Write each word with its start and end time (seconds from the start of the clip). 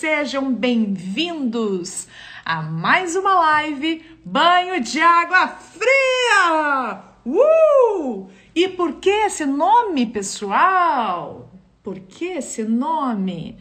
sejam 0.00 0.50
bem-vindos 0.50 2.08
a 2.42 2.62
mais 2.62 3.14
uma 3.14 3.34
live 3.34 4.02
Banho 4.24 4.80
de 4.80 4.98
Água 4.98 5.48
Fria! 5.48 7.02
Uh! 7.26 8.26
E 8.54 8.66
por 8.66 8.94
que 8.94 9.10
esse 9.10 9.44
nome, 9.44 10.06
pessoal? 10.06 11.50
Por 11.82 12.00
que 12.00 12.24
esse 12.24 12.64
nome? 12.64 13.58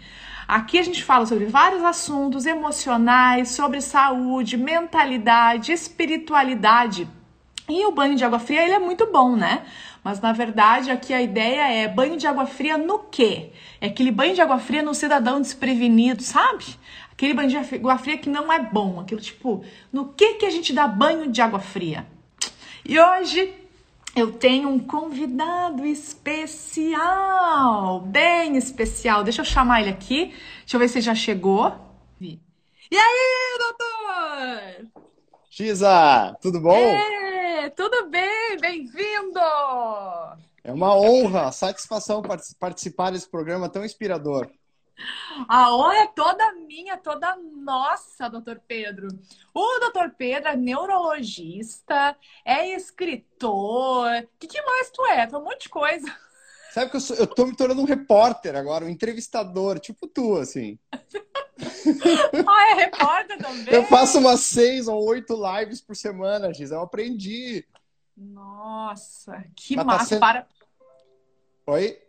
Aqui 0.47 0.79
a 0.79 0.81
gente 0.81 1.03
fala 1.03 1.25
sobre 1.25 1.43
vários 1.43 1.83
assuntos 1.83 2.45
emocionais, 2.45 3.49
sobre 3.49 3.81
saúde, 3.81 4.55
mentalidade, 4.55 5.73
espiritualidade. 5.73 7.05
E 7.67 7.85
o 7.85 7.91
banho 7.91 8.15
de 8.15 8.23
água 8.23 8.39
fria 8.39 8.63
ele 8.63 8.75
é 8.75 8.79
muito 8.79 9.11
bom, 9.11 9.35
né? 9.35 9.65
Mas 10.03 10.19
na 10.21 10.31
verdade 10.31 10.89
aqui 10.91 11.13
a 11.13 11.21
ideia 11.21 11.71
é 11.71 11.87
banho 11.87 12.17
de 12.17 12.25
água 12.25 12.45
fria 12.45 12.77
no 12.77 12.99
quê? 12.99 13.51
É 13.81 13.87
aquele 13.87 14.11
banho 14.11 14.33
de 14.33 14.41
água 14.41 14.59
fria 14.59 14.81
no 14.81 14.93
cidadão 14.93 15.41
desprevenido, 15.41 16.23
sabe? 16.23 16.65
Aquele 17.11 17.33
banho 17.33 17.49
de 17.49 17.57
água 17.57 17.97
fria 17.97 18.17
que 18.17 18.29
não 18.29 18.51
é 18.51 18.59
bom, 18.59 18.99
aquilo 18.99 19.19
tipo, 19.19 19.63
no 19.91 20.13
que 20.13 20.35
que 20.35 20.45
a 20.45 20.49
gente 20.49 20.71
dá 20.73 20.87
banho 20.87 21.31
de 21.31 21.41
água 21.41 21.59
fria? 21.59 22.07
E 22.85 22.99
hoje 22.99 23.53
eu 24.15 24.31
tenho 24.31 24.69
um 24.69 24.79
convidado 24.79 25.85
especial, 25.85 27.19
bem 28.01 28.57
especial. 28.57 29.23
Deixa 29.23 29.41
eu 29.41 29.45
chamar 29.45 29.81
ele 29.81 29.91
aqui. 29.91 30.33
Deixa 30.59 30.75
eu 30.75 30.79
ver 30.79 30.87
se 30.87 30.97
ele 30.97 31.05
já 31.05 31.13
chegou. 31.15 31.89
E 32.91 32.97
aí, 32.97 33.57
doutor? 33.59 34.87
Giza, 35.51 36.35
tudo 36.41 36.59
bom? 36.59 36.75
É, 36.75 37.28
tudo 37.67 38.09
bem, 38.09 38.57
bem-vindo! 38.61 39.39
É 40.63 40.71
uma 40.71 40.95
honra, 40.95 41.51
satisfação 41.51 42.21
participar 42.59 43.11
desse 43.11 43.27
programa 43.27 43.67
tão 43.67 43.83
inspirador. 43.83 44.49
A 45.47 45.75
honra 45.75 46.03
é 46.03 46.07
toda 46.07 46.53
minha, 46.53 46.97
toda 46.97 47.35
nossa, 47.35 48.29
doutor 48.29 48.61
Pedro. 48.67 49.07
O 49.53 49.79
doutor 49.79 50.11
Pedro 50.11 50.49
é 50.49 50.55
neurologista, 50.55 52.15
é 52.45 52.75
escritor. 52.75 54.09
O 54.23 54.27
que, 54.39 54.47
que, 54.47 54.61
mais 54.61 54.91
tu 54.91 55.05
é? 55.05 55.25
Tu 55.25 55.35
é 55.35 55.39
um 55.39 55.43
monte 55.43 55.63
de 55.63 55.69
coisa. 55.69 56.07
Sabe 56.71 56.91
que 56.91 56.97
eu, 56.97 57.01
sou, 57.01 57.15
eu 57.15 57.25
tô 57.25 57.45
me 57.45 57.55
tornando 57.55 57.81
um 57.81 57.85
repórter 57.85 58.55
agora, 58.55 58.85
um 58.85 58.89
entrevistador, 58.89 59.79
tipo 59.79 60.07
tu, 60.07 60.37
assim. 60.37 60.77
ah, 62.47 62.71
é 62.71 62.73
repórter 62.75 63.37
também? 63.39 63.73
Eu 63.73 63.83
faço 63.85 64.19
umas 64.19 64.41
seis 64.41 64.87
ou 64.87 65.03
oito 65.07 65.35
lives 65.35 65.81
por 65.81 65.95
semana, 65.95 66.53
Giz. 66.53 66.71
Eu 66.71 66.81
aprendi. 66.81 67.65
Nossa, 68.15 69.43
que 69.55 69.75
Mas 69.75 69.85
tá 69.85 69.91
massa. 69.91 70.03
Tá 70.03 70.05
sendo... 70.05 70.19
Para... 70.19 70.47
Oi? 71.67 72.01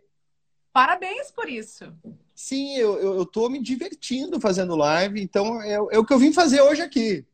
Parabéns 0.71 1.31
por 1.31 1.49
isso. 1.49 1.93
Sim, 2.35 2.75
eu, 2.77 2.97
eu, 2.99 3.15
eu 3.15 3.25
tô 3.25 3.49
me 3.49 3.61
divertindo 3.61 4.39
fazendo 4.39 4.75
live, 4.75 5.21
então 5.21 5.61
é, 5.61 5.73
é 5.73 5.99
o 5.99 6.05
que 6.05 6.13
eu 6.13 6.19
vim 6.19 6.31
fazer 6.31 6.61
hoje 6.61 6.81
aqui. 6.81 7.25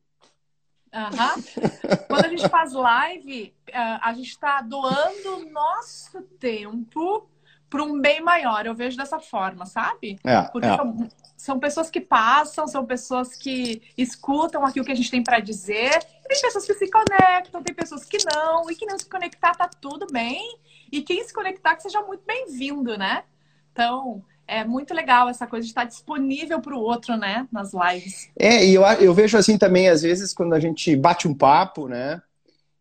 Uhum. 0.93 1.97
Quando 2.07 2.25
a 2.25 2.29
gente 2.29 2.47
faz 2.49 2.73
live, 2.73 3.53
a 3.73 4.13
gente 4.13 4.29
está 4.29 4.61
doando 4.61 5.49
nosso 5.51 6.21
tempo 6.39 7.29
para 7.69 7.83
um 7.83 7.99
bem 7.99 8.21
maior. 8.21 8.65
Eu 8.65 8.73
vejo 8.73 8.97
dessa 8.97 9.19
forma, 9.19 9.65
sabe? 9.65 10.17
É, 10.23 10.41
Porque 10.43 10.67
é. 10.67 10.75
São, 10.75 11.09
são, 11.35 11.59
pessoas 11.59 11.89
que 11.89 12.01
passam, 12.01 12.67
são 12.67 12.85
pessoas 12.85 13.35
que 13.35 13.81
escutam 13.97 14.65
aquilo 14.65 14.85
que 14.85 14.91
a 14.91 14.95
gente 14.95 15.11
tem 15.11 15.23
para 15.23 15.39
dizer. 15.39 16.03
Tem 16.27 16.41
pessoas 16.41 16.65
que 16.65 16.73
se 16.73 16.89
conectam, 16.89 17.61
tem 17.61 17.75
pessoas 17.75 18.05
que 18.05 18.17
não. 18.33 18.69
E 18.69 18.75
que 18.75 18.85
não 18.85 18.97
se 18.97 19.09
conectar 19.09 19.53
tá 19.53 19.67
tudo 19.67 20.07
bem. 20.11 20.59
E 20.91 21.01
quem 21.01 21.23
se 21.23 21.33
conectar 21.33 21.75
que 21.75 21.83
seja 21.83 22.01
muito 22.01 22.23
bem-vindo, 22.25 22.97
né? 22.97 23.23
Então, 23.71 24.23
é 24.47 24.63
muito 24.63 24.93
legal 24.93 25.29
essa 25.29 25.45
coisa 25.45 25.65
de 25.65 25.71
estar 25.71 25.83
disponível 25.83 26.61
para 26.61 26.75
o 26.75 26.79
outro, 26.79 27.17
né, 27.17 27.47
nas 27.51 27.71
lives. 27.73 28.29
É, 28.39 28.65
e 28.65 28.73
eu, 28.73 28.83
eu 28.83 29.13
vejo 29.13 29.37
assim 29.37 29.57
também, 29.57 29.89
às 29.89 30.01
vezes, 30.01 30.33
quando 30.33 30.53
a 30.53 30.59
gente 30.59 30.95
bate 30.95 31.27
um 31.27 31.33
papo, 31.33 31.87
né? 31.87 32.21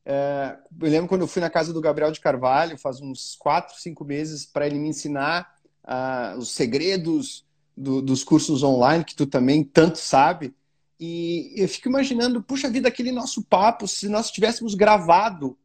É, 0.04 0.56
eu 0.80 0.88
lembro 0.88 1.08
quando 1.08 1.22
eu 1.22 1.26
fui 1.26 1.42
na 1.42 1.50
casa 1.50 1.72
do 1.72 1.80
Gabriel 1.80 2.12
de 2.12 2.20
Carvalho, 2.20 2.78
faz 2.78 3.00
uns 3.00 3.34
quatro, 3.34 3.74
cinco 3.76 4.04
meses, 4.04 4.46
para 4.46 4.66
ele 4.66 4.78
me 4.78 4.88
ensinar 4.88 5.52
uh, 5.82 6.38
os 6.38 6.52
segredos 6.52 7.44
do, 7.76 8.00
dos 8.00 8.22
cursos 8.22 8.62
online, 8.62 9.04
que 9.04 9.16
tu 9.16 9.26
também 9.26 9.64
tanto 9.64 9.98
sabe. 9.98 10.54
E 10.98 11.52
eu 11.56 11.68
fico 11.68 11.88
imaginando, 11.88 12.40
puxa 12.40 12.70
vida, 12.70 12.86
aquele 12.86 13.10
nosso 13.10 13.42
papo, 13.42 13.88
se 13.88 14.08
nós 14.08 14.30
tivéssemos 14.30 14.74
gravado, 14.74 15.58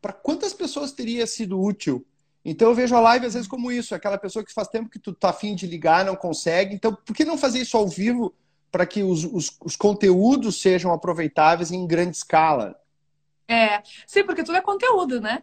para 0.00 0.12
quantas 0.12 0.54
pessoas 0.54 0.92
teria 0.92 1.26
sido 1.26 1.60
útil? 1.60 2.06
Então 2.44 2.68
eu 2.68 2.74
vejo 2.74 2.94
a 2.96 3.00
live 3.00 3.26
às 3.26 3.34
vezes 3.34 3.48
como 3.48 3.70
isso, 3.70 3.94
aquela 3.94 4.18
pessoa 4.18 4.44
que 4.44 4.52
faz 4.52 4.68
tempo 4.68 4.90
que 4.90 4.98
tu 4.98 5.12
tá 5.12 5.30
afim 5.30 5.54
de 5.54 5.66
ligar, 5.66 6.04
não 6.04 6.16
consegue. 6.16 6.74
Então, 6.74 6.94
por 6.94 7.14
que 7.14 7.24
não 7.24 7.38
fazer 7.38 7.60
isso 7.60 7.76
ao 7.76 7.86
vivo 7.86 8.34
para 8.70 8.86
que 8.86 9.02
os, 9.02 9.24
os, 9.24 9.56
os, 9.64 9.76
conteúdos 9.76 10.60
sejam 10.60 10.92
aproveitáveis 10.92 11.70
em 11.70 11.86
grande 11.86 12.16
escala? 12.16 12.74
É, 13.46 13.82
sim, 14.06 14.24
porque 14.24 14.42
tudo 14.42 14.56
é 14.56 14.62
conteúdo, 14.62 15.20
né? 15.20 15.42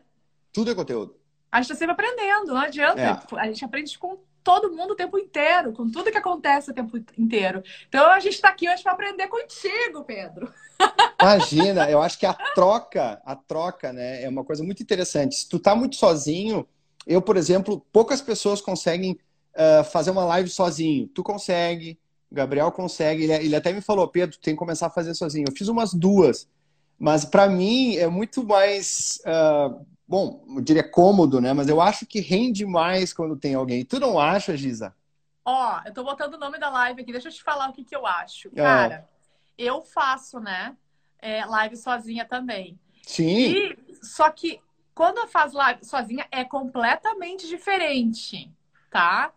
Tudo 0.51 0.71
é 0.71 0.75
conteúdo. 0.75 1.15
A 1.51 1.61
gente 1.61 1.69
tá 1.69 1.75
sempre 1.75 1.93
aprendendo, 1.93 2.47
não 2.47 2.57
adianta. 2.57 3.01
É. 3.01 3.39
A 3.39 3.45
gente 3.45 3.63
aprende 3.63 3.97
com 3.97 4.19
todo 4.43 4.75
mundo 4.75 4.91
o 4.91 4.95
tempo 4.95 5.17
inteiro, 5.17 5.73
com 5.73 5.89
tudo 5.89 6.11
que 6.11 6.17
acontece 6.17 6.71
o 6.71 6.73
tempo 6.73 6.97
inteiro. 7.17 7.61
Então 7.88 8.09
a 8.09 8.19
gente 8.19 8.33
está 8.33 8.49
aqui 8.49 8.69
hoje 8.69 8.81
para 8.81 8.93
aprender 8.93 9.27
contigo, 9.27 10.03
Pedro. 10.03 10.51
Imagina, 11.21 11.89
eu 11.89 12.01
acho 12.01 12.17
que 12.17 12.25
a 12.25 12.33
troca, 12.33 13.21
a 13.25 13.35
troca, 13.35 13.93
né, 13.93 14.23
é 14.23 14.29
uma 14.29 14.43
coisa 14.43 14.63
muito 14.63 14.81
interessante. 14.81 15.35
Se 15.35 15.49
tu 15.49 15.59
tá 15.59 15.75
muito 15.75 15.95
sozinho, 15.95 16.67
eu, 17.05 17.21
por 17.21 17.37
exemplo, 17.37 17.85
poucas 17.91 18.21
pessoas 18.21 18.61
conseguem 18.61 19.19
uh, 19.53 19.83
fazer 19.83 20.11
uma 20.11 20.25
live 20.25 20.49
sozinho. 20.49 21.07
Tu 21.07 21.23
consegue, 21.23 21.99
Gabriel 22.31 22.71
consegue. 22.71 23.23
Ele, 23.23 23.33
ele, 23.33 23.55
até 23.55 23.71
me 23.71 23.81
falou, 23.81 24.07
Pedro, 24.07 24.37
tem 24.37 24.53
que 24.53 24.59
começar 24.59 24.87
a 24.87 24.91
fazer 24.91 25.13
sozinho. 25.13 25.45
Eu 25.47 25.55
fiz 25.55 25.67
umas 25.67 25.93
duas, 25.93 26.47
mas 26.97 27.25
para 27.25 27.47
mim 27.47 27.95
é 27.95 28.07
muito 28.07 28.43
mais, 28.43 29.21
uh, 29.25 29.85
bom, 30.07 30.43
eu 30.55 30.61
diria 30.61 30.83
cômodo, 30.83 31.41
né? 31.41 31.53
Mas 31.53 31.67
eu 31.67 31.81
acho 31.81 32.05
que 32.05 32.19
rende 32.19 32.65
mais 32.65 33.13
quando 33.13 33.35
tem 33.38 33.55
alguém. 33.55 33.85
Tu 33.85 33.99
não 33.99 34.19
acha, 34.19 34.55
Giza? 34.55 34.93
Ó, 35.45 35.81
eu 35.85 35.93
tô 35.93 36.03
botando 36.03 36.35
o 36.35 36.39
nome 36.39 36.59
da 36.59 36.69
live 36.69 37.01
aqui. 37.01 37.11
Deixa 37.11 37.29
eu 37.29 37.33
te 37.33 37.41
falar 37.41 37.69
o 37.69 37.73
que, 37.73 37.83
que 37.83 37.95
eu 37.95 38.05
acho. 38.05 38.49
É. 38.49 38.61
Cara, 38.61 39.09
eu 39.57 39.81
faço, 39.81 40.39
né? 40.39 40.75
É, 41.21 41.43
live 41.45 41.75
sozinha 41.75 42.23
também. 42.23 42.79
Sim. 43.03 43.51
E, 43.51 43.77
só 44.03 44.29
que 44.29 44.61
quando 44.99 45.25
faço 45.29 45.55
live 45.55 45.85
sozinha 45.85 46.27
é 46.29 46.43
completamente 46.43 47.47
diferente, 47.47 48.51
tá? 48.91 49.31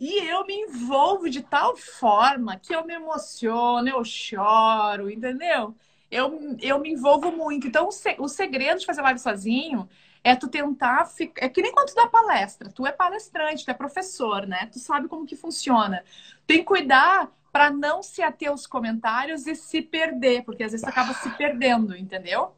E 0.00 0.28
eu 0.28 0.44
me 0.44 0.52
envolvo 0.62 1.30
de 1.30 1.42
tal 1.42 1.76
forma 1.76 2.56
que 2.56 2.74
eu 2.74 2.84
me 2.84 2.94
emociono, 2.94 3.88
eu 3.88 4.04
choro, 4.04 5.08
entendeu? 5.08 5.76
Eu, 6.10 6.56
eu 6.60 6.80
me 6.80 6.90
envolvo 6.90 7.30
muito. 7.30 7.68
Então, 7.68 7.88
o 8.18 8.26
segredo 8.26 8.80
de 8.80 8.86
fazer 8.86 9.00
live 9.02 9.20
sozinho 9.20 9.88
é 10.24 10.34
tu 10.34 10.48
tentar 10.48 11.04
ficar. 11.04 11.44
É 11.44 11.48
que 11.48 11.62
nem 11.62 11.70
quando 11.70 11.90
tu 11.90 11.94
dá 11.94 12.08
palestra. 12.08 12.68
Tu 12.72 12.84
é 12.84 12.90
palestrante, 12.90 13.64
tu 13.64 13.70
é 13.70 13.74
professor, 13.74 14.44
né? 14.44 14.66
Tu 14.72 14.80
sabe 14.80 15.06
como 15.06 15.24
que 15.24 15.36
funciona. 15.36 16.04
Tem 16.48 16.58
que 16.58 16.64
cuidar 16.64 17.30
para 17.52 17.70
não 17.70 18.02
se 18.02 18.22
ater 18.22 18.48
aos 18.48 18.66
comentários 18.66 19.46
e 19.46 19.54
se 19.54 19.82
perder, 19.82 20.42
porque 20.42 20.64
às 20.64 20.72
vezes 20.72 20.84
tu 20.84 20.90
acaba 20.90 21.14
se 21.14 21.30
perdendo, 21.36 21.96
entendeu? 21.96 22.56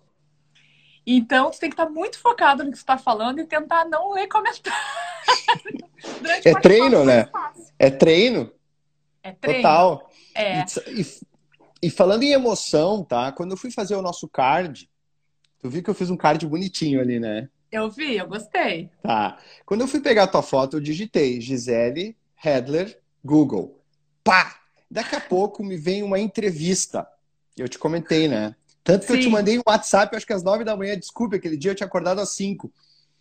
Então, 1.07 1.51
tu 1.51 1.59
tem 1.59 1.69
que 1.69 1.75
estar 1.75 1.91
muito 1.91 2.19
focado 2.19 2.63
no 2.63 2.71
que 2.71 2.77
tu 2.77 2.81
está 2.81 2.97
falando 2.97 3.41
e 3.41 3.45
tentar 3.45 3.85
não 3.85 4.13
ler 4.13 4.29
comentários. 4.29 4.73
é 6.45 6.55
treino, 6.55 7.05
né? 7.05 7.29
É 7.79 7.91
treino. 7.91 8.53
É 9.23 9.33
treino. 9.33 9.63
Total. 9.63 10.11
É. 10.35 10.65
E, 10.89 11.07
e, 11.83 11.91
falando 11.91 12.23
em 12.23 12.33
emoção, 12.33 13.05
tá? 13.05 13.33
Quando 13.33 13.53
eu 13.53 13.57
fui 13.57 13.71
fazer 13.71 13.97
o 13.97 14.03
nosso 14.03 14.29
card, 14.29 14.89
tu 15.61 15.69
viu 15.69 15.83
que 15.83 15.91
eu 15.91 15.95
fiz 15.95 16.11
um 16.11 16.17
card 16.17 16.47
bonitinho 16.47 17.01
ali, 17.01 17.19
né? 17.19 17.49
Eu 17.71 17.91
vi, 17.91 18.19
eu 18.19 18.27
gostei. 18.27 18.91
Tá. 19.03 19.39
Quando 19.65 19.81
eu 19.81 19.89
fui 19.89 20.01
pegar 20.01 20.25
a 20.25 20.29
tua 20.29 20.43
foto, 20.43 20.77
eu 20.77 20.81
digitei 20.81 21.41
Gisele 21.41 22.17
Hedler 22.45 23.01
Google. 23.25 23.81
Pá! 24.23 24.61
Daqui 24.91 25.17
a 25.17 25.21
pouco 25.21 25.65
me 25.65 25.77
vem 25.77 26.03
uma 26.03 26.19
entrevista. 26.19 27.09
Eu 27.57 27.69
te 27.69 27.79
comentei, 27.79 28.29
né? 28.29 28.55
Tanto 28.85 29.07
que 29.07 29.13
Sim. 29.13 29.19
eu 29.19 29.25
te 29.25 29.29
mandei 29.29 29.59
um 29.59 29.63
WhatsApp, 29.67 30.17
acho 30.17 30.27
que 30.27 30.33
às 30.33 30.43
nove 30.43 30.65
da 30.65 30.77
manhã, 30.77 30.99
desculpe, 30.99 31.37
aquele 31.37 31.57
dia 31.57 31.71
eu 31.71 31.75
tinha 31.75 31.87
acordado 31.87 32.21
às 32.21 32.31
cinco. 32.31 32.73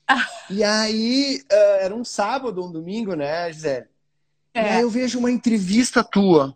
Ah. 0.07 0.27
E 0.49 0.63
aí, 0.63 1.41
uh, 1.51 1.81
era 1.81 1.95
um 1.95 2.03
sábado, 2.03 2.65
um 2.65 2.71
domingo, 2.71 3.15
né, 3.15 3.51
Gisele? 3.51 3.85
É. 4.53 4.61
E 4.61 4.69
aí 4.69 4.81
eu 4.81 4.89
vejo 4.89 5.19
uma 5.19 5.31
entrevista 5.31 6.03
tua 6.03 6.55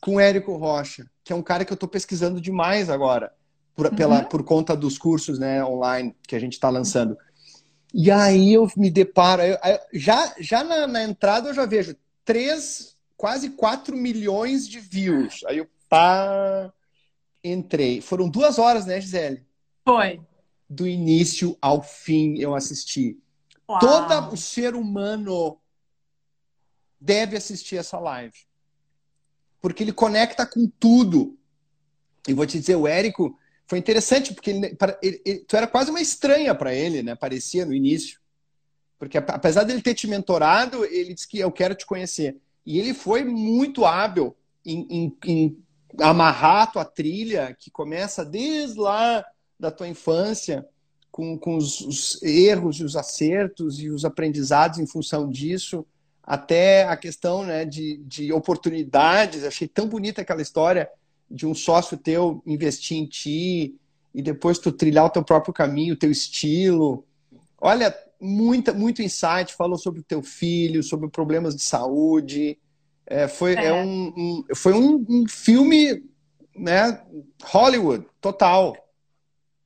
com 0.00 0.16
o 0.16 0.20
Érico 0.20 0.56
Rocha, 0.56 1.08
que 1.22 1.32
é 1.32 1.36
um 1.36 1.42
cara 1.42 1.64
que 1.64 1.72
eu 1.72 1.76
estou 1.76 1.88
pesquisando 1.88 2.40
demais 2.40 2.88
agora, 2.88 3.32
por, 3.74 3.86
uhum. 3.86 3.94
pela, 3.94 4.24
por 4.24 4.42
conta 4.42 4.76
dos 4.76 4.98
cursos 4.98 5.38
né, 5.38 5.64
online 5.64 6.14
que 6.26 6.34
a 6.34 6.40
gente 6.40 6.54
está 6.54 6.68
lançando. 6.70 7.16
E 7.94 8.10
aí 8.10 8.54
eu 8.54 8.68
me 8.76 8.90
deparo, 8.90 9.42
eu, 9.42 9.58
já, 9.92 10.34
já 10.40 10.64
na, 10.64 10.86
na, 10.86 11.04
entrada 11.04 11.50
eu 11.50 11.54
já 11.54 11.66
vejo 11.66 11.94
três, 12.24 12.96
quase 13.16 13.50
quatro 13.50 13.96
milhões 13.96 14.66
de 14.66 14.80
views. 14.80 15.44
Aí 15.46 15.58
eu, 15.58 15.68
pá, 15.88 16.72
entrei. 17.42 18.00
Foram 18.00 18.28
duas 18.28 18.58
horas, 18.58 18.86
né, 18.86 19.00
Gisele? 19.00 19.44
Foi. 19.84 20.20
Do 20.68 20.86
início 20.86 21.56
ao 21.60 21.82
fim 21.82 22.38
eu 22.38 22.54
assisti. 22.54 23.18
Uau. 23.68 23.78
Todo 23.78 24.32
o 24.32 24.36
ser 24.36 24.74
humano 24.74 25.58
deve 27.00 27.36
assistir 27.36 27.76
essa 27.76 27.98
live. 27.98 28.36
Porque 29.60 29.82
ele 29.82 29.92
conecta 29.92 30.46
com 30.46 30.66
tudo. 30.78 31.38
E 32.26 32.32
vou 32.32 32.46
te 32.46 32.58
dizer, 32.58 32.76
o 32.76 32.86
Érico 32.86 33.38
foi 33.66 33.78
interessante, 33.78 34.34
porque 34.34 34.50
ele, 34.50 34.76
ele, 35.02 35.22
ele, 35.24 35.38
tu 35.40 35.56
era 35.56 35.66
quase 35.66 35.90
uma 35.90 36.00
estranha 36.00 36.54
para 36.54 36.74
ele, 36.74 37.02
né? 37.02 37.14
Parecia 37.14 37.64
no 37.64 37.74
início. 37.74 38.20
Porque 38.98 39.18
apesar 39.18 39.64
dele 39.64 39.82
ter 39.82 39.94
te 39.94 40.06
mentorado, 40.06 40.84
ele 40.84 41.14
disse 41.14 41.26
que 41.26 41.38
eu 41.38 41.50
quero 41.50 41.74
te 41.74 41.84
conhecer. 41.84 42.36
E 42.64 42.78
ele 42.78 42.94
foi 42.94 43.24
muito 43.24 43.84
hábil 43.84 44.36
em, 44.64 44.86
em, 44.88 45.16
em 45.26 45.64
amarrar 46.00 46.62
a 46.62 46.66
tua 46.66 46.84
trilha, 46.84 47.56
que 47.58 47.70
começa 47.70 48.24
desde 48.24 48.78
lá 48.78 49.24
da 49.58 49.70
tua 49.70 49.88
infância, 49.88 50.66
com, 51.10 51.38
com 51.38 51.56
os, 51.56 51.80
os, 51.82 52.22
erros 52.22 52.76
e 52.76 52.84
os 52.84 52.96
acertos 52.96 53.78
e 53.80 53.90
os 53.90 54.04
aprendizados 54.04 54.78
em 54.78 54.86
função 54.86 55.28
disso, 55.28 55.86
até 56.22 56.84
a 56.84 56.96
questão 56.96 57.44
né, 57.44 57.64
de, 57.64 57.98
de 58.04 58.32
oportunidades. 58.32 59.44
Achei 59.44 59.68
tão 59.68 59.86
bonita 59.86 60.22
aquela 60.22 60.40
história 60.40 60.88
de 61.30 61.46
um 61.46 61.54
sócio 61.54 61.96
teu 61.96 62.42
investir 62.46 62.96
em 62.96 63.06
ti 63.06 63.74
e 64.14 64.22
depois 64.22 64.58
tu 64.58 64.72
trilhar 64.72 65.06
o 65.06 65.10
teu 65.10 65.22
próprio 65.22 65.52
caminho, 65.52 65.94
o 65.94 65.98
teu 65.98 66.10
estilo. 66.10 67.04
Olha, 67.60 67.94
muita, 68.20 68.72
muito 68.72 69.02
insight, 69.02 69.54
falou 69.54 69.76
sobre 69.76 70.00
o 70.00 70.04
teu 70.04 70.22
filho, 70.22 70.82
sobre 70.82 71.08
problemas 71.08 71.56
de 71.56 71.62
saúde. 71.62 72.58
É, 73.06 73.28
foi, 73.28 73.54
é. 73.54 73.66
é 73.66 73.72
um, 73.72 74.08
um, 74.16 74.44
foi 74.54 74.72
um, 74.72 75.04
um 75.08 75.28
filme 75.28 76.02
né, 76.56 77.02
Hollywood, 77.44 78.06
total. 78.20 78.76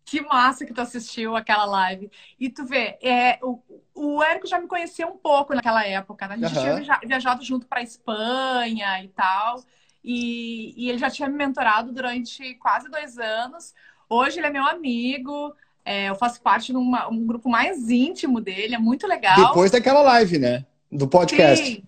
Que 0.05 0.21
massa 0.21 0.65
que 0.65 0.73
tu 0.73 0.81
assistiu 0.81 1.35
aquela 1.35 1.65
live. 1.65 2.11
E 2.39 2.49
tu 2.49 2.65
vê, 2.65 2.97
é, 3.03 3.39
o, 3.43 3.61
o 3.95 4.23
Érico 4.23 4.47
já 4.47 4.61
me 4.61 4.69
conhecia 4.69 5.07
um 5.07 5.17
pouco 5.17 5.53
naquela 5.53 5.85
época, 5.85 6.29
né? 6.29 6.35
A 6.35 6.49
gente 6.49 6.59
uhum. 6.59 6.83
tinha 6.83 7.01
viajado 7.05 7.45
junto 7.45 7.67
para 7.67 7.83
Espanha 7.83 9.03
e 9.03 9.09
tal. 9.09 9.63
E, 10.05 10.75
e, 10.77 10.89
ele 10.89 10.99
já 10.99 11.11
tinha 11.11 11.29
me 11.29 11.37
mentorado 11.37 11.93
durante 11.93 12.55
quase 12.55 12.89
dois 12.89 13.19
anos. 13.19 13.75
Hoje 14.09 14.39
ele 14.39 14.47
é 14.47 14.51
meu 14.51 14.65
amigo. 14.65 15.53
É, 15.85 16.09
eu 16.09 16.15
faço 16.15 16.41
parte 16.41 16.71
de 16.71 16.79
uma, 16.79 17.09
um 17.09 17.27
grupo 17.27 17.49
mais 17.49 17.91
íntimo 17.91 18.41
dele, 18.41 18.75
é 18.75 18.79
muito 18.79 19.07
legal. 19.07 19.49
Depois 19.49 19.71
daquela 19.71 20.03
live, 20.03 20.39
né? 20.39 20.65
Do 20.91 21.09
podcast. 21.09 21.65
Sim, 21.65 21.83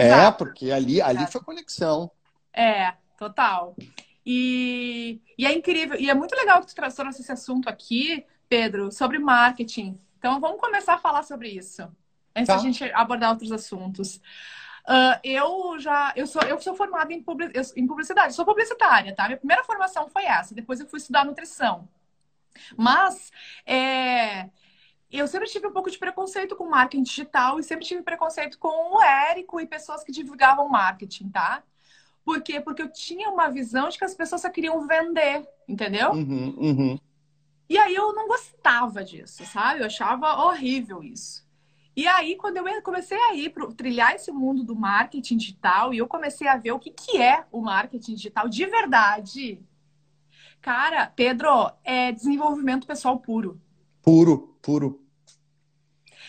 é, 0.00 0.30
porque 0.30 0.70
ali, 0.70 1.00
ali 1.00 1.26
foi 1.26 1.40
conexão. 1.40 2.10
É, 2.52 2.94
total. 3.18 3.76
E, 4.24 5.20
e 5.36 5.46
é 5.46 5.52
incrível, 5.52 5.98
e 5.98 6.08
é 6.08 6.14
muito 6.14 6.34
legal 6.34 6.60
que 6.60 6.66
tu 6.66 6.74
trouxe 6.74 7.20
esse 7.20 7.32
assunto 7.32 7.68
aqui, 7.68 8.24
Pedro, 8.48 8.90
sobre 8.90 9.18
marketing. 9.18 9.98
Então 10.18 10.40
vamos 10.40 10.60
começar 10.60 10.94
a 10.94 10.98
falar 10.98 11.22
sobre 11.22 11.50
isso, 11.50 11.82
antes 12.34 12.46
tá. 12.46 12.56
da 12.56 12.62
gente 12.62 12.84
abordar 12.94 13.30
outros 13.30 13.52
assuntos. 13.52 14.20
Uh, 14.86 15.16
eu 15.22 15.78
já 15.78 16.12
eu 16.14 16.26
sou 16.26 16.42
eu 16.42 16.60
sou 16.60 16.74
formada 16.74 17.12
em, 17.12 17.24
em 17.76 17.86
publicidade, 17.86 18.34
sou 18.34 18.44
publicitária, 18.44 19.14
tá? 19.14 19.26
Minha 19.26 19.38
primeira 19.38 19.64
formação 19.64 20.08
foi 20.08 20.24
essa. 20.24 20.54
Depois 20.54 20.80
eu 20.80 20.86
fui 20.86 20.98
estudar 20.98 21.24
nutrição. 21.24 21.88
Mas 22.76 23.30
é, 23.66 24.48
eu 25.18 25.28
sempre 25.28 25.48
tive 25.48 25.66
um 25.66 25.72
pouco 25.72 25.90
de 25.90 25.98
preconceito 25.98 26.56
com 26.56 26.68
marketing 26.68 27.02
digital 27.02 27.58
e 27.58 27.62
sempre 27.62 27.84
tive 27.84 28.02
preconceito 28.02 28.58
com 28.58 28.96
o 28.96 29.02
Érico 29.02 29.60
e 29.60 29.66
pessoas 29.66 30.02
que 30.02 30.10
divulgavam 30.10 30.68
marketing, 30.68 31.28
tá? 31.28 31.62
Por 32.24 32.42
quê? 32.42 32.60
Porque 32.60 32.82
eu 32.82 32.90
tinha 32.90 33.28
uma 33.28 33.48
visão 33.48 33.88
de 33.88 33.98
que 33.98 34.04
as 34.04 34.14
pessoas 34.14 34.40
só 34.40 34.50
queriam 34.50 34.86
vender, 34.86 35.46
entendeu? 35.68 36.12
Uhum, 36.12 36.54
uhum. 36.56 36.98
E 37.68 37.78
aí 37.78 37.94
eu 37.94 38.12
não 38.14 38.26
gostava 38.26 39.04
disso, 39.04 39.44
sabe? 39.46 39.80
Eu 39.80 39.86
achava 39.86 40.46
horrível 40.46 41.02
isso. 41.02 41.44
E 41.96 42.06
aí, 42.08 42.34
quando 42.34 42.56
eu 42.56 42.82
comecei 42.82 43.16
a 43.16 43.34
ir 43.34 43.50
para 43.50 43.66
trilhar 43.68 44.14
esse 44.14 44.32
mundo 44.32 44.64
do 44.64 44.74
marketing 44.74 45.36
digital, 45.36 45.94
e 45.94 45.98
eu 45.98 46.08
comecei 46.08 46.48
a 46.48 46.56
ver 46.56 46.72
o 46.72 46.78
que, 46.78 46.90
que 46.90 47.22
é 47.22 47.44
o 47.52 47.60
marketing 47.60 48.14
digital 48.14 48.48
de 48.48 48.66
verdade. 48.66 49.62
Cara, 50.60 51.06
Pedro, 51.06 51.70
é 51.84 52.10
desenvolvimento 52.10 52.86
pessoal 52.86 53.20
puro. 53.20 53.60
Puro, 54.02 54.56
puro. 54.60 55.03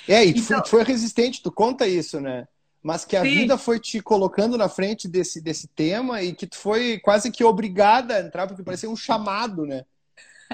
É, 0.08 0.26
e 0.26 0.30
então... 0.30 0.62
tu 0.62 0.70
foi 0.70 0.84
resistente, 0.84 1.42
tu 1.42 1.52
conta 1.52 1.88
isso, 1.88 2.20
né? 2.20 2.48
mas 2.86 3.04
que 3.04 3.18
a 3.18 3.24
Sim. 3.24 3.30
vida 3.30 3.58
foi 3.58 3.80
te 3.80 4.00
colocando 4.00 4.56
na 4.60 4.70
frente 4.70 5.08
desse, 5.08 5.42
desse 5.42 5.68
tema 5.68 6.22
e 6.22 6.36
que 6.36 6.46
tu 6.46 6.56
foi 6.56 7.00
quase 7.00 7.32
que 7.32 7.44
obrigada 7.44 8.16
a 8.16 8.22
entrar, 8.22 8.46
porque 8.46 8.62
parecia 8.62 8.88
um 8.88 8.96
chamado, 8.96 9.66
né? 9.66 9.84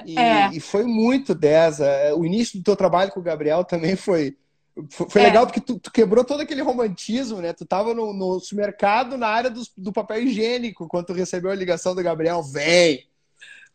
E, 0.06 0.18
é. 0.18 0.48
e 0.50 0.58
foi 0.58 0.84
muito 0.84 1.34
dessa. 1.34 1.84
O 2.16 2.24
início 2.24 2.58
do 2.58 2.64
teu 2.64 2.74
trabalho 2.74 3.10
com 3.10 3.20
o 3.20 3.22
Gabriel 3.22 3.64
também 3.64 3.96
foi, 3.96 4.34
foi 5.10 5.20
é. 5.20 5.24
legal, 5.26 5.46
porque 5.46 5.60
tu, 5.60 5.78
tu, 5.78 5.92
quebrou 5.92 6.24
todo 6.24 6.40
aquele 6.40 6.62
romantismo, 6.62 7.42
né? 7.42 7.52
Tu 7.52 7.66
tava 7.66 7.92
no, 7.92 8.14
no 8.14 8.40
supermercado 8.40 9.18
na 9.18 9.28
área 9.28 9.50
do, 9.50 9.62
do 9.76 9.92
papel 9.92 10.22
higiênico 10.22 10.88
quando 10.88 11.08
tu 11.08 11.12
recebeu 11.12 11.50
a 11.50 11.54
ligação 11.54 11.94
do 11.94 12.02
Gabriel, 12.02 12.42
vem! 12.42 13.10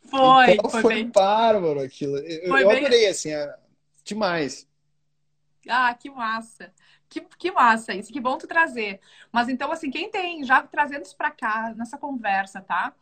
Foi, 0.09 0.53
então, 0.53 0.67
foi, 0.67 0.81
foi 0.81 0.95
bem... 0.95 1.11
bárbaro 1.11 1.79
aquilo. 1.79 2.17
Eu, 2.17 2.47
foi 2.47 2.63
eu 2.63 2.69
bem... 2.69 2.77
adorei, 2.79 3.07
assim, 3.07 3.29
é... 3.29 3.53
demais. 4.03 4.65
Ah, 5.69 5.93
que 5.93 6.09
massa. 6.09 6.73
Que, 7.09 7.21
que 7.21 7.51
massa 7.51 7.93
isso, 7.93 8.11
que 8.11 8.19
bom 8.19 8.37
tu 8.37 8.47
trazer. 8.47 8.99
Mas 9.31 9.47
então, 9.49 9.71
assim, 9.71 9.89
quem 9.89 10.09
tem, 10.11 10.43
já 10.43 10.61
trazendo 10.61 11.03
isso 11.03 11.15
para 11.15 11.31
cá, 11.31 11.73
nessa 11.75 11.97
conversa, 11.97 12.61
tá? 12.61 12.93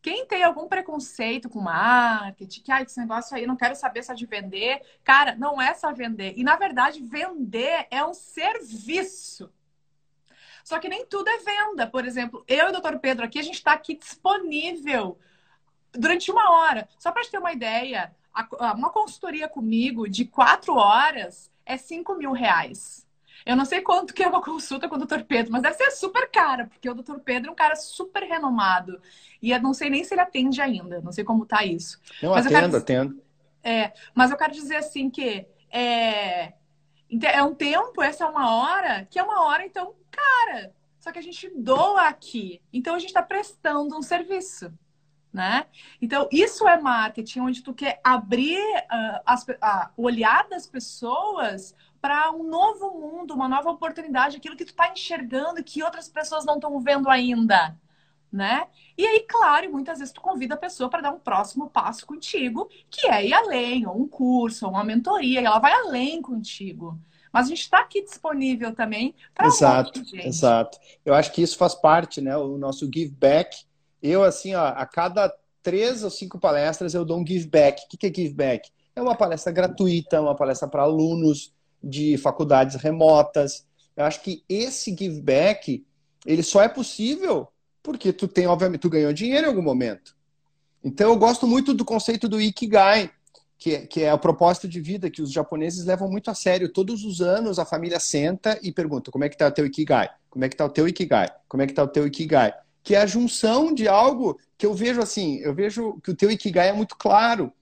Quem 0.00 0.26
tem 0.26 0.42
algum 0.42 0.66
preconceito 0.66 1.48
com 1.48 1.60
marketing, 1.60 2.62
que 2.62 2.72
ah, 2.72 2.82
esse 2.82 2.98
negócio 2.98 3.36
aí, 3.36 3.46
não 3.46 3.56
quero 3.56 3.76
saber 3.76 4.02
só 4.02 4.12
de 4.14 4.26
vender. 4.26 4.82
Cara, 5.04 5.36
não 5.36 5.62
é 5.62 5.74
só 5.74 5.92
vender. 5.92 6.34
E, 6.36 6.42
na 6.42 6.56
verdade, 6.56 7.00
vender 7.00 7.86
é 7.88 8.04
um 8.04 8.12
serviço. 8.12 9.52
Só 10.64 10.80
que 10.80 10.88
nem 10.88 11.06
tudo 11.06 11.28
é 11.28 11.38
venda. 11.38 11.86
Por 11.86 12.04
exemplo, 12.04 12.44
eu 12.48 12.66
e 12.66 12.68
o 12.70 12.72
doutor 12.72 12.98
Pedro 12.98 13.24
aqui, 13.24 13.38
a 13.38 13.42
gente 13.42 13.54
está 13.54 13.72
aqui 13.74 13.96
disponível 13.96 15.18
durante 15.92 16.32
uma 16.32 16.50
hora. 16.50 16.88
Só 16.98 17.12
para 17.12 17.22
te 17.22 17.30
ter 17.30 17.38
uma 17.38 17.52
ideia, 17.52 18.12
uma 18.74 18.90
consultoria 18.90 19.48
comigo 19.48 20.08
de 20.08 20.24
quatro 20.24 20.74
horas 20.74 21.51
é 21.64 21.76
cinco 21.76 22.14
mil 22.14 22.32
reais. 22.32 23.06
Eu 23.44 23.56
não 23.56 23.64
sei 23.64 23.80
quanto 23.80 24.14
que 24.14 24.22
é 24.22 24.28
uma 24.28 24.42
consulta 24.42 24.88
com 24.88 24.94
o 24.94 25.04
Dr. 25.04 25.22
Pedro, 25.26 25.52
mas 25.52 25.62
deve 25.62 25.74
ser 25.76 25.90
super 25.90 26.30
cara, 26.30 26.66
porque 26.66 26.88
o 26.88 26.94
Dr. 26.94 27.18
Pedro 27.18 27.50
é 27.50 27.52
um 27.52 27.56
cara 27.56 27.74
super 27.74 28.22
renomado. 28.22 29.00
E 29.40 29.50
eu 29.50 29.60
não 29.60 29.74
sei 29.74 29.90
nem 29.90 30.04
se 30.04 30.14
ele 30.14 30.20
atende 30.20 30.60
ainda, 30.60 31.00
não 31.00 31.10
sei 31.10 31.24
como 31.24 31.44
tá 31.44 31.64
isso. 31.64 32.00
Não, 32.22 32.30
mas 32.30 32.46
atendo, 32.46 32.76
eu 32.76 32.82
quero... 32.84 33.00
atendo. 33.02 33.22
É, 33.64 33.92
mas 34.14 34.30
eu 34.30 34.36
quero 34.36 34.52
dizer 34.52 34.76
assim 34.76 35.10
que 35.10 35.46
é... 35.70 36.52
é 37.10 37.42
um 37.42 37.54
tempo, 37.54 38.02
essa 38.02 38.24
é 38.24 38.28
uma 38.28 38.54
hora, 38.54 39.06
que 39.10 39.18
é 39.18 39.22
uma 39.22 39.44
hora, 39.44 39.66
então, 39.66 39.94
cara. 40.10 40.72
Só 40.98 41.10
que 41.10 41.18
a 41.18 41.22
gente 41.22 41.50
doa 41.56 42.06
aqui. 42.06 42.62
Então 42.72 42.94
a 42.94 42.98
gente 42.98 43.08
está 43.08 43.22
prestando 43.22 43.96
um 43.96 44.02
serviço. 44.02 44.72
Né? 45.32 45.64
Então, 46.00 46.28
isso 46.30 46.68
é 46.68 46.78
marketing, 46.78 47.40
onde 47.40 47.62
tu 47.62 47.72
quer 47.72 48.00
abrir 48.04 48.60
uh, 48.60 49.20
as, 49.24 49.42
uh, 49.44 49.88
o 49.96 50.02
olhar 50.02 50.46
das 50.46 50.66
pessoas 50.66 51.74
para 52.02 52.30
um 52.32 52.42
novo 52.42 52.90
mundo, 52.90 53.32
uma 53.32 53.48
nova 53.48 53.70
oportunidade, 53.70 54.36
aquilo 54.36 54.56
que 54.56 54.64
tu 54.64 54.72
está 54.72 54.92
enxergando 54.92 55.64
que 55.64 55.82
outras 55.82 56.08
pessoas 56.08 56.44
não 56.44 56.56
estão 56.56 56.78
vendo 56.80 57.08
ainda, 57.08 57.78
né? 58.30 58.66
E 58.98 59.06
aí, 59.06 59.20
claro, 59.20 59.70
muitas 59.70 60.00
vezes 60.00 60.12
tu 60.12 60.20
convida 60.20 60.54
a 60.54 60.58
pessoa 60.58 60.90
para 60.90 61.00
dar 61.00 61.12
um 61.12 61.18
próximo 61.18 61.70
passo 61.70 62.04
contigo, 62.04 62.68
que 62.90 63.06
é 63.06 63.26
ir 63.26 63.32
além, 63.32 63.86
ou 63.86 63.98
um 63.98 64.08
curso, 64.08 64.66
ou 64.66 64.72
uma 64.72 64.84
mentoria, 64.84 65.40
e 65.40 65.46
ela 65.46 65.58
vai 65.58 65.72
além 65.72 66.20
contigo. 66.20 66.98
Mas 67.32 67.46
a 67.46 67.48
gente 67.48 67.62
está 67.62 67.78
aqui 67.78 68.02
disponível 68.02 68.74
também 68.74 69.14
para 69.32 69.46
Exato, 69.46 70.00
um 70.00 70.18
exato. 70.18 70.78
Eu 71.04 71.14
acho 71.14 71.32
que 71.32 71.40
isso 71.40 71.56
faz 71.56 71.74
parte, 71.74 72.20
né? 72.20 72.36
O 72.36 72.58
nosso 72.58 72.84
give 72.92 73.14
back. 73.14 73.64
Eu, 74.02 74.24
assim, 74.24 74.54
ó, 74.54 74.66
a 74.66 74.84
cada 74.84 75.32
três 75.62 76.02
ou 76.02 76.10
cinco 76.10 76.38
palestras 76.38 76.92
eu 76.92 77.04
dou 77.04 77.18
um 77.18 77.26
give 77.26 77.48
back. 77.48 77.82
O 77.84 77.96
que 77.96 78.06
é 78.06 78.12
give 78.12 78.34
back? 78.34 78.70
É 78.94 79.00
uma 79.00 79.14
palestra 79.14 79.52
gratuita, 79.52 80.20
uma 80.20 80.34
palestra 80.34 80.68
para 80.68 80.82
alunos, 80.82 81.52
de 81.82 82.16
faculdades 82.18 82.76
remotas. 82.76 83.66
Eu 83.96 84.04
acho 84.04 84.22
que 84.22 84.44
esse 84.48 84.94
give 84.96 85.20
back, 85.20 85.84
ele 86.24 86.42
só 86.42 86.62
é 86.62 86.68
possível 86.68 87.48
porque 87.82 88.12
tu 88.12 88.28
tem, 88.28 88.46
obviamente, 88.46 88.80
tu 88.80 88.90
ganhou 88.90 89.12
dinheiro 89.12 89.46
em 89.46 89.48
algum 89.48 89.62
momento. 89.62 90.14
Então 90.84 91.10
eu 91.10 91.16
gosto 91.16 91.46
muito 91.46 91.74
do 91.74 91.84
conceito 91.84 92.28
do 92.28 92.40
Ikigai, 92.40 93.10
que 93.58 93.74
é, 93.74 93.86
que 93.86 94.02
é 94.02 94.10
a 94.10 94.18
proposta 94.18 94.68
de 94.68 94.80
vida 94.80 95.10
que 95.10 95.22
os 95.22 95.32
japoneses 95.32 95.84
levam 95.84 96.08
muito 96.08 96.30
a 96.30 96.34
sério. 96.34 96.72
Todos 96.72 97.04
os 97.04 97.20
anos 97.20 97.58
a 97.58 97.64
família 97.64 97.98
senta 97.98 98.58
e 98.62 98.72
pergunta 98.72 99.10
como 99.10 99.24
é 99.24 99.28
que 99.28 99.34
está 99.34 99.48
o 99.48 99.52
teu 99.52 99.66
Ikigai? 99.66 100.08
Como 100.30 100.44
é 100.44 100.48
que 100.48 100.54
está 100.54 100.64
o 100.64 100.70
teu 100.70 100.88
Ikigai? 100.88 101.28
Como 101.48 101.62
é 101.62 101.66
que 101.66 101.72
está 101.72 101.82
o 101.82 101.88
teu 101.88 102.06
Ikigai? 102.06 102.54
Que 102.82 102.94
é 102.94 102.98
a 102.98 103.06
junção 103.06 103.72
de 103.72 103.86
algo 103.86 104.38
que 104.58 104.66
eu 104.66 104.74
vejo 104.74 105.00
assim, 105.00 105.38
eu 105.38 105.54
vejo 105.54 106.00
que 106.00 106.10
o 106.10 106.16
teu 106.16 106.30
Ikigai 106.30 106.68
é 106.68 106.72
muito 106.72 106.96
claro, 106.96 107.52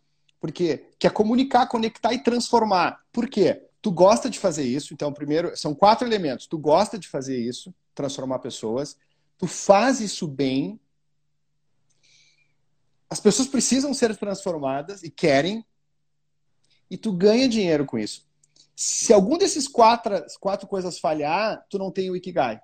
porque 0.40 0.86
que 0.98 1.06
é 1.06 1.10
comunicar, 1.10 1.66
conectar 1.66 2.12
e 2.12 2.22
transformar. 2.22 3.00
Por 3.12 3.28
quê? 3.28 3.62
Tu 3.82 3.90
gosta 3.90 4.28
de 4.28 4.38
fazer 4.38 4.64
isso, 4.64 4.92
então, 4.92 5.12
primeiro, 5.12 5.56
são 5.56 5.74
quatro 5.74 6.06
elementos. 6.06 6.46
Tu 6.46 6.58
gosta 6.58 6.98
de 6.98 7.08
fazer 7.08 7.38
isso, 7.38 7.74
transformar 7.94 8.38
pessoas. 8.38 8.96
Tu 9.38 9.46
faz 9.46 10.00
isso 10.00 10.28
bem. 10.28 10.78
As 13.08 13.20
pessoas 13.20 13.48
precisam 13.48 13.94
ser 13.94 14.16
transformadas 14.16 15.02
e 15.02 15.10
querem. 15.10 15.64
E 16.90 16.96
tu 16.96 17.12
ganha 17.12 17.48
dinheiro 17.48 17.86
com 17.86 17.98
isso. 17.98 18.28
Se 18.76 19.12
algum 19.12 19.38
desses 19.38 19.68
quatro, 19.68 20.14
quatro 20.40 20.66
coisas 20.66 20.98
falhar, 20.98 21.64
tu 21.68 21.78
não 21.78 21.90
tem 21.90 22.10
o 22.10 22.16
Ikigai. 22.16 22.60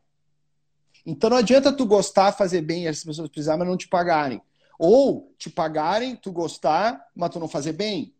Então 1.06 1.30
não 1.30 1.36
adianta 1.36 1.72
tu 1.72 1.86
gostar, 1.86 2.32
fazer 2.32 2.62
bem 2.62 2.82
e 2.82 2.88
as 2.88 3.04
pessoas 3.04 3.28
precisarem, 3.28 3.60
mas 3.60 3.68
não 3.68 3.76
te 3.76 3.86
pagarem. 3.86 4.42
Ou 4.76 5.32
te 5.38 5.48
pagarem, 5.48 6.16
tu 6.16 6.32
gostar, 6.32 7.06
mas 7.14 7.30
tu 7.30 7.38
não 7.38 7.48
fazer 7.48 7.72
bem. 7.72 8.12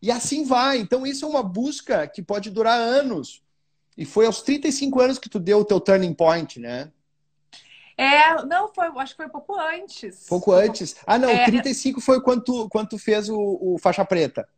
E 0.00 0.10
assim 0.10 0.44
vai. 0.44 0.78
Então 0.78 1.04
isso 1.04 1.24
é 1.24 1.28
uma 1.28 1.42
busca 1.42 2.06
que 2.06 2.22
pode 2.22 2.50
durar 2.50 2.78
anos. 2.78 3.42
E 3.98 4.04
foi 4.04 4.26
aos 4.26 4.40
35 4.42 5.00
anos 5.00 5.18
que 5.18 5.28
tu 5.28 5.40
deu 5.40 5.58
o 5.58 5.64
teu 5.64 5.80
turning 5.80 6.14
point, 6.14 6.60
né? 6.60 6.90
É, 7.96 8.42
não, 8.46 8.72
foi, 8.72 8.86
acho 8.96 9.14
que 9.14 9.22
foi 9.22 9.28
pouco 9.28 9.54
antes. 9.54 10.26
Pouco 10.28 10.52
antes. 10.52 10.96
Ah, 11.06 11.18
não, 11.18 11.28
é... 11.28 11.44
35 11.44 12.00
foi 12.00 12.22
quando 12.22 12.42
tu, 12.42 12.68
quando 12.68 12.88
tu 12.88 12.98
fez 12.98 13.28
o, 13.28 13.58
o 13.60 13.78
faixa 13.78 14.04
preta. 14.04 14.48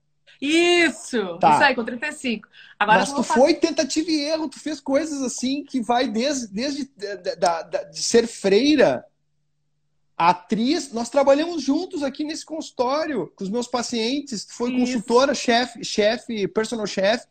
Isso! 0.41 1.39
Tá. 1.39 1.55
Isso 1.55 1.65
aí, 1.65 1.75
com 1.75 1.85
35. 1.85 2.49
Agora 2.79 2.99
Mas 3.01 3.13
tu 3.13 3.23
fazer... 3.23 3.41
foi 3.41 3.55
tentativa 3.55 4.11
e 4.11 4.21
erro, 4.21 4.49
tu 4.49 4.59
fez 4.59 4.81
coisas 4.81 5.23
assim 5.23 5.65
que 5.65 5.81
vai 5.81 6.09
desde, 6.09 6.49
desde 6.49 6.85
de, 6.85 7.17
de, 7.17 7.91
de 7.93 8.03
ser 8.03 8.27
freira, 8.27 9.05
atriz. 10.17 10.93
Nós 10.93 11.09
trabalhamos 11.09 11.63
juntos 11.63 12.03
aqui 12.03 12.25
nesse 12.25 12.45
consultório 12.45 13.33
com 13.35 13.45
os 13.45 13.51
meus 13.51 13.67
pacientes. 13.67 14.45
Tu 14.45 14.55
foi 14.55 14.71
Isso. 14.71 14.81
consultora, 14.81 15.35
chefe, 15.35 15.85
chefe, 15.85 16.49
personal 16.49 16.87
chef 16.87 17.25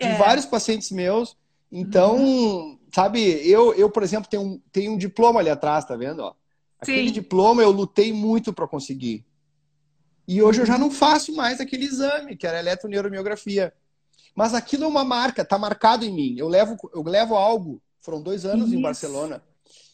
de 0.00 0.06
é. 0.06 0.16
vários 0.16 0.46
pacientes 0.46 0.90
meus. 0.90 1.36
Então, 1.70 2.16
uhum. 2.16 2.78
sabe, 2.92 3.20
eu, 3.48 3.74
eu, 3.74 3.90
por 3.90 4.02
exemplo, 4.02 4.28
tenho 4.30 4.42
um, 4.42 4.60
tenho 4.70 4.92
um 4.92 4.98
diploma 4.98 5.40
ali 5.40 5.50
atrás, 5.50 5.84
tá 5.84 5.96
vendo? 5.96 6.20
Ó? 6.20 6.34
Aquele 6.78 7.08
Sim. 7.08 7.14
diploma 7.14 7.62
eu 7.62 7.70
lutei 7.70 8.12
muito 8.12 8.52
para 8.52 8.68
conseguir. 8.68 9.24
E 10.26 10.42
hoje 10.42 10.60
eu 10.60 10.66
já 10.66 10.78
não 10.78 10.90
faço 10.90 11.34
mais 11.34 11.60
aquele 11.60 11.84
exame, 11.84 12.36
que 12.36 12.46
era 12.46 12.58
eletroneuromiografia. 12.58 13.72
Mas 14.34 14.54
aquilo 14.54 14.84
é 14.84 14.86
uma 14.88 15.04
marca, 15.04 15.42
está 15.42 15.58
marcado 15.58 16.04
em 16.04 16.12
mim. 16.12 16.34
Eu 16.38 16.48
levo, 16.48 16.76
eu 16.92 17.02
levo 17.02 17.36
algo. 17.36 17.80
Foram 18.00 18.20
dois 18.20 18.44
anos 18.44 18.68
Isso. 18.68 18.76
em 18.76 18.82
Barcelona. 18.82 19.42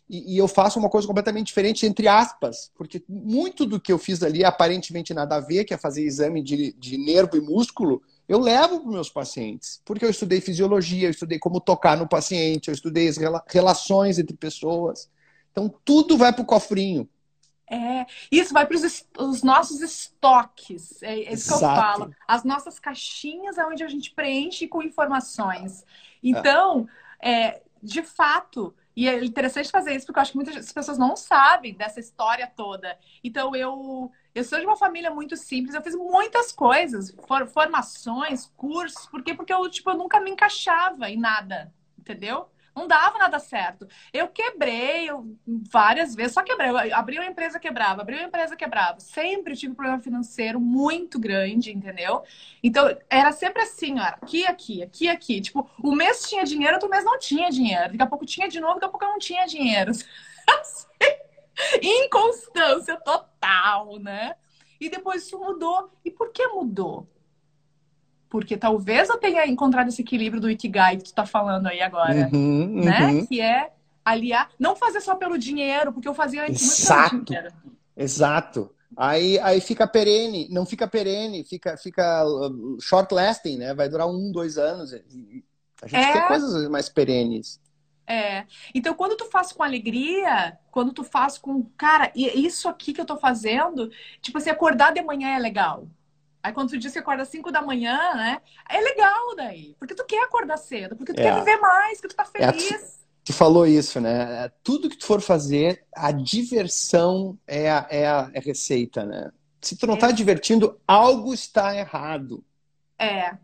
E, 0.08 0.34
e, 0.34 0.38
eu 0.38 0.48
faço 0.48 0.76
uma 0.80 0.90
coisa 0.90 1.06
completamente 1.06 1.46
diferente, 1.46 1.86
entre 1.86 2.08
aspas, 2.08 2.72
porque 2.74 3.00
muito 3.08 3.64
do 3.64 3.78
que 3.78 3.92
eu 3.92 3.98
fiz 3.98 4.24
ali, 4.24 4.44
aparentemente 4.44 5.14
nada 5.14 5.36
a 5.36 5.40
ver, 5.40 5.64
que 5.64 5.72
é 5.72 5.78
fazer 5.78 6.02
exame 6.02 6.42
de, 6.42 6.72
de 6.72 6.98
nervo 6.98 7.36
e 7.36 7.40
músculo, 7.40 8.02
eu 8.28 8.40
levo 8.40 8.80
para 8.80 8.88
os 8.88 8.94
meus 8.94 9.08
pacientes. 9.08 9.80
Porque 9.84 10.04
eu 10.04 10.10
estudei 10.10 10.40
fisiologia, 10.40 11.06
eu 11.06 11.12
estudei 11.12 11.38
como 11.38 11.60
tocar 11.60 11.96
no 11.96 12.08
paciente, 12.08 12.68
eu 12.68 12.74
estudei 12.74 13.08
as 13.08 13.18
relações 13.46 14.18
entre 14.18 14.36
pessoas. 14.36 15.08
Então, 15.52 15.72
tudo 15.84 16.16
vai 16.16 16.32
para 16.32 16.42
o 16.42 16.46
cofrinho. 16.46 17.08
É, 17.72 18.04
isso 18.32 18.52
vai 18.52 18.66
para 18.66 18.76
os 18.76 19.42
nossos 19.44 19.80
estoques, 19.80 21.00
é, 21.04 21.20
é 21.20 21.32
isso 21.32 21.46
que 21.46 21.54
eu 21.54 21.60
falo. 21.60 22.12
As 22.26 22.42
nossas 22.42 22.80
caixinhas 22.80 23.58
é 23.58 23.64
onde 23.64 23.84
a 23.84 23.88
gente 23.88 24.10
preenche 24.10 24.66
com 24.66 24.82
informações. 24.82 25.84
Então, 26.20 26.88
é, 27.22 27.62
de 27.80 28.02
fato, 28.02 28.74
e 28.96 29.08
é 29.08 29.24
interessante 29.24 29.70
fazer 29.70 29.94
isso 29.94 30.04
porque 30.04 30.18
eu 30.18 30.22
acho 30.22 30.32
que 30.32 30.36
muitas 30.36 30.72
pessoas 30.72 30.98
não 30.98 31.14
sabem 31.14 31.72
dessa 31.72 32.00
história 32.00 32.50
toda. 32.56 32.98
Então, 33.22 33.54
eu, 33.54 34.10
eu 34.34 34.42
sou 34.42 34.58
de 34.58 34.66
uma 34.66 34.76
família 34.76 35.12
muito 35.12 35.36
simples, 35.36 35.72
eu 35.72 35.82
fiz 35.82 35.94
muitas 35.94 36.50
coisas, 36.50 37.14
formações, 37.52 38.46
cursos, 38.56 39.06
por 39.06 39.22
quê? 39.22 39.32
Porque 39.32 39.52
eu, 39.52 39.70
tipo, 39.70 39.90
eu 39.90 39.96
nunca 39.96 40.18
me 40.20 40.32
encaixava 40.32 41.08
em 41.08 41.16
nada, 41.16 41.72
entendeu? 41.96 42.48
Não 42.74 42.86
dava 42.86 43.18
nada 43.18 43.38
certo. 43.38 43.86
Eu 44.12 44.28
quebrei 44.28 45.10
eu, 45.10 45.36
várias 45.70 46.14
vezes, 46.14 46.32
só 46.32 46.42
quebrei. 46.42 46.70
Eu 46.70 46.96
abri 46.96 47.18
uma 47.18 47.26
empresa, 47.26 47.58
quebrava, 47.58 48.02
abri 48.02 48.16
uma 48.16 48.26
empresa, 48.26 48.56
quebrava. 48.56 49.00
Sempre 49.00 49.56
tive 49.56 49.72
um 49.72 49.74
problema 49.74 50.00
financeiro 50.00 50.60
muito 50.60 51.18
grande, 51.18 51.72
entendeu? 51.72 52.22
Então, 52.62 52.96
era 53.08 53.32
sempre 53.32 53.62
assim, 53.62 53.98
ó, 53.98 54.02
aqui, 54.02 54.46
aqui, 54.46 54.82
aqui, 54.82 55.08
aqui. 55.08 55.40
Tipo, 55.40 55.68
o 55.82 55.94
mês 55.94 56.28
tinha 56.28 56.44
dinheiro, 56.44 56.74
outro 56.74 56.88
mês 56.88 57.04
não 57.04 57.18
tinha 57.18 57.50
dinheiro. 57.50 57.90
Daqui 57.90 58.02
a 58.02 58.06
pouco 58.06 58.24
tinha 58.24 58.48
de 58.48 58.60
novo, 58.60 58.74
daqui 58.74 58.86
a 58.86 58.88
pouco 58.88 59.04
não 59.04 59.18
tinha 59.18 59.46
dinheiro. 59.46 59.92
Inconstância 61.82 62.96
total, 63.00 63.98
né? 63.98 64.36
E 64.80 64.88
depois 64.88 65.24
isso 65.24 65.38
mudou. 65.38 65.92
E 66.04 66.10
por 66.10 66.32
que 66.32 66.46
mudou? 66.48 67.06
Porque 68.30 68.56
talvez 68.56 69.10
eu 69.10 69.18
tenha 69.18 69.44
encontrado 69.46 69.88
esse 69.88 70.00
equilíbrio 70.00 70.40
do 70.40 70.48
Ikigai 70.48 70.96
que 70.96 71.04
tu 71.04 71.12
tá 71.12 71.26
falando 71.26 71.66
aí 71.66 71.82
agora, 71.82 72.30
uhum, 72.32 72.84
né? 72.84 73.06
Uhum. 73.06 73.26
Que 73.26 73.40
é 73.40 73.72
aliar, 74.04 74.48
não 74.58 74.76
fazer 74.76 75.00
só 75.00 75.16
pelo 75.16 75.36
dinheiro, 75.36 75.92
porque 75.92 76.08
eu 76.08 76.14
fazia 76.14 76.44
antes 76.44 76.80
Exato. 76.80 77.16
muito 77.16 77.32
pelo 77.32 77.48
dinheiro. 77.48 77.54
Exato. 77.96 78.70
Aí, 78.96 79.38
aí 79.40 79.60
fica 79.60 79.86
perene, 79.86 80.48
não 80.50 80.64
fica 80.64 80.86
perene, 80.86 81.44
fica, 81.44 81.76
fica 81.76 82.24
uh, 82.24 82.80
short 82.80 83.12
lasting, 83.12 83.58
né? 83.58 83.74
Vai 83.74 83.88
durar 83.88 84.06
um, 84.06 84.30
dois 84.32 84.56
anos. 84.56 84.92
A 84.92 85.86
gente 85.86 86.08
é... 86.08 86.12
quer 86.12 86.28
coisas 86.28 86.68
mais 86.68 86.88
perenes. 86.88 87.60
É. 88.06 88.44
Então, 88.74 88.92
quando 88.94 89.16
tu 89.16 89.26
faz 89.26 89.52
com 89.52 89.62
alegria, 89.62 90.58
quando 90.70 90.92
tu 90.92 91.04
faz 91.04 91.38
com, 91.38 91.62
cara, 91.76 92.10
isso 92.14 92.68
aqui 92.68 92.92
que 92.92 93.00
eu 93.00 93.04
tô 93.04 93.16
fazendo, 93.16 93.90
tipo 94.20 94.36
assim, 94.38 94.50
acordar 94.50 94.92
de 94.92 95.00
manhã 95.00 95.28
é 95.28 95.38
legal. 95.38 95.86
Aí 96.42 96.52
quando 96.52 96.70
tu 96.70 96.78
diz 96.78 96.92
que 96.92 96.98
acorda 96.98 97.22
às 97.22 97.28
5 97.28 97.52
da 97.52 97.60
manhã, 97.60 98.14
né? 98.14 98.40
É 98.68 98.80
legal 98.80 99.36
daí. 99.36 99.76
Porque 99.78 99.94
tu 99.94 100.04
quer 100.04 100.24
acordar 100.24 100.56
cedo, 100.56 100.96
porque 100.96 101.12
tu 101.12 101.20
é. 101.20 101.24
quer 101.24 101.38
viver 101.38 101.56
mais, 101.58 102.00
porque 102.00 102.14
tu 102.14 102.16
tá 102.16 102.28
é, 102.34 102.52
feliz. 102.52 102.72
É, 102.72 103.00
tu 103.24 103.32
falou 103.32 103.66
isso, 103.66 104.00
né? 104.00 104.44
É, 104.44 104.52
tudo 104.62 104.88
que 104.88 104.96
tu 104.96 105.06
for 105.06 105.20
fazer, 105.20 105.84
a 105.94 106.10
diversão 106.10 107.38
é 107.46 107.70
a, 107.70 107.86
é 107.90 108.06
a, 108.06 108.30
é 108.32 108.38
a 108.38 108.42
receita, 108.42 109.04
né? 109.04 109.30
Se 109.60 109.76
tu 109.76 109.86
não 109.86 109.96
tá 109.96 110.10
divertindo, 110.10 110.80
algo 110.88 111.34
está 111.34 111.76
errado. 111.76 112.42
É. 112.98 113.36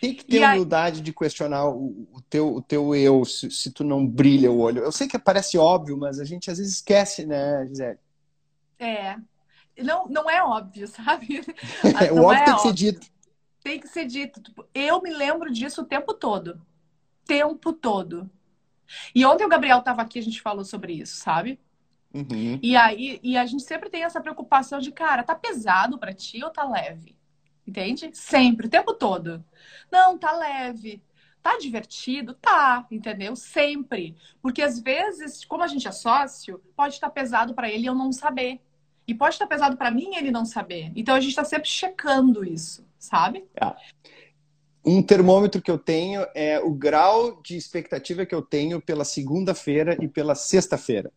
Tem 0.00 0.14
que 0.14 0.24
ter 0.24 0.40
e 0.40 0.44
humildade 0.44 0.98
aí... 0.98 1.02
de 1.02 1.12
questionar 1.12 1.68
o, 1.68 2.06
o, 2.12 2.20
teu, 2.30 2.54
o 2.54 2.62
teu 2.62 2.94
eu, 2.94 3.24
se, 3.24 3.50
se 3.50 3.72
tu 3.72 3.82
não 3.82 4.06
brilha 4.06 4.50
o 4.50 4.60
olho. 4.60 4.84
Eu 4.84 4.92
sei 4.92 5.08
que 5.08 5.18
parece 5.18 5.58
óbvio, 5.58 5.96
mas 5.96 6.20
a 6.20 6.24
gente 6.24 6.50
às 6.50 6.58
vezes 6.58 6.74
esquece, 6.74 7.26
né, 7.26 7.66
Gisele? 7.66 7.98
É, 8.78 9.16
não, 9.82 10.06
não 10.08 10.30
é 10.30 10.42
óbvio, 10.42 10.86
sabe? 10.86 11.40
É, 12.02 12.12
o 12.12 12.22
óbvio 12.22 12.42
é 12.42 12.44
tem 12.44 12.54
que 12.54 12.62
ser 12.62 12.72
dito. 12.72 13.06
Tem 13.62 13.80
que 13.80 13.88
ser 13.88 14.04
dito. 14.06 14.42
Tipo, 14.42 14.66
eu 14.74 15.00
me 15.02 15.10
lembro 15.10 15.52
disso 15.52 15.82
o 15.82 15.86
tempo 15.86 16.14
todo. 16.14 16.60
Tempo 17.24 17.72
todo. 17.72 18.30
E 19.14 19.24
ontem 19.24 19.44
o 19.44 19.48
Gabriel 19.48 19.78
estava 19.78 20.02
aqui, 20.02 20.18
a 20.18 20.22
gente 20.22 20.40
falou 20.40 20.64
sobre 20.64 20.94
isso, 20.94 21.16
sabe? 21.16 21.60
Uhum. 22.12 22.58
E 22.62 22.76
aí, 22.76 23.20
e 23.22 23.36
a 23.36 23.44
gente 23.44 23.62
sempre 23.62 23.90
tem 23.90 24.02
essa 24.02 24.20
preocupação 24.20 24.78
de, 24.78 24.90
cara, 24.90 25.22
tá 25.22 25.34
pesado 25.34 25.98
para 25.98 26.14
ti 26.14 26.42
ou 26.42 26.50
tá 26.50 26.64
leve? 26.64 27.16
Entende? 27.66 28.10
Sempre, 28.14 28.66
o 28.66 28.70
tempo 28.70 28.94
todo. 28.94 29.44
Não, 29.92 30.16
tá 30.16 30.32
leve. 30.32 31.02
Tá 31.42 31.58
divertido? 31.58 32.34
Tá, 32.34 32.86
entendeu? 32.90 33.36
Sempre. 33.36 34.16
Porque 34.40 34.62
às 34.62 34.80
vezes, 34.80 35.44
como 35.44 35.62
a 35.62 35.66
gente 35.66 35.86
é 35.86 35.92
sócio, 35.92 36.62
pode 36.74 36.94
estar 36.94 37.10
pesado 37.10 37.54
para 37.54 37.70
ele 37.70 37.86
eu 37.86 37.94
não 37.94 38.10
saber. 38.10 38.60
E 39.08 39.14
pode 39.14 39.34
estar 39.34 39.46
pesado 39.46 39.76
para 39.76 39.90
mim 39.90 40.14
ele 40.14 40.30
não 40.30 40.44
saber. 40.44 40.92
Então 40.94 41.14
a 41.14 41.20
gente 41.20 41.30
está 41.30 41.42
sempre 41.42 41.68
checando 41.68 42.44
isso, 42.44 42.86
sabe? 42.98 43.44
É. 43.60 43.74
Um 44.84 45.02
termômetro 45.02 45.60
que 45.60 45.70
eu 45.70 45.78
tenho 45.78 46.26
é 46.34 46.60
o 46.60 46.70
grau 46.70 47.40
de 47.42 47.56
expectativa 47.56 48.26
que 48.26 48.34
eu 48.34 48.42
tenho 48.42 48.80
pela 48.80 49.04
segunda-feira 49.04 49.96
e 50.00 50.06
pela 50.06 50.34
sexta-feira. 50.34 51.10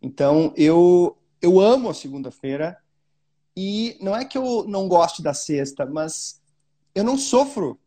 Então 0.00 0.54
eu 0.56 1.18
eu 1.42 1.60
amo 1.60 1.90
a 1.90 1.94
segunda-feira 1.94 2.78
e 3.56 3.96
não 4.00 4.16
é 4.16 4.24
que 4.24 4.38
eu 4.38 4.64
não 4.68 4.88
goste 4.88 5.22
da 5.22 5.34
sexta, 5.34 5.84
mas 5.84 6.40
eu 6.94 7.04
não 7.04 7.18
sofro 7.18 7.78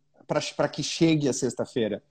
para 0.55 0.69
que 0.69 0.83
chegue 0.83 1.27
a 1.27 1.33
sexta-feira. 1.33 2.03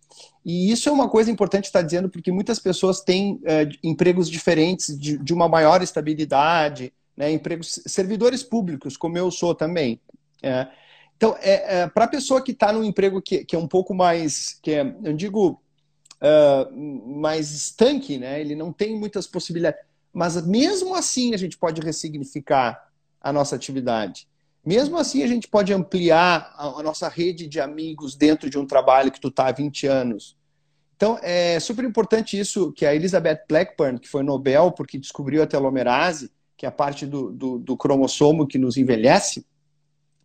E 0.44 0.72
isso 0.72 0.88
é 0.88 0.92
uma 0.92 1.08
coisa 1.08 1.30
importante 1.30 1.66
estar 1.66 1.82
dizendo, 1.82 2.08
porque 2.08 2.32
muitas 2.32 2.58
pessoas 2.58 3.00
têm 3.00 3.40
é, 3.44 3.68
empregos 3.82 4.28
diferentes, 4.28 4.98
de, 4.98 5.16
de, 5.18 5.32
uma 5.32 5.48
maior 5.48 5.82
estabilidade, 5.82 6.92
né, 7.18 7.32
empregos, 7.32 7.80
servidores 7.84 8.44
públicos, 8.44 8.96
como 8.96 9.18
eu 9.18 9.28
sou 9.28 9.52
também. 9.52 10.00
É. 10.40 10.68
Então, 11.16 11.36
é, 11.40 11.80
é 11.80 11.88
para 11.88 12.04
a 12.04 12.08
pessoa 12.08 12.40
que 12.40 12.52
está 12.52 12.72
num 12.72 12.84
emprego 12.84 13.20
que, 13.20 13.44
que, 13.44 13.56
é 13.56 13.58
um 13.58 13.66
pouco 13.66 13.92
mais, 13.92 14.56
que 14.62 14.70
é, 14.70 14.94
eu 15.02 15.12
digo, 15.12 15.60
uh, 16.22 17.20
mais 17.20 17.50
estanque, 17.50 18.18
né, 18.18 18.40
ele 18.40 18.54
não 18.54 18.72
tem 18.72 18.96
muitas 18.96 19.26
possibilidades, 19.26 19.80
mas 20.12 20.40
mesmo 20.46 20.94
assim 20.94 21.34
a 21.34 21.36
gente 21.36 21.58
pode 21.58 21.80
ressignificar 21.80 22.88
a 23.20 23.32
nossa 23.32 23.56
atividade. 23.56 24.28
Mesmo 24.64 24.96
assim, 24.96 25.24
a 25.24 25.26
gente 25.26 25.48
pode 25.48 25.72
ampliar 25.72 26.54
a, 26.56 26.66
a 26.66 26.82
nossa 26.84 27.08
rede 27.08 27.48
de 27.48 27.58
amigos 27.58 28.14
dentro 28.14 28.48
de 28.48 28.58
um 28.58 28.66
trabalho 28.66 29.10
que 29.10 29.20
tu 29.20 29.28
está 29.28 29.48
há 29.48 29.52
20 29.52 29.86
anos. 29.88 30.36
Então, 30.94 31.18
é 31.22 31.58
super 31.58 31.84
importante 31.84 32.38
isso 32.38 32.72
que 32.72 32.84
a 32.86 32.94
Elizabeth 32.94 33.40
Blackburn, 33.48 33.98
que 33.98 34.08
foi 34.08 34.22
Nobel 34.22 34.70
porque 34.70 34.98
descobriu 34.98 35.42
a 35.42 35.46
telomerase, 35.46 36.30
que 36.58 36.66
é 36.66 36.68
a 36.68 36.72
parte 36.72 37.06
do, 37.06 37.30
do, 37.30 37.58
do 37.58 37.76
cromossomo 37.76 38.44
que 38.44 38.58
nos 38.58 38.76
envelhece, 38.76 39.46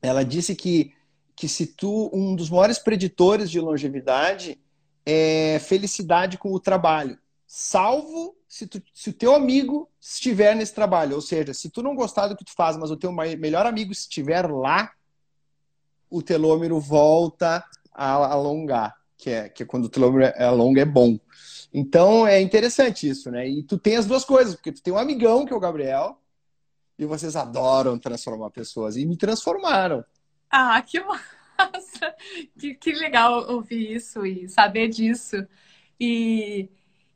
ela 0.02 0.26
disse 0.26 0.56
que, 0.56 0.92
que 1.36 1.48
se 1.48 1.68
tu, 1.68 2.10
um 2.12 2.36
dos 2.36 2.50
maiores 2.50 2.80
preditores 2.80 3.52
de 3.52 3.60
longevidade 3.60 4.60
é 5.06 5.60
felicidade 5.60 6.40
com 6.40 6.52
o 6.52 6.60
trabalho, 6.60 7.20
salvo 7.46 8.36
se, 8.48 8.66
tu, 8.66 8.82
se 8.92 9.12
o 9.12 9.14
teu 9.14 9.36
amigo 9.36 9.88
estiver 10.02 10.56
nesse 10.56 10.74
trabalho. 10.74 11.16
Ou 11.16 11.22
seja, 11.22 11.54
se 11.54 11.70
tu 11.70 11.84
não 11.84 11.96
gostar 11.96 12.28
do 12.28 12.36
que 12.36 12.46
tu 12.46 12.54
faz, 12.56 12.76
mas 12.78 12.90
o 12.90 12.98
teu 12.98 13.12
melhor 13.12 13.68
amigo 13.68 13.92
estiver 13.92 14.50
lá, 14.50 14.92
o 16.10 16.24
telômero 16.24 16.80
volta 16.80 17.64
a 17.94 18.32
alongar. 18.32 18.96
que 19.18 19.30
é, 19.30 19.50
que 19.50 19.62
é 19.62 19.66
quando 19.68 19.86
o 19.86 19.90
telômero 19.90 20.34
é 20.36 20.50
longo, 20.50 20.80
é 20.80 20.86
bom. 20.86 21.20
Então 21.72 22.26
é 22.26 22.42
interessante 22.42 23.08
isso, 23.08 23.30
né? 23.30 23.48
E 23.48 23.62
tu 23.62 23.78
tem 23.78 23.98
as 23.98 24.06
duas 24.08 24.26
coisas, 24.26 24.56
porque 24.56 24.72
tu 24.72 24.82
tem 24.82 24.94
um 24.94 24.98
amigão 24.98 25.46
que 25.46 25.54
é 25.54 25.56
o 25.56 25.60
Gabriel, 25.60 26.20
e 26.98 27.06
vocês 27.06 27.36
adoram 27.36 27.98
transformar 27.98 28.50
pessoas, 28.50 28.96
e 28.98 29.06
me 29.06 29.18
transformaram. 29.18 30.04
Ah, 30.50 30.82
que 30.82 31.00
massa! 31.00 31.24
Que, 32.58 32.74
que 32.74 32.92
legal 32.94 33.50
ouvir 33.52 33.94
isso 33.94 34.26
e 34.26 34.50
saber 34.50 34.88
disso. 34.88 35.46
E, 36.00 36.68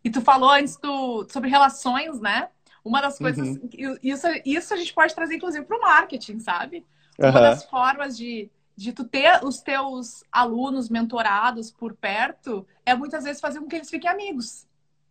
e 0.03 0.10
tu 0.10 0.22
falou 0.22 0.51
antes 0.51 0.77
do, 0.77 1.27
sobre 1.29 1.50
relações, 1.50 2.22
né? 2.22 2.50
Uma 2.86 3.01
das 3.01 3.17
coisas. 3.17 3.57
Uhum. 3.57 3.98
Isso, 4.01 4.27
isso 4.46 4.74
a 4.74 4.77
gente 4.77 4.93
pode 4.93 5.13
trazer, 5.15 5.36
inclusive, 5.36 5.65
para 5.65 5.77
o 5.77 5.81
marketing, 5.81 6.39
sabe? 6.39 6.86
Uma 7.17 7.27
uhum. 7.27 7.34
das 7.34 7.65
formas 7.65 8.15
de, 8.15 8.50
de 8.75 8.93
tu 8.93 9.03
ter 9.03 9.43
os 9.43 9.60
teus 9.60 10.24
alunos 10.31 10.88
mentorados 10.88 11.72
por 11.72 11.96
perto 11.96 12.65
é 12.86 12.93
muitas 12.93 13.24
vezes 13.24 13.41
fazer 13.41 13.60
com 13.60 13.67
que 13.67 13.75
eles 13.75 13.89
fiquem 13.89 14.10
amigos. 14.10 14.66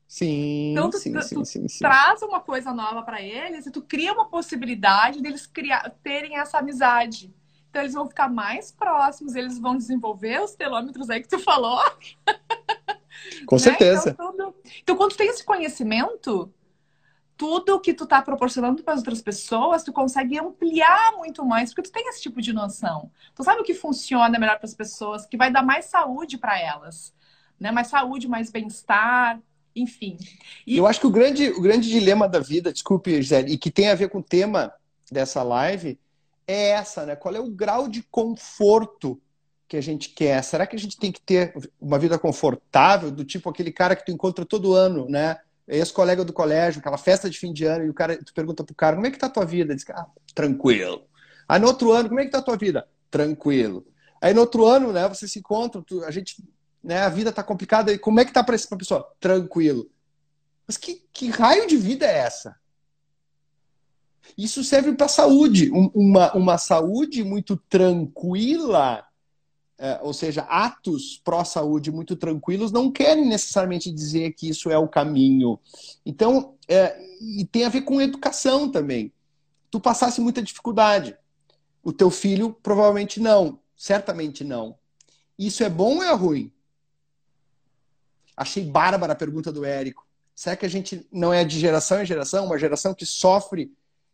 Sim, 0.09 0.73
então, 0.73 0.89
tu, 0.89 0.99
sim, 0.99 1.13
tu, 1.13 1.23
sim, 1.23 1.45
sim, 1.45 1.69
sim, 1.69 1.79
traz 1.79 2.23
uma 2.23 2.41
coisa 2.41 2.73
nova 2.73 3.03
para 3.03 3.21
eles 3.21 3.67
e 3.67 3.73
tu 3.73 3.83
cria 3.83 4.13
uma 4.13 4.29
possibilidade 4.29 5.21
deles 5.21 5.47
criar, 5.47 5.91
terem 6.03 6.39
essa 6.39 6.59
amizade. 6.59 7.35
Então 7.69 7.83
eles 7.83 7.95
vão 7.95 8.09
ficar 8.09 8.29
mais 8.29 8.71
próximos, 8.71 9.35
eles 9.35 9.59
vão 9.59 9.77
desenvolver 9.77 10.41
os 10.41 10.55
telômetros 10.55 11.11
aí 11.11 11.21
que 11.21 11.29
tu 11.29 11.39
falou. 11.41 11.81
Com 13.47 13.57
né? 13.57 13.61
certeza. 13.61 14.11
Então, 14.11 14.31
tudo... 14.31 14.55
então, 14.81 14.97
quando 14.97 15.11
tu 15.11 15.17
tem 15.19 15.29
esse 15.29 15.45
conhecimento, 15.45 16.55
tudo 17.37 17.81
que 17.81 17.93
tu 17.93 18.07
tá 18.07 18.23
proporcionando 18.23 18.83
para 18.83 18.95
as 18.95 19.01
outras 19.01 19.21
pessoas, 19.21 19.85
tu 19.85 19.93
consegue 19.93 20.39
ampliar 20.39 21.13
muito 21.17 21.45
mais, 21.45 21.75
porque 21.75 21.91
tu 21.91 21.93
tem 21.93 22.09
esse 22.09 22.23
tipo 22.23 22.41
de 22.41 22.53
noção. 22.53 23.11
Tu 23.35 23.45
sabe 23.45 23.61
o 23.61 23.65
que 23.65 23.75
funciona 23.75 24.39
melhor 24.39 24.57
para 24.57 24.67
as 24.67 24.75
pessoas, 24.75 25.27
que 25.27 25.37
vai 25.37 25.53
dar 25.53 25.63
mais 25.63 25.87
saúde 25.87 26.39
para 26.39 26.59
elas, 26.59 27.15
né? 27.61 27.71
Mais 27.71 27.89
saúde, 27.89 28.27
mais 28.27 28.51
bem-estar, 28.51 29.39
enfim. 29.77 30.17
E... 30.67 30.77
Eu 30.77 30.87
acho 30.87 31.01
que 31.01 31.07
o 31.07 31.11
grande, 31.11 31.51
o 31.51 31.61
grande 31.61 31.89
dilema 31.89 32.29
da 32.29 32.41
vida, 32.41 32.73
desculpe, 32.73 33.23
Gisele, 33.23 33.53
e 33.53 33.59
que 33.59 33.71
tem 33.71 33.89
a 33.89 33.95
ver 33.95 34.09
com 34.09 34.19
o 34.19 34.23
tema 34.23 34.73
dessa 35.11 35.43
live, 35.43 35.99
é 36.47 36.71
essa, 36.71 37.05
né? 37.05 37.15
Qual 37.15 37.35
é 37.35 37.41
o 37.41 37.51
grau 37.51 37.89
de 37.89 38.03
conforto 38.03 39.21
que 39.69 39.77
a 39.77 39.81
gente 39.81 40.11
quer? 40.11 40.43
Será 40.43 40.67
que 40.67 40.77
a 40.77 40.79
gente 40.79 40.97
tem 40.97 41.13
que 41.13 41.21
ter 41.21 41.53
uma 41.81 41.99
vida 41.99 42.19
confortável, 42.19 43.11
do 43.11 43.25
tipo 43.25 43.51
aquele 43.51 43.71
cara 43.71 43.95
que 43.95 44.07
tu 44.07 44.13
encontra 44.13 44.45
todo 44.45 44.75
ano, 44.75 45.09
né? 45.09 45.39
ex-colega 45.69 46.25
do 46.25 46.33
colégio, 46.33 46.79
aquela 46.79 46.99
festa 46.99 47.29
de 47.29 47.39
fim 47.39 47.53
de 47.53 47.65
ano, 47.65 47.85
e 47.85 47.91
o 47.91 47.95
cara, 47.95 48.17
tu 48.23 48.33
pergunta 48.33 48.63
pro 48.63 48.75
cara, 48.75 48.95
como 48.95 49.07
é 49.07 49.11
que 49.11 49.19
tá 49.19 49.27
a 49.27 49.31
tua 49.31 49.45
vida? 49.45 49.73
Ele 49.73 49.77
diz, 49.77 49.91
ah, 49.91 50.07
tranquilo. 50.35 51.05
Aí 51.49 51.61
no 51.61 51.67
outro 51.67 51.93
ano, 51.93 52.09
como 52.09 52.21
é 52.21 52.25
que 52.25 52.31
tá 52.31 52.39
a 52.39 52.43
tua 52.43 52.57
vida? 52.57 52.87
Tranquilo. 53.11 53.85
Aí 54.21 54.33
no 54.33 54.41
outro 54.41 54.65
ano, 54.65 54.93
né, 54.93 55.09
você 55.09 55.27
se 55.27 55.41
encontra, 55.41 55.83
tu, 55.83 56.05
a 56.05 56.11
gente, 56.11 56.37
né, 56.87 57.01
a 57.01 57.09
vida 57.09 57.33
tá 57.33 57.43
complicada, 57.43 57.93
e 57.93 57.99
como 57.99 58.21
é 58.21 58.25
que 58.25 58.33
tá 58.33 58.43
pra 58.43 58.55
essa 58.55 58.77
pessoa? 58.77 59.13
Tranquilo. 59.21 59.91
Mas 60.67 60.77
que, 60.77 61.03
que 61.13 61.29
raio 61.29 61.67
de 61.67 61.77
vida 61.77 62.07
é 62.07 62.19
essa? 62.19 62.57
Isso 64.37 64.65
serve 64.65 64.93
para 64.95 65.09
saúde. 65.09 65.71
uma, 65.71 66.33
uma 66.35 66.59
saúde 66.59 67.23
muito 67.23 67.57
tranquila 67.57 69.07
é, 69.79 70.01
ou 70.03 70.15
seja, 70.15 70.43
atos 70.43 71.21
pró-saúde 71.23 71.91
muito 71.91 72.17
tranquilos 72.17 72.73
não 72.73 72.91
querem 72.91 73.27
necessariamente 73.27 73.91
dizer 73.93 74.33
que 74.33 74.49
isso 74.49 74.71
é 74.71 74.79
o 74.79 74.89
caminho. 74.89 75.59
Então, 76.05 76.55
é, 76.67 76.99
e 77.21 77.45
tem 77.45 77.65
a 77.65 77.69
ver 77.69 77.83
com 77.83 78.01
educação 78.01 78.71
também. 78.71 79.13
Tu 79.71 79.79
passasse 79.79 80.21
muita 80.21 80.43
dificuldade. 80.43 81.17
O 81.83 81.93
teu 81.93 82.11
filho 82.11 82.57
provavelmente 82.63 83.21
não, 83.21 83.61
certamente 83.77 84.43
não. 84.43 84.77
Isso 85.39 85.63
é 85.63 85.69
bom 85.69 85.97
ou 85.97 86.03
é 86.03 86.13
ruim? 86.15 86.51
Achei 88.37 88.65
bárbara 88.65 89.13
a 89.13 89.17
pergunta 89.17 89.51
do 89.51 89.65
Érico. 89.65 90.07
Será 90.35 90.55
que 90.55 90.67
a 90.67 90.69
gente 90.69 91.07
não 91.11 91.33
é 91.33 91.45
de 91.45 91.59
geração 91.59 92.03
em 92.03 92.07
geração, 92.07 92.45
uma 92.45 92.59
geração 92.59 92.95
que 92.95 93.07
sofre 93.07 93.73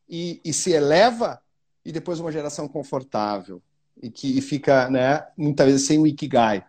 e, 0.08 0.40
e 0.44 0.52
se 0.52 0.70
eleva 0.70 1.40
e 1.85 1.90
depois 1.90 2.20
uma 2.20 2.30
geração 2.30 2.68
confortável? 2.68 3.61
e 4.00 4.11
que 4.11 4.40
fica, 4.40 4.88
né, 4.90 5.24
muitas 5.37 5.66
vezes 5.66 5.87
sem 5.87 5.98
o 5.98 6.06
Ikigai. 6.06 6.64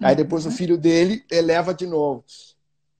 Aí 0.00 0.14
depois 0.14 0.46
uhum. 0.46 0.52
o 0.52 0.54
filho 0.54 0.78
dele 0.78 1.24
eleva 1.30 1.74
de 1.74 1.86
novo. 1.86 2.24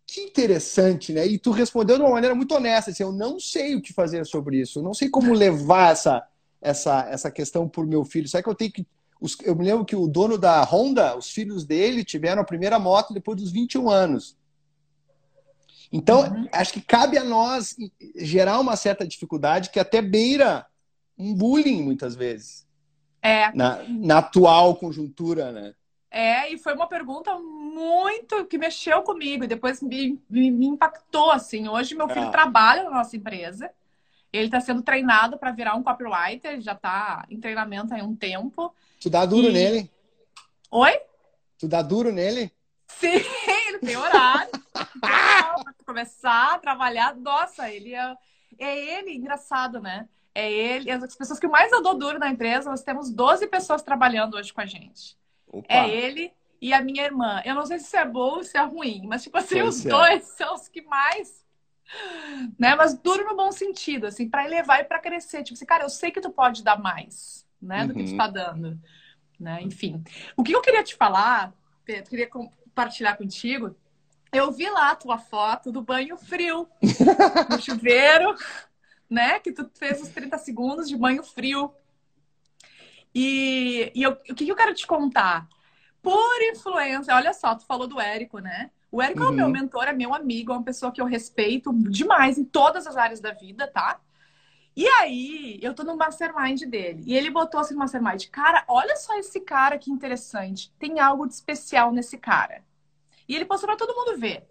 Que 0.07 0.23
interessante, 0.23 1.13
né? 1.13 1.27
E 1.27 1.39
tu 1.39 1.51
respondeu 1.51 1.97
de 1.97 2.03
uma 2.03 2.11
maneira 2.11 2.35
muito 2.35 2.55
honesta, 2.55 2.91
assim, 2.91 3.03
eu 3.03 3.13
não 3.13 3.39
sei 3.39 3.77
o 3.77 3.81
que 3.81 3.93
fazer 3.93 4.25
sobre 4.27 4.61
isso, 4.61 4.81
eu 4.81 4.83
não 4.83 4.95
sei 4.95 5.09
como 5.09 5.33
levar 5.33 5.93
essa, 5.93 6.27
essa, 6.61 7.09
essa 7.09 7.31
questão 7.31 7.69
por 7.69 7.87
meu 7.87 8.05
filho. 8.05 8.29
Será 8.29 8.43
que 8.43 8.49
eu 8.49 8.55
tenho 8.55 8.73
que. 8.73 8.87
Os, 9.21 9.37
eu 9.43 9.55
me 9.57 9.65
lembro 9.65 9.85
que 9.85 9.97
o 9.97 10.07
dono 10.07 10.39
da 10.39 10.63
Honda, 10.63 11.17
os 11.17 11.31
filhos 11.31 11.65
dele 11.65 12.05
tiveram 12.05 12.43
a 12.43 12.45
primeira 12.45 12.79
moto 12.79 13.13
depois 13.13 13.37
dos 13.41 13.51
21 13.51 13.91
anos. 13.91 14.37
Então, 15.91 16.21
uhum. 16.21 16.49
acho 16.53 16.73
que 16.73 16.81
cabe 16.81 17.17
a 17.17 17.25
nós 17.25 17.75
gerar 18.17 18.61
uma 18.61 18.77
certa 18.77 19.07
dificuldade 19.07 19.71
que 19.71 19.81
até 19.81 20.03
beira 20.03 20.67
um 21.19 21.35
bullying 21.35 21.83
muitas 21.83 22.15
vezes. 22.15 22.67
É. 23.21 23.51
Na, 23.53 23.83
na 23.89 24.19
atual 24.19 24.77
conjuntura, 24.77 25.51
né? 25.51 25.75
É, 26.11 26.53
e 26.53 26.59
foi 26.59 26.75
uma 26.75 26.87
pergunta 26.87 27.37
muito 27.39 28.47
que 28.47 28.57
mexeu 28.57 29.03
comigo 29.03 29.45
e 29.45 29.49
depois 29.49 29.83
me, 29.83 30.19
me, 30.29 30.51
me 30.51 30.67
impactou, 30.67 31.31
assim. 31.31 31.69
Hoje 31.69 31.95
meu 31.95 32.09
filho 32.09 32.27
é. 32.27 32.31
trabalha 32.31 32.85
na 32.85 32.91
nossa 32.91 33.17
empresa. 33.17 33.71
Ele 34.33 34.47
está 34.47 34.61
sendo 34.61 34.83
treinado 34.83 35.39
para 35.39 35.51
virar 35.51 35.75
um 35.75 35.83
copywriter, 35.83 36.61
já 36.61 36.73
está 36.73 37.25
em 37.31 37.41
treinamento 37.41 37.95
há 37.95 37.99
um 37.99 38.15
tempo. 38.15 38.75
Tu 39.01 39.09
dá 39.11 39.25
duro 39.25 39.49
e... 39.49 39.53
nele? 39.53 39.91
Oi? 40.71 41.01
Tu 41.59 41.69
dá 41.69 41.83
duro 41.83 42.13
nele? 42.13 42.53
Sim, 42.87 43.09
ele 43.69 43.79
tem 43.79 43.97
horário 43.97 44.51
para 45.01 45.75
começar 45.85 46.55
a 46.55 46.59
trabalhar. 46.59 47.15
Nossa, 47.17 47.71
ele 47.71 47.95
é, 47.95 48.17
é 48.59 48.99
ele, 48.99 49.15
engraçado, 49.15 49.81
né? 49.81 50.09
é 50.35 50.53
ele, 50.53 50.91
as 50.91 51.17
pessoas 51.17 51.41
que 51.41 51.49
mais 51.49 51.73
andou 51.73 51.95
duro 51.95 52.19
na 52.19 52.29
empresa, 52.29 52.71
nós 52.71 52.83
temos 52.83 53.11
12 53.11 53.49
pessoas 53.49 53.83
trabalhando 53.83 54.37
hoje 54.37 54.53
com 54.53 54.61
a 54.61 54.67
gente. 54.67 55.17
Opa. 55.49 55.67
É 55.69 55.89
ele 55.89 56.33
e 56.61 56.73
a 56.73 56.81
minha 56.81 57.05
irmã. 57.05 57.43
Eu 57.45 57.57
não 57.57 57.67
sei 57.67 57.79
se 57.79 57.87
isso 57.87 57.97
é 57.97 58.05
bom 58.05 58.37
ou 58.37 58.45
se 58.45 58.57
é 58.57 58.63
ruim, 58.63 59.07
mas 59.07 59.25
tipo 59.25 59.37
assim, 59.37 59.61
pois 59.61 59.77
os 59.77 59.87
é. 59.87 59.89
dois 59.89 60.25
são 60.25 60.55
os 60.55 60.69
que 60.69 60.83
mais 60.83 61.45
né? 62.59 62.75
Mas 62.75 62.95
duro 62.99 63.25
no 63.25 63.35
bom 63.35 63.51
sentido, 63.51 64.07
assim, 64.07 64.29
para 64.29 64.45
elevar 64.45 64.81
e 64.81 64.85
para 64.85 64.99
crescer. 64.99 65.43
Tipo 65.43 65.55
assim, 65.55 65.65
cara, 65.65 65.85
eu 65.85 65.89
sei 65.89 66.11
que 66.11 66.21
tu 66.21 66.31
pode 66.31 66.63
dar 66.63 66.79
mais, 66.79 67.47
né, 67.61 67.87
do 67.87 67.93
uhum. 67.93 67.99
que 67.99 68.05
tu 68.05 68.11
uhum. 68.13 68.17
tá 68.17 68.27
dando, 68.29 68.81
né? 69.39 69.61
Enfim. 69.63 70.03
O 70.37 70.43
que 70.43 70.53
eu 70.53 70.61
queria 70.61 70.83
te 70.83 70.95
falar, 70.95 71.53
Pedro, 71.85 72.11
queria 72.11 72.29
compartilhar 72.29 73.17
contigo. 73.17 73.77
Eu 74.33 74.53
vi 74.53 74.69
lá 74.69 74.91
a 74.91 74.97
tua 74.97 75.19
foto 75.19 75.73
do 75.73 75.81
banho 75.83 76.17
frio 76.17 76.69
no 77.51 77.61
chuveiro 77.61 78.35
né? 79.09 79.39
Que 79.41 79.53
tu 79.53 79.69
fez 79.75 80.03
os 80.03 80.09
30 80.09 80.37
segundos 80.39 80.89
de 80.89 80.97
banho 80.97 81.23
frio. 81.23 81.73
E, 83.15 83.91
e 83.95 84.03
eu, 84.03 84.13
o 84.13 84.35
que, 84.35 84.47
eu 84.47 84.57
quero 84.57 84.75
te 84.75 84.87
contar? 84.87 85.49
Por 86.03 86.43
influência, 86.43 87.15
olha 87.15 87.33
só, 87.33 87.55
tu 87.55 87.65
falou 87.65 87.87
do 87.87 88.01
Érico, 88.01 88.39
né? 88.39 88.71
O 88.91 89.03
Érico 89.03 89.23
uhum. 89.23 89.29
é 89.29 89.31
o 89.31 89.35
meu 89.35 89.47
uhum. 89.47 89.53
mentor, 89.53 89.85
é 89.85 89.93
meu 89.93 90.15
amigo, 90.15 90.53
é 90.53 90.57
uma 90.57 90.65
pessoa 90.65 90.93
que 90.93 91.01
eu 91.01 91.07
respeito 91.07 91.73
demais 91.91 92.39
em 92.39 92.45
todas 92.45 92.87
as 92.87 92.97
áreas 92.97 93.21
da 93.21 93.33
vida, 93.33 93.67
tá? 93.67 94.01
E 94.79 94.87
aí, 94.87 95.59
eu 95.61 95.75
tô 95.75 95.83
no 95.83 95.97
mastermind 95.97 96.63
dele. 96.63 97.03
E 97.05 97.17
ele 97.17 97.31
botou 97.31 97.59
assim 97.59 97.75
no 97.75 97.81
mastermind: 97.81 98.29
Cara, 98.29 98.65
olha 98.69 98.95
só 98.95 99.19
esse 99.19 99.41
cara 99.41 99.77
que 99.77 99.91
interessante. 99.91 100.73
Tem 100.79 101.01
algo 101.01 101.27
de 101.27 101.35
especial 101.35 101.91
nesse 101.91 102.17
cara. 102.17 102.65
E 103.29 103.35
ele 103.35 103.45
postou 103.45 103.67
pra 103.67 103.77
todo 103.77 103.93
mundo 103.93 104.17
ver. 104.17 104.49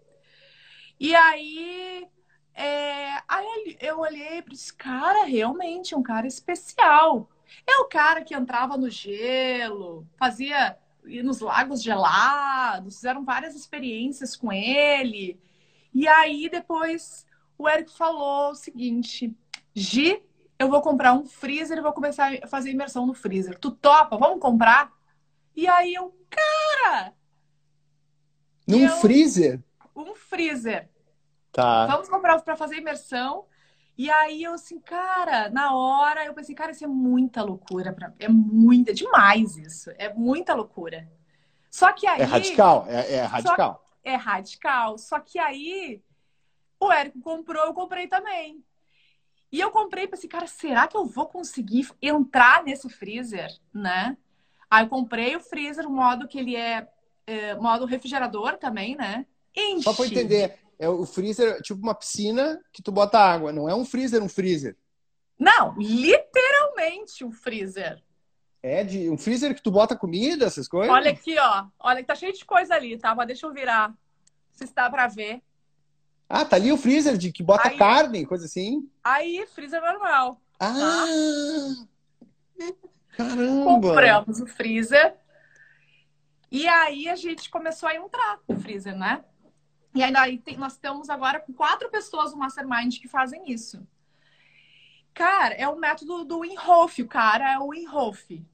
E 1.00 1.14
aí, 1.14 2.06
é, 2.52 3.22
aí 3.26 3.78
eu 3.80 4.00
olhei 4.00 4.42
para 4.42 4.52
esse 4.52 4.70
cara, 4.74 5.24
realmente, 5.24 5.94
um 5.94 6.02
cara 6.02 6.26
especial. 6.26 7.30
É 7.66 7.78
o 7.78 7.86
cara 7.86 8.22
que 8.22 8.34
entrava 8.34 8.76
no 8.76 8.90
gelo, 8.90 10.06
fazia 10.18 10.76
nos 11.24 11.40
lagos 11.40 11.82
gelados, 11.82 12.96
fizeram 12.96 13.24
várias 13.24 13.54
experiências 13.54 14.36
com 14.36 14.52
ele. 14.52 15.40
E 15.94 16.06
aí 16.06 16.50
depois 16.50 17.26
o 17.56 17.66
Eric 17.66 17.96
falou 17.96 18.50
o 18.50 18.54
seguinte: 18.54 19.34
Gi, 19.78 20.22
eu 20.58 20.68
vou 20.68 20.82
comprar 20.82 21.12
um 21.12 21.24
freezer 21.24 21.78
e 21.78 21.82
vou 21.82 21.92
começar 21.92 22.32
a 22.42 22.46
fazer 22.48 22.70
imersão 22.70 23.06
no 23.06 23.14
freezer. 23.14 23.58
Tu 23.58 23.70
topa? 23.70 24.16
Vamos 24.16 24.40
comprar? 24.40 24.92
E 25.54 25.68
aí 25.68 25.94
eu, 25.94 26.14
cara! 26.28 27.14
Num 28.66 28.80
eu, 28.80 28.90
freezer? 28.96 29.62
Um 29.94 30.14
freezer. 30.14 30.90
Tá. 31.52 31.86
Vamos 31.86 32.08
comprar 32.08 32.40
para 32.42 32.56
fazer 32.56 32.76
imersão. 32.76 33.46
E 33.96 34.10
aí 34.10 34.44
eu 34.44 34.52
assim, 34.52 34.78
cara, 34.78 35.50
na 35.50 35.74
hora 35.74 36.24
eu 36.24 36.34
pensei, 36.34 36.54
cara, 36.54 36.70
isso 36.70 36.84
é 36.84 36.88
muita 36.88 37.42
loucura 37.42 37.92
para 37.92 38.14
é 38.20 38.28
muita, 38.28 38.94
demais 38.94 39.56
isso, 39.56 39.90
é 39.98 40.12
muita 40.12 40.54
loucura. 40.54 41.10
Só 41.68 41.92
que 41.92 42.06
aí 42.06 42.20
é 42.20 42.24
radical, 42.24 42.86
é, 42.88 43.14
é 43.14 43.22
radical. 43.22 43.56
Só, 43.56 43.84
é 44.04 44.14
radical. 44.14 44.98
Só 44.98 45.18
que 45.18 45.38
aí 45.38 46.00
o 46.78 46.92
Érico 46.92 47.20
comprou, 47.20 47.64
eu 47.64 47.74
comprei 47.74 48.06
também. 48.06 48.64
E 49.50 49.60
eu 49.60 49.70
comprei 49.70 50.04
e 50.04 50.08
pensei, 50.08 50.28
cara, 50.28 50.46
será 50.46 50.86
que 50.86 50.96
eu 50.96 51.06
vou 51.06 51.26
conseguir 51.26 51.88
entrar 52.02 52.62
nesse 52.62 52.88
freezer, 52.88 53.48
né? 53.72 54.16
Aí 54.70 54.84
eu 54.84 54.88
comprei 54.88 55.34
o 55.36 55.40
freezer, 55.40 55.86
o 55.86 55.90
modo 55.90 56.28
que 56.28 56.38
ele 56.38 56.54
é 56.54 56.86
é, 57.28 57.54
modo 57.56 57.84
refrigerador 57.84 58.56
também, 58.56 58.96
né? 58.96 59.26
Enche. 59.54 59.82
Só 59.82 59.92
para 59.92 60.06
entender, 60.06 60.58
é 60.78 60.88
o 60.88 61.04
freezer 61.04 61.60
tipo 61.60 61.80
uma 61.80 61.94
piscina 61.94 62.58
que 62.72 62.82
tu 62.82 62.90
bota 62.90 63.18
água, 63.18 63.52
não 63.52 63.68
é 63.68 63.74
um 63.74 63.84
freezer, 63.84 64.22
um 64.22 64.28
freezer. 64.28 64.74
Não, 65.38 65.74
literalmente 65.78 67.24
um 67.24 67.30
freezer. 67.30 68.02
É 68.62 68.82
de 68.82 69.10
um 69.10 69.18
freezer 69.18 69.54
que 69.54 69.62
tu 69.62 69.70
bota 69.70 69.94
comida, 69.94 70.46
essas 70.46 70.66
coisas? 70.66 70.92
Olha 70.92 71.10
aqui, 71.10 71.38
ó. 71.38 71.66
Olha 71.78 72.00
que 72.00 72.08
tá 72.08 72.14
cheio 72.14 72.32
de 72.32 72.44
coisa 72.44 72.74
ali, 72.74 72.98
tá? 72.98 73.14
Mas 73.14 73.26
deixa 73.26 73.46
eu 73.46 73.52
virar. 73.52 73.94
Se 74.50 74.64
está 74.64 74.90
para 74.90 75.06
ver. 75.06 75.40
Ah, 76.28 76.44
tá 76.44 76.56
ali 76.56 76.70
o 76.70 76.76
freezer 76.76 77.16
de 77.16 77.32
que 77.32 77.42
bota 77.42 77.68
aí, 77.68 77.78
carne, 77.78 78.26
coisa 78.26 78.44
assim. 78.44 78.88
Aí, 79.02 79.46
freezer 79.54 79.80
normal. 79.80 80.40
Ah! 80.60 81.06
Tá? 82.58 82.72
Caramba! 83.16 83.64
Compramos 83.64 84.40
o 84.40 84.46
freezer. 84.46 85.16
E 86.50 86.66
aí 86.66 87.08
a 87.08 87.16
gente 87.16 87.50
começou 87.50 87.88
a 87.88 87.94
entrar 87.94 88.40
no 88.48 88.58
freezer, 88.60 88.96
né? 88.96 89.24
E 89.94 90.02
aí 90.02 90.38
tem, 90.38 90.56
nós 90.56 90.76
temos 90.76 91.08
agora 91.08 91.44
quatro 91.56 91.90
pessoas 91.90 92.32
no 92.32 92.38
Mastermind 92.38 92.98
que 92.98 93.08
fazem 93.08 93.50
isso. 93.50 93.86
Cara, 95.14 95.54
é 95.54 95.66
o 95.66 95.76
método 95.76 96.24
do 96.24 96.40
Winhof, 96.40 97.02
o 97.02 97.08
cara 97.08 97.52
é 97.52 97.58
o 97.58 97.70
Winhof. 97.70 98.44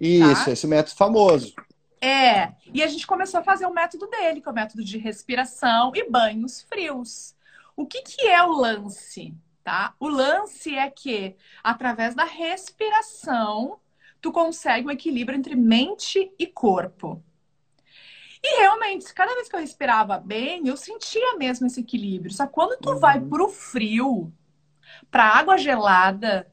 Isso, 0.00 0.44
tá? 0.44 0.50
esse 0.50 0.66
método 0.66 0.96
famoso. 0.96 1.54
É, 2.00 2.52
e 2.72 2.82
a 2.82 2.86
gente 2.86 3.06
começou 3.06 3.40
a 3.40 3.44
fazer 3.44 3.66
o 3.66 3.72
método 3.72 4.06
dele, 4.06 4.40
que 4.40 4.48
é 4.48 4.52
o 4.52 4.54
método 4.54 4.84
de 4.84 4.98
respiração 4.98 5.92
e 5.94 6.08
banhos 6.08 6.62
frios. 6.62 7.34
O 7.76 7.86
que, 7.86 8.02
que 8.02 8.26
é 8.26 8.42
o 8.42 8.52
lance? 8.52 9.34
Tá? 9.64 9.94
O 9.98 10.08
lance 10.08 10.74
é 10.74 10.88
que, 10.90 11.36
através 11.62 12.14
da 12.14 12.24
respiração, 12.24 13.78
tu 14.20 14.32
consegue 14.32 14.86
o 14.86 14.90
equilíbrio 14.90 15.36
entre 15.36 15.54
mente 15.54 16.32
e 16.38 16.46
corpo. 16.46 17.22
E 18.42 18.60
realmente, 18.60 19.12
cada 19.12 19.34
vez 19.34 19.48
que 19.48 19.56
eu 19.56 19.60
respirava 19.60 20.18
bem, 20.18 20.66
eu 20.66 20.76
sentia 20.76 21.36
mesmo 21.36 21.66
esse 21.66 21.80
equilíbrio. 21.80 22.32
Só 22.32 22.46
que 22.46 22.52
quando 22.52 22.78
tu 22.80 22.92
uhum. 22.92 22.98
vai 22.98 23.20
pro 23.20 23.48
frio, 23.48 24.32
pra 25.10 25.24
água 25.24 25.58
gelada, 25.58 26.50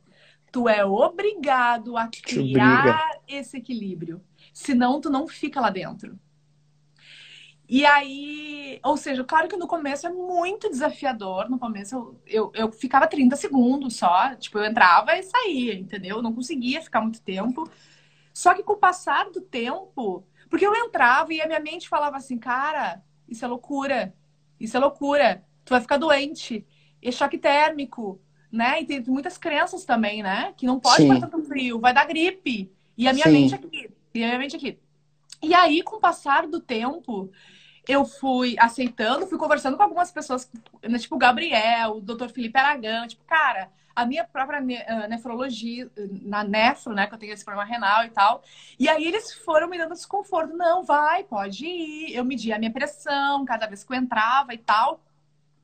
tu 0.52 0.68
é 0.68 0.84
obrigado 0.84 1.98
a 1.98 2.08
criar 2.08 3.20
esse 3.28 3.58
equilíbrio. 3.58 4.22
Senão, 4.56 5.02
tu 5.02 5.10
não 5.10 5.28
fica 5.28 5.60
lá 5.60 5.70
dentro. 5.70 6.18
E 7.68 7.86
aí, 7.86 8.80
ou 8.82 8.96
seja, 8.96 9.22
claro 9.22 9.50
que 9.50 9.58
no 9.58 9.68
começo 9.68 10.08
é 10.08 10.10
muito 10.10 10.70
desafiador. 10.70 11.50
No 11.50 11.60
começo 11.60 11.94
eu, 11.94 12.22
eu, 12.26 12.52
eu, 12.56 12.72
ficava 12.72 13.06
30 13.06 13.36
segundos 13.36 13.98
só. 13.98 14.34
Tipo, 14.36 14.60
eu 14.60 14.64
entrava 14.64 15.18
e 15.18 15.24
saía, 15.24 15.74
entendeu? 15.74 16.18
Eu 16.18 16.22
não 16.22 16.34
conseguia 16.34 16.82
ficar 16.82 17.02
muito 17.02 17.22
tempo. 17.22 17.70
Só 18.34 18.54
que 18.54 18.64
com 18.64 18.74
o 18.74 18.78
passar 18.78 19.30
do 19.30 19.42
tempo, 19.42 20.26
porque 20.50 20.66
eu 20.66 20.74
entrava 20.74 21.34
e 21.34 21.42
a 21.42 21.48
minha 21.48 21.60
mente 21.60 21.90
falava 21.90 22.16
assim, 22.16 22.38
cara, 22.38 23.04
isso 23.28 23.44
é 23.44 23.48
loucura. 23.50 24.16
Isso 24.58 24.78
é 24.78 24.80
loucura. 24.80 25.44
Tu 25.66 25.72
vai 25.72 25.82
ficar 25.82 25.98
doente. 25.98 26.66
É 27.02 27.12
choque 27.12 27.38
térmico, 27.38 28.22
né? 28.50 28.82
E 28.82 28.86
tem 28.86 29.04
muitas 29.06 29.38
crenças 29.38 29.84
também, 29.84 30.24
né? 30.24 30.54
Que 30.56 30.66
não 30.66 30.80
pode 30.80 31.06
passar 31.10 31.28
tanto 31.28 31.46
frio, 31.46 31.78
vai 31.78 31.94
dar 31.94 32.06
gripe. 32.06 32.72
E 32.98 33.06
a 33.06 33.12
minha 33.12 33.26
Sim. 33.26 33.32
mente 33.34 33.56
aqui 33.56 33.90
extremamente 34.16 34.56
aqui. 34.56 34.80
E 35.42 35.54
aí, 35.54 35.84
com 35.84 35.98
o 35.98 36.00
passar 36.00 36.48
do 36.48 36.60
tempo, 36.60 37.30
eu 37.88 38.06
fui 38.06 38.56
aceitando, 38.58 39.28
fui 39.28 39.38
conversando 39.38 39.78
com 39.78 39.84
algumas 39.84 40.12
pessoas, 40.12 40.50
né, 40.84 40.98
tipo 40.98 41.16
o 41.16 41.20
Gabriel, 41.20 41.98
o 41.98 42.02
Dr. 42.02 42.30
Felipe 42.30 42.58
Aragão, 42.58 43.08
tipo, 43.08 43.24
cara, 43.26 43.70
a 43.96 44.06
minha 44.06 44.24
própria 44.24 44.60
ah, 44.88 45.08
nefrologia, 45.08 45.90
na 46.24 46.44
nefro, 46.44 46.94
né, 46.94 47.08
que 47.08 47.14
eu 47.14 47.18
tenho 47.18 47.34
esse 47.34 47.46
problema 47.46 47.68
renal 47.70 48.06
e 48.06 48.10
tal. 48.10 48.44
E 48.80 48.90
aí 48.90 49.06
eles 49.06 49.34
foram 49.34 49.70
me 49.70 49.78
dando 49.78 49.94
desconforto. 49.94 50.56
Não, 50.56 50.84
vai, 50.84 51.24
pode 51.24 51.66
ir. 51.66 52.14
Eu 52.14 52.26
medi 52.26 52.52
a 52.52 52.60
minha 52.60 52.72
pressão 52.72 53.46
cada 53.46 53.68
vez 53.68 53.84
que 53.84 53.94
eu 53.94 53.98
entrava 53.98 54.54
e 54.54 54.58
tal. 54.58 55.02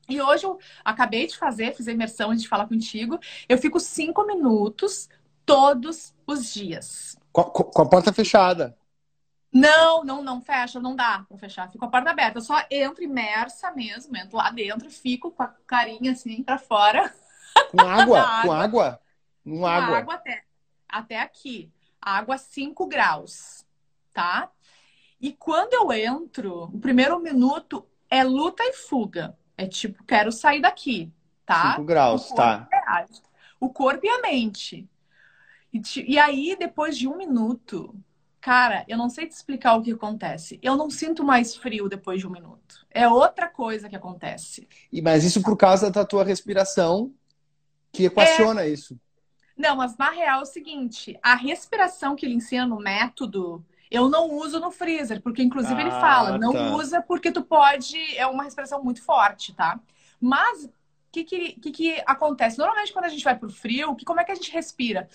E 0.08 0.20
hoje 0.20 0.44
eu 0.44 0.58
acabei 0.84 1.26
de 1.26 1.36
fazer, 1.36 1.74
fiz 1.74 1.86
a 1.88 1.92
imersão 1.92 2.30
antes 2.30 2.42
de 2.42 2.48
falar 2.48 2.66
contigo. 2.66 3.18
Eu 3.48 3.58
fico 3.58 3.78
cinco 3.78 4.26
minutos 4.26 5.08
todos 5.44 6.14
os 6.26 6.52
dias. 6.52 7.16
Com, 7.32 7.44
com 7.44 7.82
a 7.82 7.88
porta 7.88 8.12
fechada. 8.12 8.76
Não, 9.52 10.02
não, 10.02 10.22
não 10.22 10.40
fecha, 10.40 10.80
não 10.80 10.96
dá 10.96 11.24
pra 11.28 11.36
fechar. 11.36 11.70
Fico 11.70 11.84
a 11.84 11.88
porta 11.88 12.10
aberta. 12.10 12.38
Eu 12.38 12.42
só 12.42 12.56
entro 12.70 13.04
imersa 13.04 13.70
mesmo, 13.72 14.16
entro 14.16 14.38
lá 14.38 14.50
dentro, 14.50 14.90
fico 14.90 15.30
com 15.30 15.42
a 15.42 15.48
carinha 15.66 16.12
assim 16.12 16.42
pra 16.42 16.58
fora. 16.58 17.14
Com 17.70 17.80
água? 17.80 18.20
água. 18.20 18.42
Com 18.42 18.52
água? 18.52 19.00
Com, 19.44 19.58
com 19.58 19.66
água. 19.66 19.98
água 19.98 20.14
até, 20.14 20.44
até 20.88 21.20
aqui. 21.20 21.70
Água 22.00 22.38
5 22.38 22.86
graus, 22.86 23.66
tá? 24.12 24.50
E 25.20 25.32
quando 25.32 25.74
eu 25.74 25.92
entro, 25.92 26.64
o 26.64 26.80
primeiro 26.80 27.20
minuto 27.20 27.86
é 28.08 28.24
luta 28.24 28.62
e 28.64 28.72
fuga. 28.72 29.36
É 29.56 29.66
tipo, 29.66 30.02
quero 30.04 30.32
sair 30.32 30.60
daqui, 30.60 31.12
tá? 31.44 31.72
5 31.72 31.84
graus, 31.84 32.28
tá. 32.30 32.68
O 33.60 33.68
corpo 33.68 34.04
e 34.04 34.08
a 34.08 34.20
mente. 34.20 34.88
E, 35.72 35.80
e 36.06 36.18
aí, 36.18 36.56
depois 36.58 36.96
de 36.96 37.08
um 37.08 37.16
minuto, 37.16 37.94
cara, 38.40 38.84
eu 38.88 38.98
não 38.98 39.08
sei 39.08 39.26
te 39.26 39.32
explicar 39.32 39.74
o 39.74 39.82
que 39.82 39.92
acontece. 39.92 40.58
Eu 40.62 40.76
não 40.76 40.90
sinto 40.90 41.24
mais 41.24 41.56
frio 41.56 41.88
depois 41.88 42.20
de 42.20 42.26
um 42.26 42.30
minuto. 42.30 42.86
É 42.90 43.08
outra 43.08 43.48
coisa 43.48 43.88
que 43.88 43.96
acontece. 43.96 44.68
E 44.92 45.00
Mas 45.00 45.24
isso 45.24 45.42
por 45.42 45.56
causa 45.56 45.90
da 45.90 46.04
tua 46.04 46.24
respiração 46.24 47.12
que 47.90 48.04
equaciona 48.04 48.62
é... 48.62 48.68
isso. 48.68 48.98
Não, 49.56 49.76
mas 49.76 49.96
na 49.96 50.10
real 50.10 50.40
é 50.40 50.42
o 50.42 50.46
seguinte: 50.46 51.18
a 51.22 51.34
respiração 51.34 52.16
que 52.16 52.26
ele 52.26 52.34
ensina 52.34 52.66
no 52.66 52.78
método, 52.78 53.64
eu 53.90 54.08
não 54.08 54.30
uso 54.30 54.58
no 54.58 54.70
freezer, 54.70 55.22
porque 55.22 55.42
inclusive 55.42 55.74
ah, 55.74 55.80
ele 55.80 55.90
fala, 55.90 56.38
não 56.38 56.52
tá. 56.52 56.74
usa 56.74 57.02
porque 57.02 57.30
tu 57.30 57.42
pode, 57.42 57.98
é 58.16 58.26
uma 58.26 58.44
respiração 58.44 58.82
muito 58.82 59.02
forte, 59.02 59.52
tá? 59.54 59.78
Mas 60.18 60.68
que, 61.12 61.24
que, 61.24 61.52
que, 61.60 61.70
que 61.70 62.02
acontece? 62.06 62.58
Normalmente, 62.58 62.92
quando 62.92 63.04
a 63.04 63.08
gente 63.08 63.22
vai 63.22 63.38
pro 63.38 63.50
frio, 63.50 63.94
que, 63.94 64.04
como 64.04 64.18
é 64.20 64.24
que 64.24 64.32
a 64.32 64.34
gente 64.34 64.50
respira? 64.50 65.08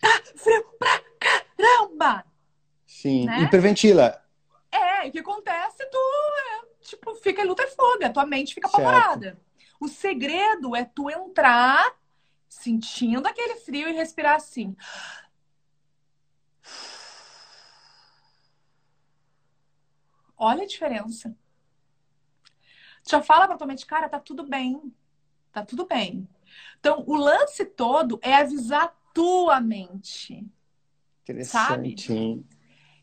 Tá 0.00 0.08
frio 0.36 0.62
pra 0.78 1.02
caramba! 1.18 2.24
Sim, 2.86 3.24
né? 3.24 3.40
hiperventila. 3.42 4.22
É, 4.70 5.08
o 5.08 5.12
que 5.12 5.20
acontece? 5.20 5.84
Tu, 5.90 5.98
é, 5.98 6.84
tipo, 6.84 7.14
fica 7.16 7.42
em 7.42 7.46
luta 7.46 7.62
e 7.62 7.68
fuga, 7.68 8.12
tua 8.12 8.26
mente 8.26 8.54
fica 8.54 8.68
apavorada. 8.68 9.40
O 9.80 9.88
segredo 9.88 10.76
é 10.76 10.84
tu 10.84 11.08
entrar 11.08 11.96
sentindo 12.48 13.26
aquele 13.26 13.56
frio 13.56 13.88
e 13.88 13.92
respirar 13.92 14.36
assim. 14.36 14.76
Olha 20.36 20.64
a 20.64 20.66
diferença 20.66 21.34
já 23.08 23.22
fala 23.22 23.46
pra 23.46 23.56
tua 23.56 23.66
mente, 23.66 23.86
cara, 23.86 24.08
tá 24.08 24.18
tudo 24.18 24.44
bem. 24.44 24.92
Tá 25.52 25.64
tudo 25.64 25.86
bem. 25.86 26.28
Então, 26.78 27.04
o 27.06 27.14
lance 27.14 27.64
todo 27.64 28.18
é 28.22 28.34
avisar 28.34 28.94
tua 29.14 29.60
mente. 29.60 30.46
Interessante. 31.22 32.06
Sabe? 32.06 32.46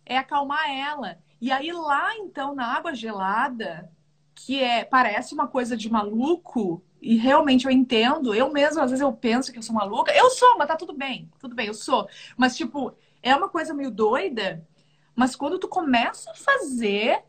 É 0.05 0.17
acalmar 0.17 0.69
ela. 0.69 1.19
E 1.39 1.51
aí 1.51 1.71
lá, 1.71 2.15
então, 2.17 2.53
na 2.55 2.65
água 2.65 2.93
gelada, 2.93 3.91
que 4.35 4.62
é 4.62 4.83
parece 4.83 5.33
uma 5.33 5.47
coisa 5.47 5.77
de 5.77 5.89
maluco, 5.89 6.83
e 7.01 7.15
realmente 7.15 7.65
eu 7.65 7.71
entendo, 7.71 8.33
eu 8.33 8.51
mesmo, 8.51 8.81
às 8.81 8.91
vezes 8.91 9.01
eu 9.01 9.13
penso 9.13 9.51
que 9.51 9.57
eu 9.57 9.63
sou 9.63 9.75
maluca. 9.75 10.12
Eu 10.12 10.29
sou, 10.29 10.57
mas 10.57 10.67
tá 10.67 10.75
tudo 10.75 10.93
bem. 10.93 11.31
Tudo 11.39 11.55
bem, 11.55 11.67
eu 11.67 11.73
sou. 11.73 12.09
Mas, 12.35 12.57
tipo, 12.57 12.93
é 13.21 13.35
uma 13.35 13.47
coisa 13.47 13.73
meio 13.73 13.91
doida. 13.91 14.65
Mas 15.15 15.35
quando 15.35 15.59
tu 15.59 15.67
começa 15.67 16.31
a 16.31 16.35
fazer, 16.35 17.23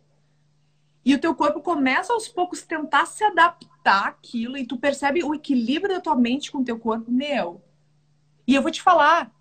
e 1.04 1.14
o 1.14 1.18
teu 1.18 1.34
corpo 1.34 1.60
começa 1.60 2.12
aos 2.12 2.28
poucos 2.28 2.62
tentar 2.62 3.06
se 3.06 3.24
adaptar 3.24 4.08
àquilo 4.08 4.56
e 4.56 4.66
tu 4.66 4.76
percebe 4.76 5.24
o 5.24 5.34
equilíbrio 5.34 5.94
da 5.94 6.00
tua 6.00 6.14
mente 6.14 6.52
com 6.52 6.58
o 6.58 6.64
teu 6.64 6.78
corpo, 6.78 7.10
meu. 7.10 7.62
E 8.46 8.54
eu 8.54 8.62
vou 8.62 8.70
te 8.70 8.82
falar, 8.82 9.32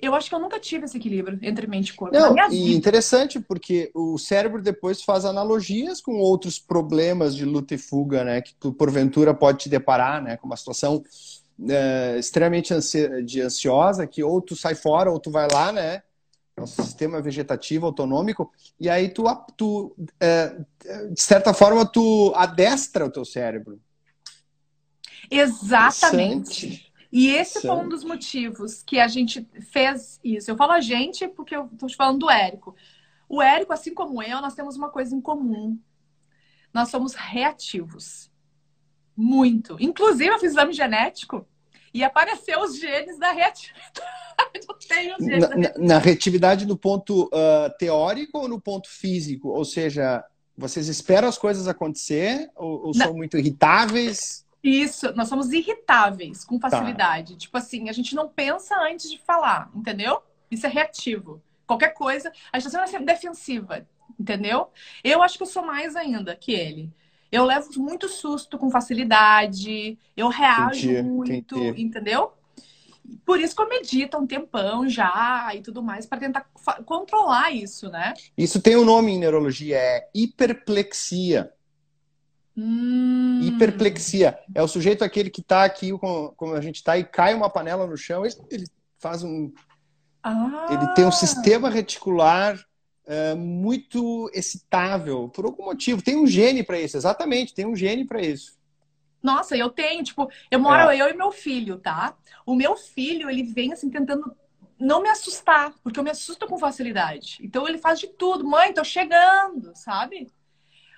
eu 0.00 0.14
acho 0.14 0.28
que 0.28 0.34
eu 0.34 0.38
nunca 0.38 0.58
tive 0.58 0.84
esse 0.84 0.96
equilíbrio 0.96 1.38
entre 1.42 1.66
mente 1.66 1.90
e 1.90 1.94
corpo. 1.94 2.16
Não, 2.16 2.34
e 2.50 2.74
interessante 2.74 3.40
porque 3.40 3.90
o 3.94 4.16
cérebro 4.18 4.62
depois 4.62 5.02
faz 5.02 5.24
analogias 5.24 6.00
com 6.00 6.16
outros 6.18 6.58
problemas 6.58 7.34
de 7.34 7.44
luta 7.44 7.74
e 7.74 7.78
fuga, 7.78 8.24
né? 8.24 8.40
Que 8.40 8.54
tu 8.54 8.72
porventura 8.72 9.34
pode 9.34 9.58
te 9.58 9.68
deparar, 9.68 10.22
né? 10.22 10.36
Com 10.36 10.46
uma 10.46 10.56
situação 10.56 11.02
é, 11.68 12.16
extremamente 12.18 12.72
ansiosa, 12.72 14.06
que 14.06 14.22
ou 14.22 14.40
tu 14.40 14.54
sai 14.54 14.74
fora 14.74 15.10
ou 15.10 15.18
tu 15.18 15.30
vai 15.30 15.48
lá, 15.52 15.72
né? 15.72 16.02
É 16.58 16.62
um 16.62 16.66
sistema 16.66 17.20
vegetativo 17.20 17.86
autonômico, 17.86 18.52
e 18.78 18.88
aí 18.88 19.08
tu, 19.08 19.24
tu 19.56 19.96
é, 20.20 20.58
de 21.10 21.20
certa 21.20 21.54
forma, 21.54 21.86
tu 21.86 22.32
adestra 22.34 23.06
o 23.06 23.10
teu 23.10 23.24
cérebro. 23.24 23.80
Exatamente. 25.30 26.92
E 27.10 27.30
esse 27.30 27.62
foi 27.62 27.70
um 27.70 27.88
dos 27.88 28.04
motivos 28.04 28.82
que 28.82 28.98
a 28.98 29.08
gente 29.08 29.46
fez 29.70 30.20
isso. 30.22 30.50
Eu 30.50 30.56
falo 30.56 30.72
a 30.72 30.80
gente 30.80 31.26
porque 31.28 31.56
eu 31.56 31.68
estou 31.72 31.88
falando 31.94 32.20
do 32.20 32.30
Érico. 32.30 32.76
O 33.28 33.40
Érico, 33.42 33.72
assim 33.72 33.94
como 33.94 34.22
eu, 34.22 34.40
nós 34.40 34.54
temos 34.54 34.76
uma 34.76 34.90
coisa 34.90 35.14
em 35.14 35.20
comum. 35.20 35.78
Nós 36.72 36.90
somos 36.90 37.14
reativos. 37.14 38.30
Muito. 39.16 39.76
Inclusive, 39.80 40.28
eu 40.28 40.38
fiz 40.38 40.52
exame 40.52 40.72
genético 40.72 41.46
e 41.92 42.04
apareceu 42.04 42.60
os 42.60 42.78
genes 42.78 43.18
da 43.18 43.32
reatividade. 43.32 43.74
Eu 44.54 44.74
tenho 44.74 45.16
os 45.16 45.24
genes 45.24 45.40
na, 45.40 45.48
da 45.48 45.54
reatividade. 45.54 45.86
na 45.86 45.98
reatividade 45.98 46.66
no 46.66 46.76
ponto 46.76 47.24
uh, 47.24 47.76
teórico 47.78 48.38
ou 48.38 48.48
no 48.48 48.60
ponto 48.60 48.88
físico? 48.88 49.48
Ou 49.48 49.64
seja, 49.64 50.24
vocês 50.56 50.88
esperam 50.88 51.28
as 51.28 51.38
coisas 51.38 51.66
acontecer 51.68 52.50
ou, 52.54 52.86
ou 52.86 52.94
são 52.94 53.14
muito 53.14 53.36
irritáveis? 53.36 54.46
Isso, 54.62 55.12
nós 55.14 55.28
somos 55.28 55.52
irritáveis 55.52 56.44
com 56.44 56.60
facilidade. 56.60 57.34
Tá. 57.34 57.38
Tipo 57.38 57.58
assim, 57.58 57.88
a 57.88 57.92
gente 57.92 58.14
não 58.14 58.28
pensa 58.28 58.76
antes 58.80 59.10
de 59.10 59.18
falar, 59.18 59.70
entendeu? 59.74 60.20
Isso 60.50 60.66
é 60.66 60.68
reativo. 60.68 61.42
Qualquer 61.66 61.94
coisa, 61.94 62.32
a 62.52 62.58
gente 62.58 62.68
está 62.68 62.86
sendo 62.86 63.04
defensiva, 63.04 63.86
entendeu? 64.18 64.68
Eu 65.04 65.22
acho 65.22 65.36
que 65.36 65.42
eu 65.42 65.46
sou 65.46 65.64
mais 65.64 65.94
ainda 65.94 66.34
que 66.34 66.52
ele. 66.52 66.90
Eu 67.30 67.44
levo 67.44 67.68
muito 67.76 68.08
susto 68.08 68.56
com 68.56 68.70
facilidade, 68.70 69.98
eu 70.16 70.28
reajo 70.28 70.90
entendi, 70.90 71.02
muito, 71.02 71.32
entendi. 71.32 71.82
entendeu? 71.82 72.32
Por 73.24 73.40
isso 73.40 73.54
que 73.54 73.62
eu 73.62 73.68
medito 73.68 74.18
um 74.18 74.26
tempão 74.26 74.88
já 74.88 75.50
e 75.54 75.60
tudo 75.60 75.82
mais, 75.82 76.06
para 76.06 76.18
tentar 76.18 76.46
controlar 76.84 77.50
isso, 77.50 77.88
né? 77.90 78.14
Isso 78.36 78.60
tem 78.60 78.76
um 78.76 78.84
nome 78.84 79.12
em 79.12 79.18
neurologia, 79.18 79.76
é 79.76 80.08
hiperplexia. 80.14 81.52
Hum. 82.56 83.40
Hiperplexia. 83.42 84.38
É 84.54 84.62
o 84.62 84.68
sujeito 84.68 85.04
aquele 85.04 85.30
que 85.30 85.40
está 85.40 85.64
aqui, 85.64 85.90
como 85.92 86.54
a 86.54 86.60
gente 86.60 86.76
está, 86.76 86.98
e 86.98 87.04
cai 87.04 87.34
uma 87.34 87.48
panela 87.48 87.86
no 87.86 87.96
chão, 87.96 88.24
ele 88.50 88.66
faz 88.98 89.22
um. 89.22 89.52
Ah. 90.22 90.66
Ele 90.70 90.86
tem 90.94 91.06
um 91.06 91.12
sistema 91.12 91.70
reticular 91.70 92.58
uh, 93.08 93.36
muito 93.36 94.30
excitável, 94.34 95.28
por 95.28 95.46
algum 95.46 95.64
motivo. 95.64 96.02
Tem 96.02 96.16
um 96.16 96.26
gene 96.26 96.62
para 96.62 96.78
isso, 96.78 96.96
exatamente, 96.96 97.54
tem 97.54 97.66
um 97.66 97.74
gene 97.74 98.04
para 98.04 98.20
isso. 98.20 98.56
Nossa, 99.22 99.56
eu 99.56 99.70
tenho, 99.70 100.04
tipo, 100.04 100.30
eu 100.50 100.60
moro 100.60 100.90
é. 100.90 101.00
eu 101.00 101.08
e 101.08 101.16
meu 101.16 101.32
filho, 101.32 101.78
tá? 101.78 102.14
O 102.46 102.54
meu 102.54 102.76
filho, 102.76 103.28
ele 103.28 103.42
vem 103.42 103.72
assim 103.72 103.90
tentando 103.90 104.36
não 104.78 105.02
me 105.02 105.08
assustar, 105.08 105.74
porque 105.82 105.98
eu 105.98 106.04
me 106.04 106.10
assusto 106.10 106.46
com 106.46 106.56
facilidade. 106.56 107.38
Então 107.42 107.66
ele 107.66 107.78
faz 107.78 107.98
de 107.98 108.06
tudo. 108.06 108.44
Mãe, 108.44 108.72
tô 108.72 108.84
chegando, 108.84 109.72
sabe? 109.74 110.28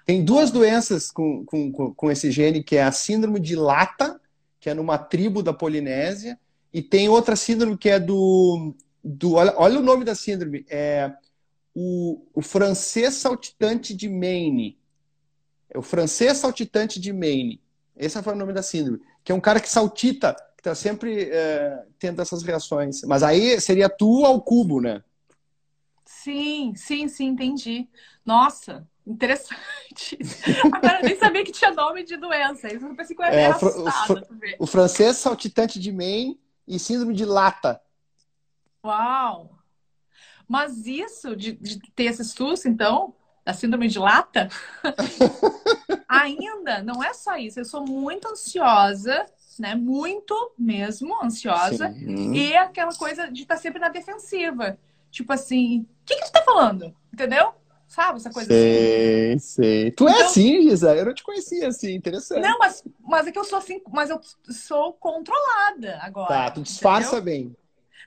Tem 0.05 0.23
duas 0.23 0.51
doenças 0.51 1.11
com, 1.11 1.45
com, 1.47 1.73
com 1.95 2.11
esse 2.11 2.31
gene, 2.31 2.63
que 2.63 2.77
é 2.77 2.83
a 2.83 2.93
síndrome 2.93 3.41
de 3.41 3.57
Lata, 3.57 4.21
que 4.59 4.69
é 4.69 4.75
numa 4.75 4.99
tribo 4.99 5.43
da 5.43 5.55
Polinésia, 5.55 6.39
e 6.73 6.83
tem 6.83 7.09
outra 7.09 7.35
síndrome 7.35 7.79
que 7.79 7.89
é 7.89 7.99
do. 7.99 8.75
do 9.03 9.35
olha, 9.35 9.55
olha 9.57 9.79
o 9.79 9.83
nome 9.83 10.05
da 10.05 10.15
síndrome. 10.15 10.67
É 10.69 11.11
o, 11.75 12.27
o 12.35 12.43
francês 12.43 13.15
saltitante 13.15 13.95
de 13.95 14.09
Maine. 14.09 14.79
É 15.69 15.79
o 15.79 15.83
francês 15.83 16.39
saltitante 16.39 17.01
de 17.01 17.13
Maine. 17.13 17.61
Esse 17.97 18.21
foi 18.23 18.33
o 18.33 18.37
nome 18.37 18.53
da 18.53 18.63
síndrome. 18.63 19.01
Que 19.23 19.33
é 19.33 19.35
um 19.35 19.41
cara 19.41 19.61
que 19.61 19.69
saltita, 19.69 20.35
que 20.57 20.61
está 20.61 20.75
sempre 20.75 21.31
é, 21.31 21.85
tendo 21.99 22.21
essas 22.21 22.43
reações. 22.43 23.03
Mas 23.03 23.23
aí 23.23 23.61
seria 23.61 23.89
tu 23.89 24.25
ao 24.25 24.41
cubo, 24.41 24.81
né? 24.81 25.03
Sim, 26.05 26.75
sim, 26.75 27.09
sim, 27.09 27.27
entendi. 27.29 27.89
Nossa, 28.25 28.87
interessante. 29.07 30.19
Agora 30.73 31.01
eu 31.01 31.05
nem 31.05 31.19
sabia 31.19 31.45
que 31.45 31.53
tinha 31.53 31.71
nome 31.73 32.03
de 32.03 32.17
doença. 32.17 32.73
Isso 32.73 32.85
eu 32.85 32.97
pensei 32.97 33.15
que 33.15 33.23
eu 33.23 33.27
ia 33.27 33.33
é, 33.33 33.51
o, 33.51 34.65
o, 34.65 34.67
francês 34.67 35.17
saltitante 35.19 35.79
de 35.79 35.93
Maine 35.93 36.41
e 36.67 36.79
síndrome 36.79 37.15
de 37.15 37.25
Lata. 37.25 37.81
Uau! 38.85 39.60
Mas 40.51 40.85
isso, 40.85 41.37
de, 41.37 41.53
de 41.53 41.79
ter 41.95 42.07
esse 42.07 42.25
susto, 42.25 42.67
então, 42.67 43.15
da 43.45 43.55
síndrome 43.55 43.87
de 43.87 44.01
lata, 44.01 44.49
ainda 46.09 46.83
não 46.83 47.05
é 47.05 47.15
só 47.15 47.37
isso. 47.37 47.61
Eu 47.61 47.65
sou 47.65 47.87
muito 47.87 48.27
ansiosa, 48.27 49.27
né? 49.61 49.77
Muito 49.77 50.35
mesmo 50.59 51.23
ansiosa. 51.23 51.93
Sim. 51.93 52.35
E 52.35 52.57
aquela 52.57 52.93
coisa 52.97 53.31
de 53.31 53.43
estar 53.43 53.55
tá 53.55 53.61
sempre 53.61 53.79
na 53.79 53.91
defensiva. 53.91 54.77
Tipo 55.09 55.33
assim, 55.33 55.83
o 55.83 56.05
que, 56.05 56.17
que 56.17 56.25
tu 56.25 56.33
tá 56.33 56.43
falando? 56.43 56.93
Entendeu? 57.15 57.55
Sabe 57.87 58.19
essa 58.19 58.31
coisa 58.31 58.49
sei, 58.49 59.35
assim? 59.35 59.39
Sei, 59.39 59.91
Tu 59.93 60.09
é 60.09 60.11
então, 60.11 60.21
é 60.21 60.27
assim, 60.27 60.63
Gisa? 60.63 60.97
Eu 60.97 61.05
não 61.05 61.15
te 61.15 61.23
conhecia 61.23 61.69
assim, 61.69 61.95
interessante. 61.95 62.41
Não, 62.41 62.59
mas, 62.59 62.83
mas 63.01 63.29
é 63.29 63.31
que 63.31 63.39
eu 63.39 63.45
sou 63.45 63.59
assim, 63.59 63.81
mas 63.93 64.11
eu 64.11 64.21
sou 64.51 64.95
controlada 64.95 66.01
agora. 66.03 66.29
Tá, 66.29 66.51
tu 66.51 66.63
disfarça 66.63 67.19
entendeu? 67.19 67.25
bem. 67.25 67.57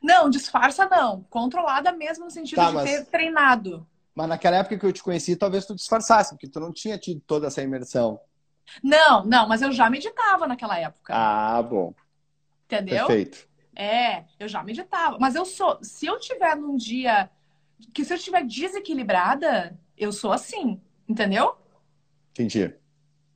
Não, 0.04 0.30
disfarça 0.30 0.86
não. 0.86 1.24
Controlada 1.30 1.94
mesmo 1.94 2.26
no 2.26 2.32
sentido 2.32 2.58
tá, 2.58 2.68
de 2.68 2.74
mas... 2.74 2.89
ter 2.89 3.06
treinado. 3.06 3.88
Mas 4.13 4.28
naquela 4.28 4.58
época 4.58 4.78
que 4.78 4.86
eu 4.86 4.94
te 4.94 5.02
conheci, 5.02 5.36
talvez 5.36 5.66
tu 5.66 5.74
disfarçasse, 5.74 6.32
porque 6.32 6.48
tu 6.48 6.60
não 6.60 6.74
tinha 6.74 6.98
tido 6.98 7.22
toda 7.22 7.48
essa 7.48 7.63
imersão. 7.63 8.20
Não, 8.84 9.26
não, 9.26 9.48
mas 9.48 9.62
eu 9.62 9.72
já 9.72 9.89
meditava 9.89 10.46
naquela 10.46 10.78
época. 10.78 11.13
Ah, 11.16 11.62
bom. 11.62 11.94
Entendeu? 12.66 13.08
Perfeito. 13.08 13.48
É, 13.76 14.26
eu 14.39 14.48
já 14.48 14.62
meditava. 14.63 15.18
Mas 15.20 15.36
eu 15.36 15.46
sou, 15.46 15.80
se 15.82 16.06
eu 16.06 16.20
tiver 16.20 16.56
num 16.56 16.76
dia 16.76 17.30
que 17.94 18.06
se 18.06 18.13
eu 18.13 18.18
estiver 18.18 18.44
desequilibrada, 18.46 19.78
eu 19.98 20.12
sou 20.12 20.32
assim, 20.32 20.80
entendeu? 21.08 21.58
Entendi. 22.32 22.74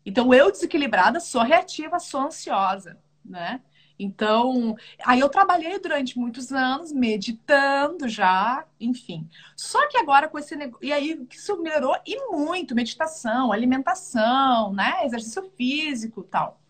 Então 0.06 0.34
eu 0.34 0.52
desequilibrada 0.52 1.20
sou 1.20 1.42
reativa, 1.42 2.00
sou 2.00 2.22
ansiosa, 2.22 2.98
né? 3.26 3.62
Então, 4.00 4.76
aí 5.04 5.20
eu 5.20 5.30
trabalhei 5.30 5.80
durante 5.80 6.20
muitos 6.20 6.52
anos 6.52 6.92
meditando 6.92 8.08
já, 8.08 8.66
enfim. 8.80 9.28
Só 9.56 9.88
que 9.88 9.98
agora 9.98 10.28
com 10.28 10.38
esse 10.38 10.56
negócio. 10.56 10.86
E 10.86 10.94
aí 10.94 11.28
isso 11.32 11.62
melhorou 11.62 11.98
e 12.06 12.28
muito: 12.32 12.76
meditação, 12.76 13.52
alimentação, 13.52 14.72
né? 14.74 15.06
Exercício 15.06 15.50
físico 15.58 16.24
tal. 16.24 16.62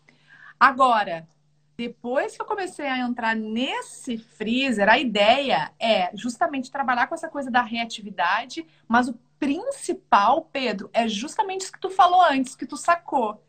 Agora, 0.58 1.28
depois 1.76 2.34
que 2.34 2.42
eu 2.42 2.46
comecei 2.46 2.86
a 2.86 2.98
entrar 2.98 3.36
nesse 3.36 4.18
freezer, 4.18 4.88
a 4.88 4.98
ideia 4.98 5.70
é 5.78 6.10
justamente 6.16 6.72
trabalhar 6.72 7.06
com 7.06 7.14
essa 7.14 7.28
coisa 7.28 7.50
da 7.50 7.62
reatividade, 7.62 8.66
mas 8.88 9.08
o 9.08 9.14
principal, 9.38 10.48
Pedro, 10.52 10.90
é 10.92 11.06
justamente 11.06 11.62
isso 11.62 11.72
que 11.72 11.80
tu 11.80 11.90
falou 11.90 12.20
antes, 12.22 12.56
que 12.56 12.66
tu 12.66 12.76
sacou. 12.76 13.40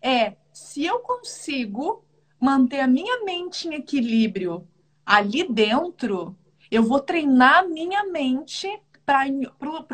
É 0.00 0.36
se 0.52 0.84
eu 0.84 1.00
consigo 1.00 2.04
manter 2.40 2.80
a 2.80 2.86
minha 2.86 3.24
mente 3.24 3.68
em 3.68 3.74
equilíbrio 3.74 4.66
ali 5.04 5.46
dentro, 5.48 6.36
eu 6.70 6.82
vou 6.82 7.00
treinar 7.00 7.60
a 7.60 7.68
minha 7.68 8.04
mente 8.04 8.68
para 9.04 9.26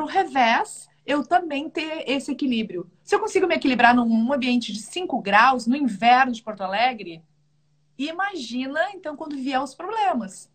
o 0.03 0.07
revés 0.07 0.91
eu 1.11 1.25
também 1.25 1.69
ter 1.69 2.05
esse 2.07 2.31
equilíbrio. 2.31 2.87
Se 3.03 3.15
eu 3.15 3.21
consigo 3.21 3.47
me 3.47 3.55
equilibrar 3.55 3.95
num 3.95 4.33
ambiente 4.33 4.73
de 4.73 4.81
5 4.81 5.21
graus, 5.21 5.67
no 5.67 5.77
inverno 5.77 6.33
de 6.33 6.43
Porto 6.43 6.63
Alegre, 6.63 7.23
imagina 7.99 8.81
então 8.95 9.17
quando 9.17 9.37
vier 9.37 9.61
os 9.61 9.75
problemas. 9.75 10.49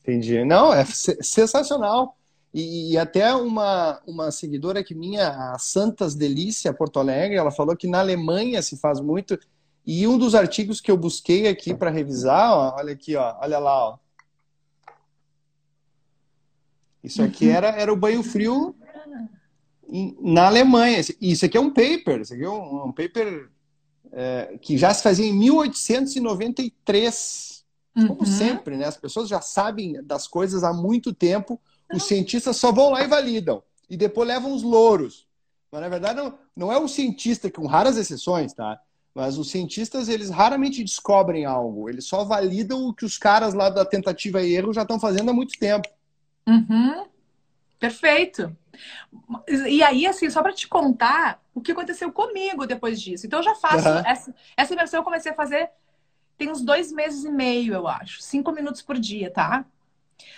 Entendi. 0.00 0.44
Não, 0.44 0.72
é 0.72 0.84
sensacional. 0.84 2.16
E, 2.52 2.92
e, 2.92 2.98
até 2.98 3.34
uma, 3.34 4.00
uma 4.06 4.30
seguidora 4.30 4.84
que 4.84 4.94
minha, 4.94 5.54
a 5.54 5.58
Santas 5.58 6.14
Delícia 6.14 6.72
Porto 6.72 7.00
Alegre, 7.00 7.36
ela 7.36 7.50
falou 7.50 7.76
que 7.76 7.88
na 7.88 7.98
Alemanha 7.98 8.62
se 8.62 8.76
faz 8.76 9.00
muito 9.00 9.36
e 9.86 10.06
um 10.06 10.16
dos 10.16 10.34
artigos 10.34 10.80
que 10.80 10.90
eu 10.90 10.96
busquei 10.96 11.46
aqui 11.46 11.74
para 11.74 11.90
revisar, 11.90 12.52
ó, 12.52 12.74
olha 12.76 12.94
aqui, 12.94 13.14
ó, 13.16 13.36
olha 13.40 13.58
lá, 13.58 13.90
ó. 13.90 13.98
Isso 17.02 17.22
aqui 17.22 17.50
era, 17.50 17.68
era 17.68 17.92
o 17.92 17.96
banho 17.96 18.22
frio 18.22 18.74
em, 19.86 20.16
na 20.20 20.46
Alemanha. 20.46 21.02
Isso 21.20 21.44
aqui 21.44 21.58
é 21.58 21.60
um 21.60 21.68
paper, 21.68 22.22
isso 22.22 22.32
aqui 22.32 22.44
é 22.44 22.48
um, 22.48 22.86
um 22.86 22.92
paper 22.92 23.50
é, 24.10 24.56
que 24.60 24.78
já 24.78 24.94
se 24.94 25.02
fazia 25.02 25.26
em 25.26 25.34
1893. 25.34 27.52
Uhum. 27.94 28.08
Como 28.08 28.26
sempre, 28.26 28.76
né? 28.76 28.86
As 28.86 28.96
pessoas 28.96 29.28
já 29.28 29.40
sabem 29.40 30.02
das 30.02 30.26
coisas 30.26 30.64
há 30.64 30.72
muito 30.72 31.14
tempo, 31.14 31.60
os 31.92 32.02
cientistas 32.04 32.56
só 32.56 32.72
vão 32.72 32.90
lá 32.90 33.04
e 33.04 33.06
validam. 33.06 33.62
E 33.88 33.96
depois 33.98 34.26
levam 34.26 34.54
os 34.54 34.62
louros. 34.62 35.28
Mas, 35.70 35.82
na 35.82 35.88
verdade, 35.88 36.20
não, 36.20 36.36
não 36.56 36.72
é 36.72 36.78
o 36.78 36.88
cientista, 36.88 37.48
com 37.50 37.66
raras 37.66 37.96
exceções, 37.96 38.52
tá? 38.54 38.80
Mas 39.14 39.38
os 39.38 39.50
cientistas, 39.50 40.08
eles 40.08 40.28
raramente 40.28 40.82
descobrem 40.82 41.44
algo. 41.44 41.88
Eles 41.88 42.04
só 42.04 42.24
validam 42.24 42.88
o 42.88 42.92
que 42.92 43.04
os 43.04 43.16
caras 43.16 43.54
lá 43.54 43.70
da 43.70 43.84
tentativa 43.84 44.42
e 44.42 44.54
erro 44.54 44.72
já 44.72 44.82
estão 44.82 44.98
fazendo 44.98 45.30
há 45.30 45.32
muito 45.32 45.56
tempo. 45.58 45.88
Uhum. 46.46 47.06
Perfeito. 47.78 48.54
E 49.68 49.82
aí, 49.82 50.06
assim, 50.06 50.28
só 50.28 50.42
para 50.42 50.52
te 50.52 50.66
contar 50.66 51.40
o 51.54 51.60
que 51.60 51.70
aconteceu 51.70 52.10
comigo 52.10 52.66
depois 52.66 53.00
disso. 53.00 53.26
Então, 53.26 53.38
eu 53.38 53.44
já 53.44 53.54
faço. 53.54 53.88
Uhum. 53.88 54.02
Essa, 54.04 54.34
essa 54.56 54.72
imersão 54.72 55.00
eu 55.00 55.04
comecei 55.04 55.30
a 55.30 55.34
fazer 55.34 55.70
tem 56.36 56.50
uns 56.50 56.62
dois 56.62 56.92
meses 56.92 57.24
e 57.24 57.30
meio, 57.30 57.74
eu 57.74 57.86
acho. 57.86 58.20
Cinco 58.22 58.52
minutos 58.52 58.82
por 58.82 58.98
dia, 58.98 59.30
tá? 59.30 59.64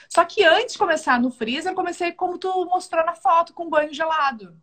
Só 0.09 0.25
que 0.25 0.45
antes 0.45 0.73
de 0.73 0.79
começar 0.79 1.21
no 1.21 1.31
freezer, 1.31 1.73
eu 1.73 1.77
comecei 1.77 2.13
como 2.13 2.39
tu 2.39 2.65
mostrou 2.67 3.05
na 3.05 3.15
foto, 3.15 3.53
com 3.53 3.69
banho 3.69 3.93
gelado. 3.93 4.57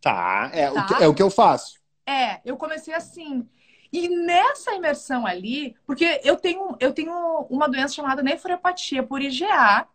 Tá, 0.00 0.50
é, 0.52 0.70
tá? 0.70 0.82
O, 0.82 0.86
que, 0.86 1.04
é 1.04 1.08
o 1.08 1.14
que 1.14 1.22
eu 1.22 1.30
faço. 1.30 1.79
É, 2.06 2.40
eu 2.44 2.56
comecei 2.56 2.94
assim. 2.94 3.48
E 3.92 4.08
nessa 4.08 4.74
imersão 4.74 5.26
ali, 5.26 5.76
porque 5.84 6.20
eu 6.22 6.36
tenho, 6.36 6.76
eu 6.78 6.92
tenho 6.92 7.12
uma 7.50 7.68
doença 7.68 7.94
chamada 7.94 8.22
nefropatia 8.22 9.02
por 9.02 9.20
IgA. 9.20 9.86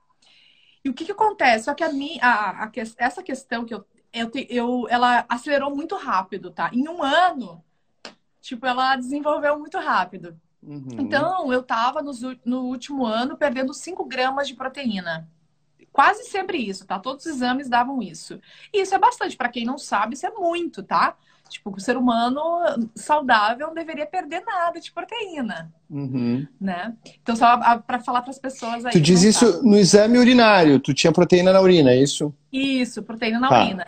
E 0.83 0.89
o 0.89 0.93
que, 0.93 1.05
que 1.05 1.11
acontece? 1.11 1.65
Só 1.65 1.73
que 1.73 1.83
a 1.83 1.91
minha, 1.91 2.23
a, 2.23 2.65
a, 2.65 2.71
essa 2.97 3.23
questão 3.23 3.65
que 3.65 3.73
eu, 3.73 3.85
eu, 4.13 4.31
eu, 4.49 4.87
ela 4.89 5.25
acelerou 5.29 5.73
muito 5.73 5.95
rápido, 5.95 6.51
tá? 6.51 6.69
Em 6.73 6.87
um 6.87 7.01
ano, 7.01 7.63
tipo, 8.41 8.65
ela 8.65 8.95
desenvolveu 8.95 9.57
muito 9.57 9.77
rápido. 9.79 10.39
Uhum. 10.61 10.87
Então, 10.99 11.51
eu 11.53 11.63
tava 11.63 12.01
no, 12.01 12.11
no 12.43 12.63
último 12.65 13.05
ano 13.05 13.37
perdendo 13.37 13.73
5 13.73 14.03
gramas 14.05 14.47
de 14.47 14.55
proteína. 14.55 15.29
Quase 15.91 16.25
sempre 16.25 16.57
isso, 16.57 16.85
tá? 16.85 16.99
Todos 16.99 17.25
os 17.25 17.31
exames 17.31 17.69
davam 17.69 18.01
isso. 18.01 18.39
E 18.73 18.81
isso 18.81 18.93
é 18.93 18.97
bastante. 18.97 19.37
Para 19.37 19.49
quem 19.49 19.63
não 19.63 19.77
sabe, 19.77 20.15
isso 20.15 20.25
é 20.25 20.31
muito, 20.31 20.83
tá? 20.83 21.15
Tipo, 21.49 21.69
o 21.71 21.79
ser 21.79 21.95
humano 21.95 22.41
saudável 22.95 23.67
não 23.67 23.73
deveria 23.73 24.05
perder 24.05 24.43
nada 24.45 24.79
de 24.79 24.91
proteína. 24.91 25.71
Uhum. 25.89 26.45
Né? 26.59 26.93
Então, 27.21 27.35
só 27.35 27.57
para 27.79 27.99
falar 27.99 28.21
para 28.21 28.31
as 28.31 28.39
pessoas 28.39 28.85
aí. 28.85 28.91
Tu 28.91 28.99
diz 28.99 29.23
isso 29.23 29.51
sabe. 29.51 29.69
no 29.69 29.77
exame 29.77 30.17
urinário, 30.17 30.79
tu 30.79 30.93
tinha 30.93 31.13
proteína 31.13 31.53
na 31.53 31.61
urina, 31.61 31.91
é 31.91 32.01
isso? 32.01 32.33
Isso, 32.51 33.03
proteína 33.03 33.39
na 33.39 33.49
tá. 33.49 33.63
urina. 33.63 33.87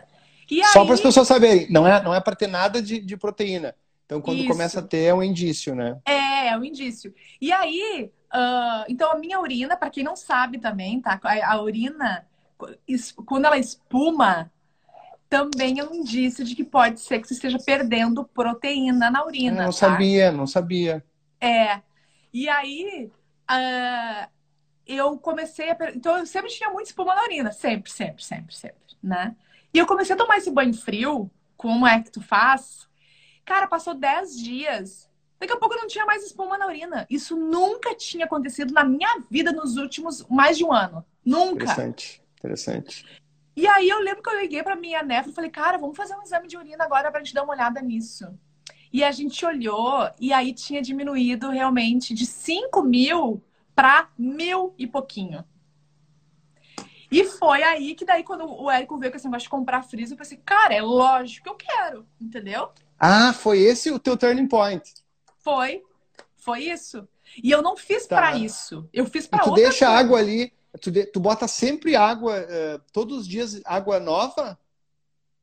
E 0.50 0.64
só 0.68 0.86
para 0.86 0.94
as 0.94 1.02
pessoas 1.02 1.28
saberem, 1.28 1.70
não 1.70 1.86
é, 1.86 2.02
não 2.02 2.14
é 2.14 2.22
para 2.22 2.36
ter 2.36 2.48
nada 2.48 2.82
de, 2.82 3.00
de 3.00 3.18
proteína. 3.18 3.76
Então, 4.06 4.22
quando 4.22 4.40
isso. 4.40 4.48
começa 4.48 4.80
a 4.80 4.84
ter, 4.84 5.04
é 5.04 5.14
um 5.14 5.22
indício, 5.22 5.76
né? 5.76 5.98
É, 6.06 6.48
é 6.48 6.58
um 6.58 6.64
indício. 6.64 7.14
E 7.42 7.52
aí, 7.52 8.10
uh, 8.34 8.86
então 8.88 9.12
a 9.12 9.18
minha 9.18 9.40
urina, 9.42 9.76
para 9.76 9.90
quem 9.90 10.04
não 10.04 10.16
sabe 10.16 10.60
também, 10.60 11.02
tá? 11.02 11.20
A, 11.22 11.54
a 11.54 11.62
urina, 11.62 12.26
quando 13.26 13.46
ela 13.46 13.58
espuma, 13.58 14.50
também 15.30 15.80
é 15.80 15.84
um 15.84 15.94
indício 15.94 16.44
de 16.44 16.56
que 16.56 16.64
pode 16.64 17.00
ser 17.00 17.20
que 17.20 17.28
você 17.28 17.34
esteja 17.34 17.58
perdendo 17.64 18.24
proteína 18.24 19.10
na 19.10 19.26
urina. 19.26 19.64
Não 19.64 19.66
tá? 19.66 19.72
sabia, 19.72 20.32
não 20.32 20.48
sabia. 20.48 21.04
É. 21.40 21.82
E 22.34 22.48
aí, 22.48 23.12
uh, 23.50 24.30
eu 24.86 25.18
comecei 25.18 25.70
a. 25.70 25.78
Então, 25.94 26.18
eu 26.18 26.26
sempre 26.26 26.50
tinha 26.50 26.70
muito 26.70 26.88
espuma 26.88 27.14
na 27.14 27.24
urina. 27.24 27.52
Sempre, 27.52 27.92
sempre, 27.92 28.24
sempre, 28.24 28.56
sempre, 28.56 28.96
né? 29.04 29.36
E 29.74 29.78
eu 29.78 29.86
comecei 29.86 30.16
a 30.16 30.18
tomar 30.18 30.38
esse 30.38 30.52
banho 30.52 30.74
frio. 30.74 31.30
Como 31.56 31.86
é 31.88 32.02
que 32.02 32.12
tu 32.12 32.22
faz? 32.22 32.88
Cara, 33.44 33.68
passou 33.68 33.94
10 33.94 34.38
dias. 34.38 35.10
Daqui 35.40 35.54
a 35.54 35.58
pouco 35.58 35.76
eu 35.76 35.82
não 35.82 35.88
tinha 35.88 36.06
mais 36.06 36.24
espuma 36.24 36.58
na 36.58 36.68
urina. 36.68 37.06
Isso 37.10 37.36
nunca 37.36 37.96
tinha 37.96 38.26
acontecido 38.26 38.74
na 38.74 38.84
minha 38.84 39.24
vida 39.30 39.52
nos 39.52 39.78
últimos 39.78 40.26
mais 40.30 40.58
de 40.58 40.64
um 40.64 40.74
ano. 40.74 41.06
Nunca. 41.24 41.64
Interessante, 41.64 42.24
interessante. 42.38 43.06
E 43.58 43.66
aí 43.66 43.90
eu 43.90 44.00
lembro 44.02 44.22
que 44.22 44.30
eu 44.30 44.40
liguei 44.40 44.62
pra 44.62 44.76
minha 44.76 45.02
nefra 45.02 45.32
e 45.32 45.34
falei, 45.34 45.50
cara, 45.50 45.80
vamos 45.80 45.98
fazer 45.98 46.16
um 46.16 46.22
exame 46.22 46.48
de 46.48 46.56
urina 46.56 46.84
agora 46.84 47.10
pra 47.10 47.20
gente 47.20 47.34
dar 47.34 47.42
uma 47.42 47.54
olhada 47.54 47.82
nisso. 47.82 48.28
E 48.94 49.04
a 49.04 49.12
gente 49.12 49.44
olhou 49.44 50.08
e 50.20 50.32
aí 50.32 50.54
tinha 50.54 50.80
diminuído 50.80 51.50
realmente 51.50 52.14
de 52.14 52.24
5 52.24 52.84
mil 52.84 53.44
para 53.74 54.10
mil 54.16 54.76
e 54.78 54.86
pouquinho. 54.86 55.44
E 57.10 57.24
foi 57.24 57.64
aí 57.64 57.96
que 57.96 58.06
daí, 58.06 58.24
quando 58.24 58.46
o 58.46 58.70
Érico 58.70 58.96
veio 59.00 59.12
com 59.12 59.18
esse 59.18 59.26
negócio 59.26 59.46
de 59.46 59.50
comprar 59.50 59.82
freezer, 59.82 60.14
eu 60.14 60.18
pensei, 60.20 60.38
cara, 60.46 60.76
é 60.76 60.82
lógico 60.82 61.46
que 61.46 61.50
eu 61.50 61.56
quero, 61.56 62.06
entendeu? 62.22 62.70
Ah, 63.00 63.34
foi 63.34 63.60
esse 63.62 63.90
o 63.90 63.98
teu 63.98 64.16
turning 64.16 64.48
point. 64.48 64.94
Foi. 65.40 65.82
Foi 66.36 66.60
isso. 66.60 67.08
E 67.42 67.50
eu 67.50 67.64
não 67.64 67.76
fiz 67.76 68.06
tá. 68.06 68.18
para 68.18 68.38
isso. 68.38 68.88
Eu 68.94 69.08
fiz 69.08 69.26
para 69.26 69.40
outra 69.40 69.54
Tu 69.54 69.56
deixa 69.56 69.88
coisa. 69.88 70.00
água 70.00 70.20
ali 70.20 70.54
Tu, 70.78 71.12
tu 71.12 71.20
bota 71.20 71.48
sempre 71.48 71.96
água, 71.96 72.40
uh, 72.40 72.82
todos 72.92 73.20
os 73.20 73.28
dias 73.28 73.62
água 73.66 74.00
nova? 74.00 74.58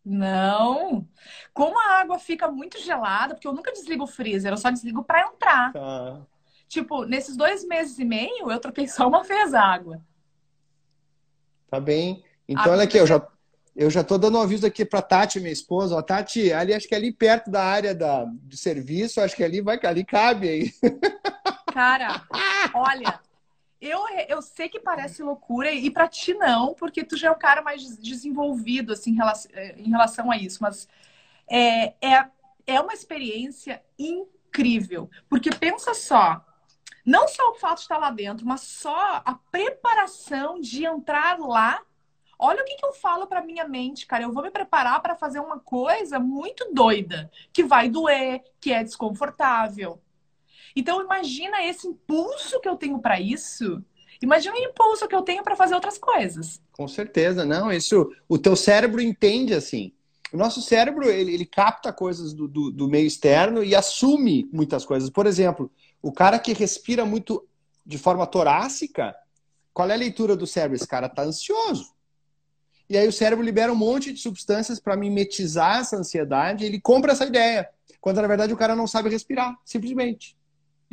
Não. 0.05 1.09
Como 1.53 1.79
a 1.79 2.01
água 2.01 2.19
fica 2.19 2.51
muito 2.51 2.79
gelada, 2.79 3.35
porque 3.35 3.49
eu 3.49 3.53
nunca 3.53 3.73
desligo 3.73 4.05
o 4.05 4.09
freezer, 4.09 4.53
eu 4.53 4.57
só 4.57 4.71
desligo 4.71 5.03
para 5.03 5.27
entrar. 5.29 5.73
Tá. 5.73 6.21
Tipo, 6.69 7.05
nesses 7.05 7.37
dois 7.37 7.65
meses 7.65 7.99
e 7.99 8.05
meio, 8.05 8.51
eu 8.51 8.61
troquei 8.61 8.87
só 8.87 9.09
uma 9.09 9.23
vez 9.23 9.55
a 9.55 9.63
água. 9.63 10.01
Tá 11.71 11.81
bem. 11.81 12.23
Então, 12.49 12.73
olha 12.73 12.85
aqui, 12.85 12.99
eu 12.99 13.07
já, 13.07 13.27
eu 13.75 13.91
já 13.91 14.05
tô 14.05 14.19
dando 14.19 14.39
um 14.39 14.43
aviso 14.43 14.67
aqui 14.67 14.85
para 14.85 15.01
Tati, 15.01 15.41
minha 15.41 15.53
esposa. 15.53 15.97
Ó, 15.97 16.03
Tati, 16.03 16.53
ali 16.53 16.75
acho 16.75 16.87
que 16.87 16.95
ali 16.95 17.13
perto 17.13 17.51
da 17.51 17.65
área 17.65 17.95
da, 17.95 18.27
de 18.27 18.57
serviço, 18.57 19.21
acho 19.21 19.35
que 19.35 19.43
ali 19.43 19.61
vai, 19.61 19.79
ali 19.85 20.05
cabe 20.05 20.49
aí. 20.49 20.73
Cara, 21.73 22.23
olha, 22.75 23.21
eu, 23.85 24.01
eu 24.29 24.41
sei 24.41 24.69
que 24.69 24.81
parece 24.81 25.23
loucura, 25.23 25.71
e 25.71 25.91
para 25.91 26.09
ti 26.09 26.33
não, 26.35 26.75
porque 26.75 27.05
tu 27.05 27.17
já 27.17 27.29
é 27.29 27.31
um 27.31 27.39
cara 27.39 27.61
mais 27.61 27.97
desenvolvido 27.99 28.93
assim, 28.93 29.11
em, 29.11 29.17
relação, 29.17 29.51
eh, 29.55 29.75
em 29.77 29.91
relação 29.91 30.31
a 30.31 30.37
isso, 30.39 30.63
mas 30.63 30.89
é, 31.47 31.95
é, 32.01 32.31
é 32.67 32.81
uma 32.81 32.95
experiência 32.95 33.83
incrível. 33.99 35.11
Porque 35.29 35.51
pensa 35.51 35.93
só, 35.93 36.43
não 37.05 37.29
só 37.29 37.51
o 37.51 37.55
fato 37.57 37.77
de 37.77 37.83
estar 37.83 37.99
lá 37.99 38.11
dentro, 38.11 38.47
mas 38.47 38.63
só 38.63 39.23
a 39.25 39.35
preparação 39.51 40.59
de 40.61 40.87
entrar 40.87 41.39
lá. 41.39 41.83
Olha 42.39 42.63
o 42.63 42.65
que, 42.65 42.77
que 42.77 42.87
eu 42.87 42.93
falo 42.95 43.27
para 43.27 43.45
minha 43.45 43.69
mente, 43.69 44.07
cara. 44.07 44.25
Eu 44.25 44.33
vou 44.33 44.43
me 44.43 44.51
preparar 44.51 45.01
para 45.03 45.15
fazer 45.15 45.41
uma 45.41 45.61
coisa 45.61 46.19
muito 46.19 46.73
doida, 46.73 47.31
que 47.53 47.63
vai 47.63 47.89
doer, 47.89 48.43
que 48.61 48.73
é 48.73 48.83
desconfortável. 48.83 50.01
Então, 50.75 51.03
imagina 51.03 51.65
esse 51.65 51.87
impulso 51.87 52.61
que 52.61 52.69
eu 52.69 52.77
tenho 52.77 52.99
para 52.99 53.21
isso. 53.21 53.83
Imagina 54.23 54.55
o 54.55 54.59
impulso 54.59 55.07
que 55.07 55.15
eu 55.15 55.23
tenho 55.23 55.43
para 55.43 55.57
fazer 55.57 55.75
outras 55.75 55.99
coisas. 55.99 56.61
Com 56.73 56.89
certeza, 56.89 57.45
não. 57.45 57.71
Isso, 57.71 58.11
o 58.29 58.39
teu 58.39 58.57
cérebro 58.57 59.01
entende 59.01 59.55
assim. 59.55 59.93
O 60.33 60.37
nosso 60.37 60.61
cérebro 60.61 61.09
ele, 61.09 61.33
ele 61.33 61.47
capta 61.47 61.93
coisas 61.93 62.33
do, 62.33 62.49
do, 62.49 62.71
do 62.71 62.89
meio 62.89 63.07
externo 63.07 63.63
e 63.63 63.75
assume 63.75 64.49
muitas 64.53 64.85
coisas. 64.85 65.09
Por 65.09 65.27
exemplo, 65.27 65.71
o 66.03 66.11
cara 66.11 66.39
que 66.39 66.53
respira 66.53 67.05
muito 67.05 67.47
de 67.87 67.99
forma 67.99 68.27
torácica, 68.27 69.15
qual 69.73 69.89
é 69.91 69.93
a 69.93 69.97
leitura 69.97 70.35
do 70.35 70.47
cérebro? 70.47 70.77
Esse 70.77 70.89
cara 70.89 71.07
está 71.07 71.23
ansioso. 71.23 71.95
E 72.89 72.97
aí 72.97 73.07
o 73.07 73.13
cérebro 73.13 73.45
libera 73.45 73.73
um 73.73 73.77
monte 73.77 74.13
de 74.13 74.21
substâncias 74.21 74.81
para 74.81 74.97
mimetizar 74.97 75.81
essa 75.81 75.97
ansiedade 75.97 76.65
e 76.65 76.67
ele 76.67 76.81
compra 76.81 77.13
essa 77.13 77.25
ideia. 77.27 77.69
Quando 78.01 78.21
na 78.21 78.29
verdade 78.29 78.53
o 78.53 78.57
cara 78.57 78.77
não 78.77 78.87
sabe 78.87 79.09
respirar, 79.09 79.57
simplesmente. 79.65 80.37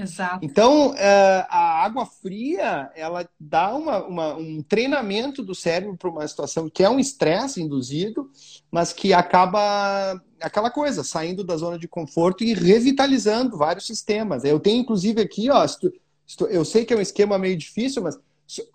Exato. 0.01 0.43
Então, 0.43 0.95
é, 0.97 1.45
a 1.47 1.83
água 1.83 2.07
fria, 2.07 2.89
ela 2.95 3.29
dá 3.39 3.75
uma, 3.75 4.03
uma, 4.03 4.35
um 4.35 4.63
treinamento 4.63 5.43
do 5.43 5.53
cérebro 5.53 5.95
para 5.95 6.09
uma 6.09 6.27
situação 6.27 6.67
que 6.67 6.83
é 6.83 6.89
um 6.89 6.99
estresse 6.99 7.61
induzido, 7.61 8.29
mas 8.71 8.91
que 8.91 9.13
acaba 9.13 10.19
aquela 10.41 10.71
coisa, 10.71 11.03
saindo 11.03 11.43
da 11.43 11.55
zona 11.55 11.77
de 11.77 11.87
conforto 11.87 12.43
e 12.43 12.55
revitalizando 12.55 13.57
vários 13.57 13.85
sistemas. 13.85 14.43
Eu 14.43 14.59
tenho, 14.59 14.81
inclusive, 14.81 15.21
aqui, 15.21 15.51
ó, 15.51 15.63
eu 16.49 16.65
sei 16.65 16.83
que 16.83 16.93
é 16.93 16.97
um 16.97 17.01
esquema 17.01 17.37
meio 17.37 17.55
difícil, 17.55 18.01
mas 18.01 18.17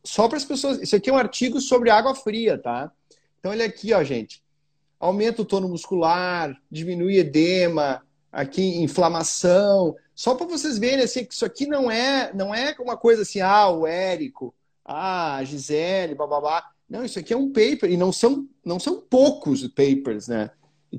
só 0.04 0.28
para 0.28 0.38
as 0.38 0.44
pessoas. 0.44 0.80
Isso 0.80 0.94
aqui 0.94 1.10
é 1.10 1.12
um 1.12 1.18
artigo 1.18 1.60
sobre 1.60 1.90
água 1.90 2.14
fria, 2.14 2.56
tá? 2.56 2.92
Então, 3.40 3.50
olha 3.50 3.66
aqui, 3.66 3.92
ó, 3.92 4.02
gente. 4.04 4.42
Aumenta 4.98 5.42
o 5.42 5.44
tono 5.44 5.68
muscular, 5.68 6.56
diminui 6.70 7.18
edema, 7.18 8.02
aqui 8.30 8.80
inflamação. 8.80 9.96
Só 10.16 10.34
para 10.34 10.46
vocês 10.46 10.78
verem 10.78 11.04
assim, 11.04 11.26
que 11.26 11.34
isso 11.34 11.44
aqui 11.44 11.66
não 11.66 11.90
é, 11.90 12.32
não 12.32 12.54
é 12.54 12.74
uma 12.80 12.96
coisa 12.96 13.20
assim, 13.20 13.40
ah, 13.40 13.68
o 13.68 13.86
Érico, 13.86 14.54
ah, 14.82 15.36
a 15.36 15.44
Gisele, 15.44 16.14
babá. 16.14 16.70
Não, 16.88 17.04
isso 17.04 17.18
aqui 17.18 17.34
é 17.34 17.36
um 17.36 17.52
paper, 17.52 17.90
e 17.90 17.98
não 17.98 18.10
são, 18.10 18.48
não 18.64 18.80
são 18.80 18.98
poucos 18.98 19.68
papers, 19.68 20.26
né? 20.26 20.50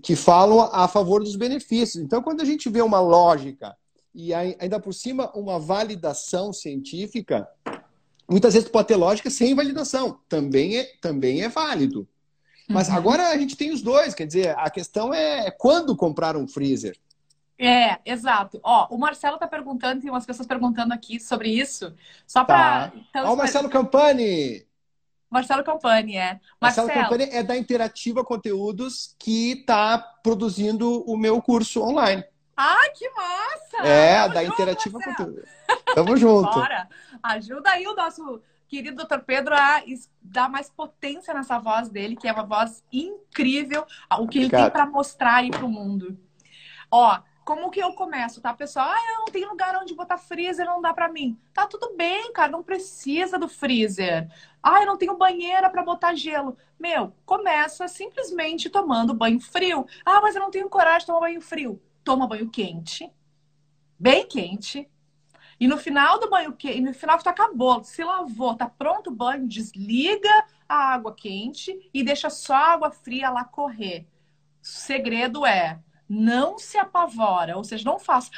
Que 0.03 0.15
falam 0.15 0.61
a 0.71 0.87
favor 0.87 1.23
dos 1.23 1.35
benefícios. 1.35 2.03
Então, 2.03 2.21
quando 2.21 2.41
a 2.41 2.45
gente 2.45 2.69
vê 2.69 2.79
uma 2.83 2.99
lógica 2.99 3.75
e 4.13 4.33
ainda 4.35 4.79
por 4.79 4.93
cima 4.93 5.31
uma 5.33 5.57
validação 5.57 6.53
científica, 6.53 7.47
muitas 8.29 8.53
vezes 8.53 8.69
pode 8.69 8.89
ter 8.89 8.97
lógica 8.97 9.31
sem 9.31 9.55
validação. 9.55 10.19
Também 10.29 10.77
é, 10.77 10.91
também 11.01 11.41
é 11.41 11.49
válido. 11.49 12.07
Mas 12.69 12.89
uhum. 12.89 12.95
agora 12.95 13.29
a 13.29 13.37
gente 13.37 13.55
tem 13.55 13.71
os 13.71 13.81
dois, 13.81 14.13
quer 14.13 14.27
dizer, 14.27 14.55
a 14.59 14.69
questão 14.69 15.11
é 15.11 15.49
quando 15.49 15.95
comprar 15.95 16.37
um 16.37 16.47
freezer. 16.47 16.95
É, 17.59 17.99
exato. 18.05 18.59
Ó, 18.63 18.87
o 18.91 18.97
Marcelo 18.97 19.37
tá 19.37 19.47
perguntando, 19.47 20.01
tem 20.01 20.11
umas 20.11 20.25
pessoas 20.25 20.47
perguntando 20.47 20.93
aqui 20.93 21.19
sobre 21.19 21.49
isso. 21.49 21.93
Só 22.25 22.43
para. 22.43 22.89
Tá. 22.89 22.97
Então, 23.09 23.29
Ó, 23.29 23.33
o 23.33 23.37
Marcelo 23.37 23.69
Campani! 23.69 24.65
Marcelo 25.29 25.63
Campani, 25.63 26.15
é. 26.15 26.39
Marcelo, 26.61 26.87
Marcelo 26.87 27.03
Campani 27.09 27.23
é 27.31 27.43
da 27.43 27.57
Interativa 27.57 28.23
Conteúdos 28.23 29.15
que 29.19 29.53
está 29.53 29.97
produzindo 29.97 31.03
o 31.09 31.17
meu 31.17 31.41
curso 31.41 31.81
online. 31.83 32.23
Ah, 32.55 32.89
que 32.95 33.09
massa! 33.09 33.87
É, 33.87 34.21
Tamo 34.21 34.33
da 34.33 34.43
junto, 34.43 34.53
Interativa 34.53 34.99
Marcelo. 34.99 35.17
Conteúdos. 35.17 35.49
Tamo 35.93 36.17
junto. 36.17 36.49
Bora! 36.55 36.87
Ajuda 37.21 37.71
aí 37.71 37.85
o 37.87 37.95
nosso 37.95 38.41
querido 38.67 39.03
Dr. 39.05 39.19
Pedro 39.19 39.55
a 39.55 39.81
dar 40.21 40.49
mais 40.49 40.69
potência 40.69 41.33
nessa 41.33 41.57
voz 41.59 41.89
dele, 41.89 42.15
que 42.15 42.27
é 42.27 42.31
uma 42.31 42.43
voz 42.43 42.83
incrível, 42.91 43.85
o 44.19 44.27
que 44.27 44.39
Obrigado. 44.39 44.43
ele 44.43 44.49
tem 44.49 44.71
para 44.71 44.85
mostrar 44.85 45.35
aí 45.35 45.51
pro 45.51 45.67
mundo. 45.69 46.17
Ó, 46.91 47.19
como 47.47 47.71
que 47.71 47.79
eu 47.79 47.93
começo, 47.93 48.41
tá, 48.41 48.53
pessoal? 48.53 48.89
Ah, 48.89 49.11
eu 49.13 49.19
não 49.19 49.25
tenho 49.27 49.47
lugar 49.47 49.73
onde 49.81 49.95
botar 49.95 50.17
freezer, 50.17 50.65
não 50.65 50.81
dá 50.81 50.93
para 50.93 51.07
mim. 51.07 51.39
Tá 51.53 51.65
tudo 51.65 51.95
bem, 51.95 52.33
cara, 52.33 52.51
não 52.51 52.61
precisa 52.61 53.39
do 53.39 53.47
freezer. 53.47 54.29
Ah, 54.61 54.81
eu 54.81 54.85
não 54.85 54.97
tenho 54.97 55.15
banheira 55.15 55.69
para 55.69 55.81
botar 55.81 56.13
gelo. 56.13 56.57
Meu, 56.77 57.13
começa 57.25 57.87
simplesmente 57.87 58.69
tomando 58.69 59.13
banho 59.13 59.39
frio. 59.39 59.87
Ah, 60.05 60.19
mas 60.19 60.35
eu 60.35 60.41
não 60.41 60.51
tenho 60.51 60.67
coragem 60.67 60.99
de 60.99 61.05
tomar 61.05 61.21
banho 61.21 61.39
frio. 61.39 61.81
Toma 62.03 62.27
banho 62.27 62.49
quente, 62.49 63.09
bem 63.97 64.27
quente. 64.27 64.85
E 65.57 65.69
no 65.69 65.77
final 65.77 66.19
do 66.19 66.29
banho 66.29 66.51
quente, 66.51 66.81
no 66.81 66.93
final 66.93 67.17
que 67.17 67.23
tu 67.23 67.29
acabou, 67.29 67.81
se 67.81 68.03
lavou, 68.03 68.57
tá 68.57 68.67
pronto 68.67 69.09
o 69.09 69.15
banho, 69.15 69.47
desliga 69.47 70.45
a 70.67 70.95
água 70.95 71.15
quente 71.15 71.89
e 71.93 72.03
deixa 72.03 72.29
só 72.29 72.55
a 72.55 72.73
água 72.73 72.91
fria 72.91 73.29
lá 73.29 73.45
correr. 73.45 74.05
O 74.61 74.67
segredo 74.67 75.45
é 75.45 75.79
não 76.09 76.57
se 76.57 76.77
apavora, 76.77 77.57
ou 77.57 77.63
seja, 77.63 77.83
não 77.83 77.99
faça. 77.99 78.31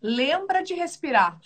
lembra 0.00 0.62
de 0.62 0.74
respirar. 0.74 1.38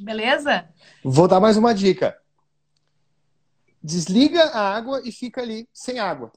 Beleza? 0.00 0.68
Vou 1.02 1.28
dar 1.28 1.40
mais 1.40 1.56
uma 1.56 1.74
dica. 1.74 2.20
Desliga 3.82 4.44
a 4.44 4.74
água 4.74 5.02
e 5.04 5.12
fica 5.12 5.40
ali 5.40 5.68
sem 5.72 5.98
água. 5.98 6.32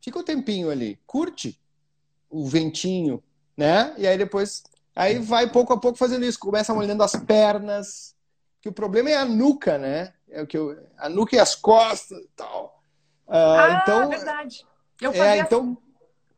Fica 0.00 0.18
um 0.18 0.22
tempinho 0.22 0.70
ali, 0.70 1.00
curte 1.06 1.58
o 2.28 2.46
ventinho, 2.46 3.22
né? 3.56 3.94
E 3.96 4.06
aí 4.06 4.18
depois, 4.18 4.62
aí 4.94 5.18
vai 5.18 5.50
pouco 5.50 5.72
a 5.72 5.80
pouco 5.80 5.96
fazendo 5.96 6.24
isso, 6.24 6.38
começa 6.38 6.74
molhando 6.74 7.02
as 7.02 7.16
pernas, 7.16 8.13
que 8.64 8.68
o 8.70 8.72
problema 8.72 9.10
é 9.10 9.16
a 9.16 9.26
nuca, 9.26 9.76
né? 9.76 10.14
É 10.30 10.40
o 10.40 10.46
que 10.46 10.56
eu, 10.56 10.74
a 10.96 11.06
nuca 11.06 11.36
e 11.36 11.38
as 11.38 11.54
costas 11.54 12.18
e 12.18 12.28
tal. 12.34 12.82
Uh, 13.28 13.32
ah, 13.32 13.82
então, 13.82 14.08
verdade. 14.08 14.66
Eu 14.98 15.10
é, 15.10 15.14
fazia 15.14 15.34
é, 15.34 15.38
então, 15.40 15.60
assim. 15.60 15.76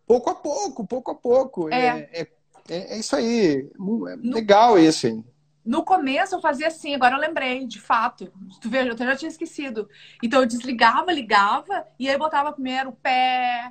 pouco 0.05 0.31
a 0.31 0.35
pouco, 0.35 0.85
pouco 0.85 1.11
a 1.12 1.14
pouco. 1.14 1.72
É, 1.72 2.09
é, 2.12 2.29
é, 2.68 2.95
é 2.95 2.99
isso 2.99 3.14
aí. 3.14 3.70
É 4.11 4.16
legal 4.16 4.77
isso, 4.77 5.07
hein? 5.07 5.24
No 5.64 5.85
começo 5.85 6.35
eu 6.35 6.41
fazia 6.41 6.66
assim, 6.66 6.97
agora 6.97 7.14
eu 7.14 7.20
lembrei, 7.20 7.64
de 7.64 7.81
fato. 7.81 8.33
Tu 8.61 8.68
vê, 8.68 8.81
eu 8.81 8.99
já 8.99 9.14
tinha 9.14 9.29
esquecido. 9.29 9.89
Então 10.20 10.41
eu 10.41 10.47
desligava, 10.47 11.12
ligava, 11.12 11.87
e 11.97 12.09
aí 12.09 12.18
botava 12.18 12.51
primeiro 12.51 12.91
o 12.91 12.97
pé, 12.97 13.70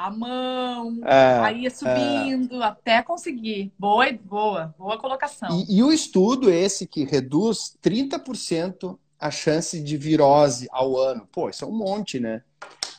a 0.00 0.10
mão, 0.10 0.98
é, 1.04 1.38
aí 1.40 1.62
ia 1.64 1.70
subindo 1.70 2.62
é. 2.62 2.64
até 2.64 3.02
conseguir. 3.02 3.70
Boa, 3.78 4.10
boa, 4.24 4.74
boa 4.78 4.96
colocação. 4.96 5.50
E, 5.50 5.76
e 5.76 5.82
o 5.82 5.92
estudo 5.92 6.50
esse 6.50 6.86
que 6.86 7.04
reduz 7.04 7.76
30% 7.82 8.98
a 9.18 9.30
chance 9.30 9.78
de 9.78 9.98
virose 9.98 10.66
ao 10.72 10.96
ano. 10.96 11.28
Pô, 11.30 11.50
isso 11.50 11.66
é 11.66 11.68
um 11.68 11.76
monte, 11.76 12.18
né? 12.18 12.42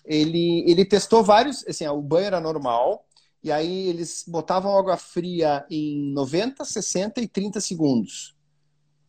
Ele, 0.06 0.64
ele 0.68 0.86
testou 0.86 1.24
vários, 1.24 1.68
assim, 1.68 1.88
o 1.88 2.02
banho 2.04 2.28
era 2.28 2.40
normal, 2.40 3.04
e 3.44 3.52
aí 3.52 3.88
eles 3.88 4.24
botavam 4.28 4.78
água 4.78 4.96
fria 4.96 5.66
em 5.72 6.14
90, 6.14 6.64
60 6.64 7.20
e 7.20 7.28
30 7.28 7.60
segundos. 7.62 8.36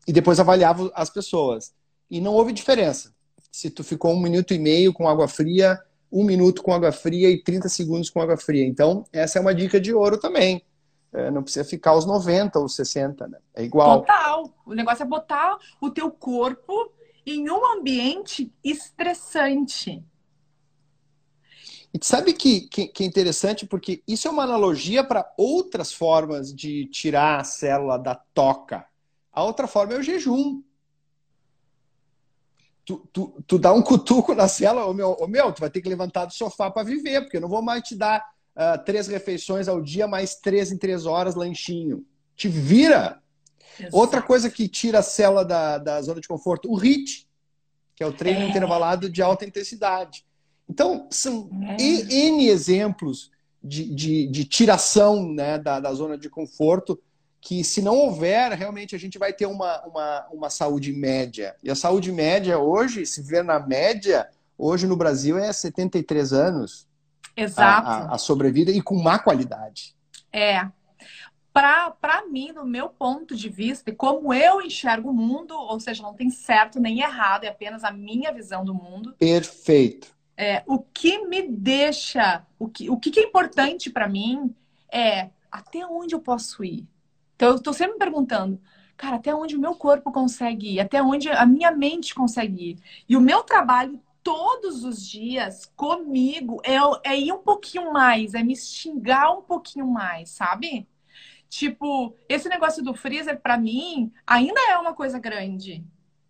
E 0.09 0.15
depois 0.15 0.41
avaliavam 0.41 0.91
as 0.95 1.11
pessoas. 1.11 1.75
E 2.11 2.23
não 2.23 2.33
houve 2.33 2.55
diferença. 2.55 3.15
Se 3.51 3.69
tu 3.69 3.85
ficou 3.85 4.15
um 4.15 4.21
minuto 4.21 4.55
e 4.55 4.59
meio 4.59 4.95
com 4.95 5.07
água 5.07 5.29
fria, 5.29 5.79
um 6.13 6.25
minuto 6.25 6.63
com 6.63 6.73
água 6.73 6.93
fria 6.93 7.31
e 7.31 7.43
30 7.43 7.69
segundos 7.69 8.11
com 8.11 8.21
água 8.21 8.37
fria. 8.37 8.67
Então, 8.67 9.05
essa 9.13 9.39
é 9.39 9.41
uma 9.41 9.55
dica 9.55 9.81
de 9.81 9.95
ouro 9.95 10.19
também. 10.19 10.63
É, 11.13 11.31
não 11.31 11.43
precisa 11.43 11.65
ficar 11.65 11.95
os 11.95 12.07
90 12.07 12.59
ou 12.59 12.69
60, 12.69 13.29
né? 13.29 13.39
É 13.55 13.63
igual. 13.63 14.01
Total. 14.01 14.51
O 14.67 14.75
negócio 14.75 15.03
é 15.03 15.07
botar 15.07 15.59
o 15.81 15.91
teu 15.91 16.11
corpo 16.11 16.93
em 17.27 17.51
um 17.51 17.65
ambiente 17.79 18.53
estressante. 18.63 20.03
E 21.95 22.03
sabe 22.03 22.33
que, 22.33 22.63
que, 22.63 22.89
que, 22.89 23.05
é 23.05 23.07
interessante 23.07 23.67
porque 23.67 24.03
isso 24.09 24.27
é 24.27 24.31
uma 24.31 24.45
analogia 24.45 25.05
para 25.05 25.31
outras 25.37 25.93
formas 25.93 26.53
de 26.55 26.87
tirar 26.87 27.41
a 27.41 27.45
célula 27.45 27.99
da 27.99 28.15
toca. 28.15 28.87
A 29.31 29.45
outra 29.45 29.67
forma 29.67 29.93
é 29.93 29.99
o 29.99 30.03
jejum. 30.03 30.63
Tu, 32.85 32.97
tu, 33.13 33.43
tu 33.47 33.59
dá 33.59 33.73
um 33.73 33.81
cutuco 33.81 34.35
na 34.35 34.49
célula, 34.49 34.87
ô 34.87 34.93
meu, 34.93 35.17
ô 35.21 35.27
meu, 35.29 35.53
tu 35.53 35.61
vai 35.61 35.71
ter 35.71 35.81
que 35.81 35.89
levantar 35.89 36.25
do 36.25 36.33
sofá 36.33 36.71
para 36.71 36.83
viver, 36.83 37.23
porque 37.23 37.37
eu 37.37 37.41
não 37.41 37.49
vou 37.49 37.63
mais 37.63 37.83
te 37.83 37.95
dar 37.95 38.25
uh, 38.57 38.85
três 38.85 39.07
refeições 39.07 39.69
ao 39.69 39.81
dia, 39.81 40.09
mais 40.09 40.35
três 40.35 40.73
em 40.73 40.77
três 40.77 41.07
horas, 41.07 41.35
lanchinho. 41.35 42.05
Te 42.35 42.49
vira. 42.49 43.21
Exato. 43.79 43.97
Outra 43.97 44.21
coisa 44.21 44.51
que 44.51 44.69
tira 44.69 44.99
a 44.99 45.03
célula 45.03 45.45
da, 45.45 45.79
da 45.79 46.03
zona 46.03 46.21
de 46.21 46.29
conforto, 46.29 46.71
o 46.71 46.77
HIIT, 46.77 47.29
que 47.95 48.03
é 48.03 48.07
o 48.07 48.13
treino 48.13 48.41
é. 48.41 48.49
intervalado 48.49 49.09
de 49.09 49.23
alta 49.23 49.45
intensidade. 49.45 50.25
Então, 50.69 51.07
são 51.11 51.51
é. 51.79 51.83
N 51.83 52.49
exemplos 52.49 53.31
de, 53.63 53.85
de, 53.95 54.27
de 54.27 54.45
tiração 54.45 55.33
né, 55.33 55.59
da, 55.59 55.79
da, 55.79 55.93
zona 55.95 56.19
de 56.19 56.29
conforto 56.29 57.01
que, 57.43 57.63
se 57.63 57.83
não 57.83 57.97
houver, 57.97 58.53
realmente 58.53 58.97
a 58.97 58.99
gente 58.99 59.19
vai 59.19 59.33
ter 59.33 59.47
uma, 59.47 59.83
uma, 59.83 60.27
uma 60.33 60.51
saúde 60.51 60.93
média. 60.93 61.55
E 61.63 61.71
a 61.71 61.75
saúde 61.75 62.11
média 62.11 62.59
hoje, 62.59 63.05
se 63.05 63.21
ver 63.21 63.45
na 63.45 63.61
média, 63.61 64.29
hoje 64.57 64.87
no 64.87 64.97
Brasil 64.97 65.37
é 65.37 65.53
73 65.53 66.33
anos. 66.33 66.87
Exato. 67.37 67.89
A, 67.89 67.93
a, 67.93 68.15
a 68.15 68.19
sobrevida 68.19 68.71
e 68.71 68.81
com 68.81 68.97
má 69.03 69.19
qualidade. 69.19 69.95
É. 70.33 70.67
Para 71.53 72.25
mim, 72.31 72.53
no 72.53 72.65
meu 72.65 72.89
ponto 72.89 73.37
de 73.37 73.51
vista, 73.51 73.91
e 73.91 73.95
como 73.95 74.33
eu 74.33 74.63
enxergo 74.63 75.11
o 75.11 75.15
mundo, 75.15 75.55
ou 75.55 75.79
seja, 75.79 76.03
não 76.03 76.15
tem 76.15 76.31
certo 76.31 76.81
nem 76.81 77.01
errado, 77.01 77.45
é 77.45 77.49
apenas 77.49 77.85
a 77.85 77.91
minha 77.91 78.33
visão 78.33 78.65
do 78.65 78.73
mundo. 78.73 79.15
Perfeito 79.19 80.13
é, 80.37 80.63
o 80.67 80.79
que 80.79 81.25
me 81.27 81.47
deixa, 81.49 82.45
o 82.59 82.69
que, 82.69 82.91
o 82.91 82.99
que 82.99 83.19
é 83.21 83.23
importante 83.23 83.91
para 83.91 84.09
mim 84.09 84.55
é 84.91 85.31
até 85.51 85.87
onde 85.87 86.15
eu 86.15 86.21
posso 86.21 86.65
ir. 86.65 86.87
Então, 87.43 87.51
eu 87.51 87.57
estou 87.57 87.73
sempre 87.73 87.95
me 87.95 87.99
perguntando, 87.99 88.63
cara, 88.97 89.17
até 89.17 89.35
onde 89.35 89.57
o 89.57 89.61
meu 89.61 89.75
corpo 89.75 90.13
consegue 90.13 90.75
ir, 90.75 90.81
até 90.81 91.03
onde 91.03 91.29
a 91.29 91.45
minha 91.45 91.73
mente 91.73 92.15
consegue 92.15 92.71
ir. 92.71 92.79
E 93.09 93.17
o 93.17 93.21
meu 93.21 93.43
trabalho 93.43 94.01
todos 94.23 94.85
os 94.85 95.05
dias 95.05 95.67
comigo 95.75 96.63
é, 96.65 96.77
é 97.03 97.19
ir 97.19 97.33
um 97.33 97.43
pouquinho 97.43 97.93
mais, 97.93 98.35
é 98.35 98.45
me 98.45 98.55
xingar 98.55 99.33
um 99.33 99.43
pouquinho 99.43 99.89
mais, 99.89 100.31
sabe? 100.31 100.87
Tipo, 101.49 102.17
esse 102.29 102.49
negócio 102.49 102.81
do 102.81 102.95
freezer, 102.95 103.41
para 103.41 103.59
mim, 103.59 104.13
ainda 104.25 104.61
é 104.71 104.79
uma 104.79 104.95
coisa 104.95 105.19
grande 105.19 105.85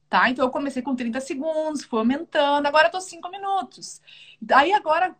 tá? 0.09 0.31
Então 0.31 0.45
eu 0.45 0.51
comecei 0.51 0.83
com 0.83 0.95
30 0.95 1.21
segundos, 1.21 1.85
fui 1.85 1.99
aumentando, 1.99 2.67
agora 2.67 2.89
eu 2.89 2.93
tô 2.93 3.01
5 3.01 3.31
minutos. 3.31 4.01
Aí 4.53 4.73
agora, 4.73 5.15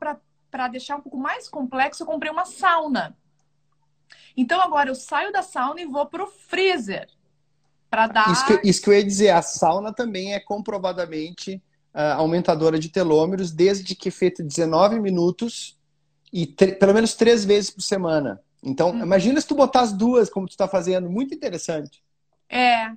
para 0.51 0.69
deixar 0.69 0.97
um 0.97 1.01
pouco 1.01 1.19
mais 1.19 1.49
complexo, 1.49 2.03
eu 2.03 2.07
comprei 2.07 2.31
uma 2.31 2.45
sauna. 2.45 3.17
Então 4.37 4.61
agora 4.61 4.91
eu 4.91 4.95
saio 4.95 5.33
da 5.33 5.43
sauna 5.43 5.81
e 5.81 5.87
vou 5.87 6.07
pro 6.07 6.27
freezer. 6.27 7.09
Para 7.91 8.07
dar. 8.07 8.33
Isso 8.33 8.47
que, 8.47 8.69
isso 8.69 8.83
que, 8.83 8.89
eu 8.89 8.95
ia 8.95 9.05
dizer, 9.05 9.31
a 9.31 9.43
sauna 9.43 9.93
também 9.93 10.33
é 10.33 10.41
comprovadamente 10.41 11.63
uh, 11.95 12.17
aumentadora 12.17 12.79
de 12.79 12.89
telômeros, 12.89 13.53
desde 13.53 13.95
que 13.95 14.11
feito 14.11 14.43
19 14.43 14.99
minutos 14.99 15.79
e 16.33 16.47
pelo 16.47 16.95
menos 16.95 17.15
três 17.15 17.45
vezes 17.45 17.71
por 17.71 17.83
semana. 17.83 18.41
Então, 18.63 18.91
hum. 18.91 19.03
imagina 19.03 19.41
se 19.41 19.47
tu 19.47 19.55
botar 19.55 19.83
as 19.83 19.93
duas, 19.93 20.31
como 20.31 20.47
tu 20.47 20.53
está 20.53 20.67
fazendo, 20.67 21.11
muito 21.11 21.35
interessante. 21.35 22.03
É, 22.49 22.93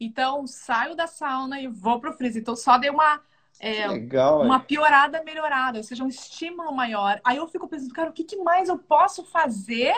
então, 0.00 0.46
saio 0.46 0.94
da 0.94 1.06
sauna 1.06 1.60
e 1.60 1.66
vou 1.66 2.00
pro 2.00 2.12
freezer. 2.12 2.40
Então, 2.40 2.56
só 2.56 2.78
dei 2.78 2.88
uma, 2.88 3.20
é, 3.58 3.86
Legal, 3.88 4.42
uma 4.42 4.60
piorada, 4.60 5.22
melhorada, 5.24 5.78
ou 5.78 5.84
seja, 5.84 6.04
um 6.04 6.08
estímulo 6.08 6.72
maior. 6.72 7.20
Aí 7.24 7.36
eu 7.36 7.48
fico 7.48 7.68
pensando, 7.68 7.92
cara, 7.92 8.10
o 8.10 8.12
que, 8.12 8.24
que 8.24 8.36
mais 8.36 8.68
eu 8.68 8.78
posso 8.78 9.24
fazer 9.24 9.94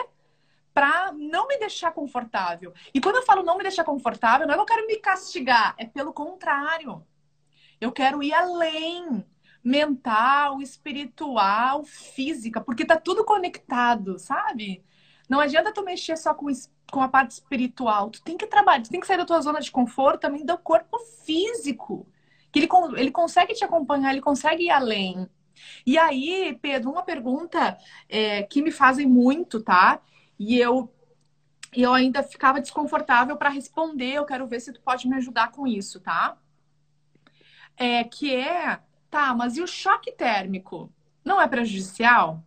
para 0.73 1.11
não 1.13 1.47
me 1.47 1.57
deixar 1.57 1.91
confortável? 1.91 2.73
E 2.93 3.01
quando 3.01 3.17
eu 3.17 3.23
falo 3.23 3.43
não 3.43 3.57
me 3.57 3.63
deixar 3.63 3.83
confortável, 3.83 4.47
não 4.47 4.53
é 4.53 4.57
que 4.57 4.61
eu 4.61 4.65
quero 4.65 4.87
me 4.87 4.97
castigar, 4.97 5.75
é 5.77 5.85
pelo 5.85 6.13
contrário. 6.13 7.05
Eu 7.79 7.91
quero 7.91 8.21
ir 8.21 8.33
além 8.33 9.25
mental, 9.63 10.61
espiritual, 10.61 11.83
física, 11.83 12.61
porque 12.61 12.85
tá 12.85 12.97
tudo 12.97 13.23
conectado, 13.23 14.17
sabe? 14.17 14.83
Não 15.29 15.39
adianta 15.39 15.73
tu 15.73 15.83
mexer 15.83 16.17
só 16.17 16.33
com, 16.33 16.47
com 16.91 17.01
a 17.01 17.07
parte 17.07 17.31
espiritual. 17.31 18.09
Tu 18.09 18.21
tem 18.21 18.37
que 18.37 18.47
trabalhar, 18.47 18.83
tu 18.83 18.89
tem 18.89 18.99
que 18.99 19.07
sair 19.07 19.17
da 19.17 19.25
tua 19.25 19.41
zona 19.41 19.61
de 19.61 19.71
conforto 19.71 20.21
também 20.21 20.45
do 20.45 20.57
corpo 20.57 20.99
físico. 21.25 22.07
Que 22.51 22.59
ele, 22.59 22.69
ele 22.97 23.11
consegue 23.11 23.53
te 23.53 23.63
acompanhar, 23.63 24.11
ele 24.11 24.21
consegue 24.21 24.65
ir 24.65 24.71
além. 24.71 25.29
E 25.85 25.97
aí, 25.97 26.57
Pedro, 26.61 26.91
uma 26.91 27.03
pergunta 27.03 27.77
é, 28.09 28.43
que 28.43 28.61
me 28.61 28.71
fazem 28.71 29.07
muito, 29.07 29.61
tá? 29.61 30.01
E 30.43 30.57
eu, 30.57 30.91
eu 31.71 31.93
ainda 31.93 32.23
ficava 32.23 32.59
desconfortável 32.59 33.37
para 33.37 33.47
responder. 33.47 34.13
Eu 34.13 34.25
quero 34.25 34.47
ver 34.47 34.59
se 34.59 34.73
tu 34.73 34.81
pode 34.81 35.07
me 35.07 35.15
ajudar 35.17 35.51
com 35.51 35.67
isso, 35.67 35.99
tá? 35.99 36.35
É, 37.77 38.03
que 38.03 38.33
é, 38.33 38.79
tá, 39.07 39.35
mas 39.35 39.55
e 39.55 39.61
o 39.61 39.67
choque 39.67 40.11
térmico? 40.11 40.91
Não 41.23 41.39
é 41.39 41.47
prejudicial? 41.47 42.43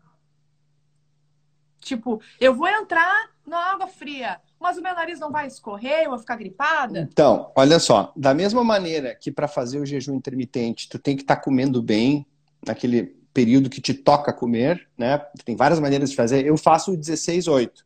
Tipo, 1.78 2.20
eu 2.40 2.52
vou 2.52 2.66
entrar 2.66 3.30
na 3.46 3.58
água 3.58 3.86
fria, 3.86 4.40
mas 4.58 4.76
o 4.76 4.82
meu 4.82 4.94
nariz 4.94 5.20
não 5.20 5.30
vai 5.30 5.46
escorrer, 5.46 6.02
eu 6.02 6.10
vou 6.10 6.18
ficar 6.18 6.34
gripada? 6.34 6.98
Então, 6.98 7.52
olha 7.54 7.78
só, 7.78 8.12
da 8.16 8.34
mesma 8.34 8.64
maneira 8.64 9.14
que 9.14 9.30
para 9.30 9.46
fazer 9.46 9.78
o 9.78 9.86
jejum 9.86 10.16
intermitente, 10.16 10.88
tu 10.88 10.98
tem 10.98 11.14
que 11.14 11.22
estar 11.22 11.36
tá 11.36 11.42
comendo 11.42 11.80
bem 11.80 12.26
naquele 12.66 13.23
período 13.34 13.68
que 13.68 13.80
te 13.80 13.92
toca 13.92 14.32
comer, 14.32 14.88
né? 14.96 15.18
Tem 15.44 15.56
várias 15.56 15.80
maneiras 15.80 16.10
de 16.10 16.16
fazer. 16.16 16.46
Eu 16.46 16.56
faço 16.56 16.96
16 16.96 17.48
8. 17.48 17.84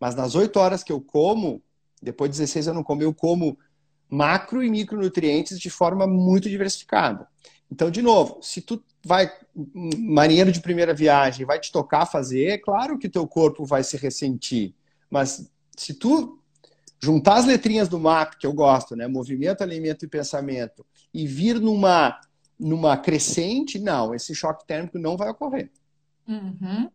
Mas 0.00 0.16
nas 0.16 0.34
8 0.34 0.58
horas 0.58 0.82
que 0.82 0.92
eu 0.92 1.00
como, 1.00 1.62
depois 2.02 2.30
de 2.30 2.38
16 2.38 2.66
eu 2.66 2.74
não 2.74 2.82
como, 2.82 3.00
eu 3.00 3.14
como 3.14 3.56
macro 4.10 4.62
e 4.62 4.68
micronutrientes 4.68 5.58
de 5.58 5.70
forma 5.70 6.06
muito 6.06 6.50
diversificada. 6.50 7.26
Então, 7.70 7.90
de 7.90 8.02
novo, 8.02 8.38
se 8.42 8.60
tu 8.60 8.82
vai 9.04 9.30
marinheiro 9.98 10.52
de 10.52 10.60
primeira 10.60 10.92
viagem, 10.92 11.46
vai 11.46 11.58
te 11.58 11.72
tocar 11.72 12.04
fazer, 12.06 12.48
é 12.48 12.58
claro 12.58 12.98
que 12.98 13.08
teu 13.08 13.26
corpo 13.26 13.64
vai 13.64 13.82
se 13.82 13.96
ressentir. 13.96 14.74
Mas 15.08 15.50
se 15.76 15.94
tu 15.94 16.38
juntar 17.00 17.36
as 17.36 17.46
letrinhas 17.46 17.88
do 17.88 17.98
MAP, 17.98 18.38
que 18.38 18.46
eu 18.46 18.52
gosto, 18.52 18.96
né, 18.96 19.06
movimento, 19.06 19.62
alimento 19.62 20.04
e 20.04 20.08
pensamento, 20.08 20.84
e 21.12 21.26
vir 21.26 21.60
numa 21.60 22.18
numa 22.58 22.96
crescente, 22.96 23.78
não, 23.78 24.14
esse 24.14 24.34
choque 24.34 24.66
térmico 24.66 24.98
não 24.98 25.16
vai 25.16 25.28
ocorrer. 25.28 25.70
Uhum. 26.26 26.88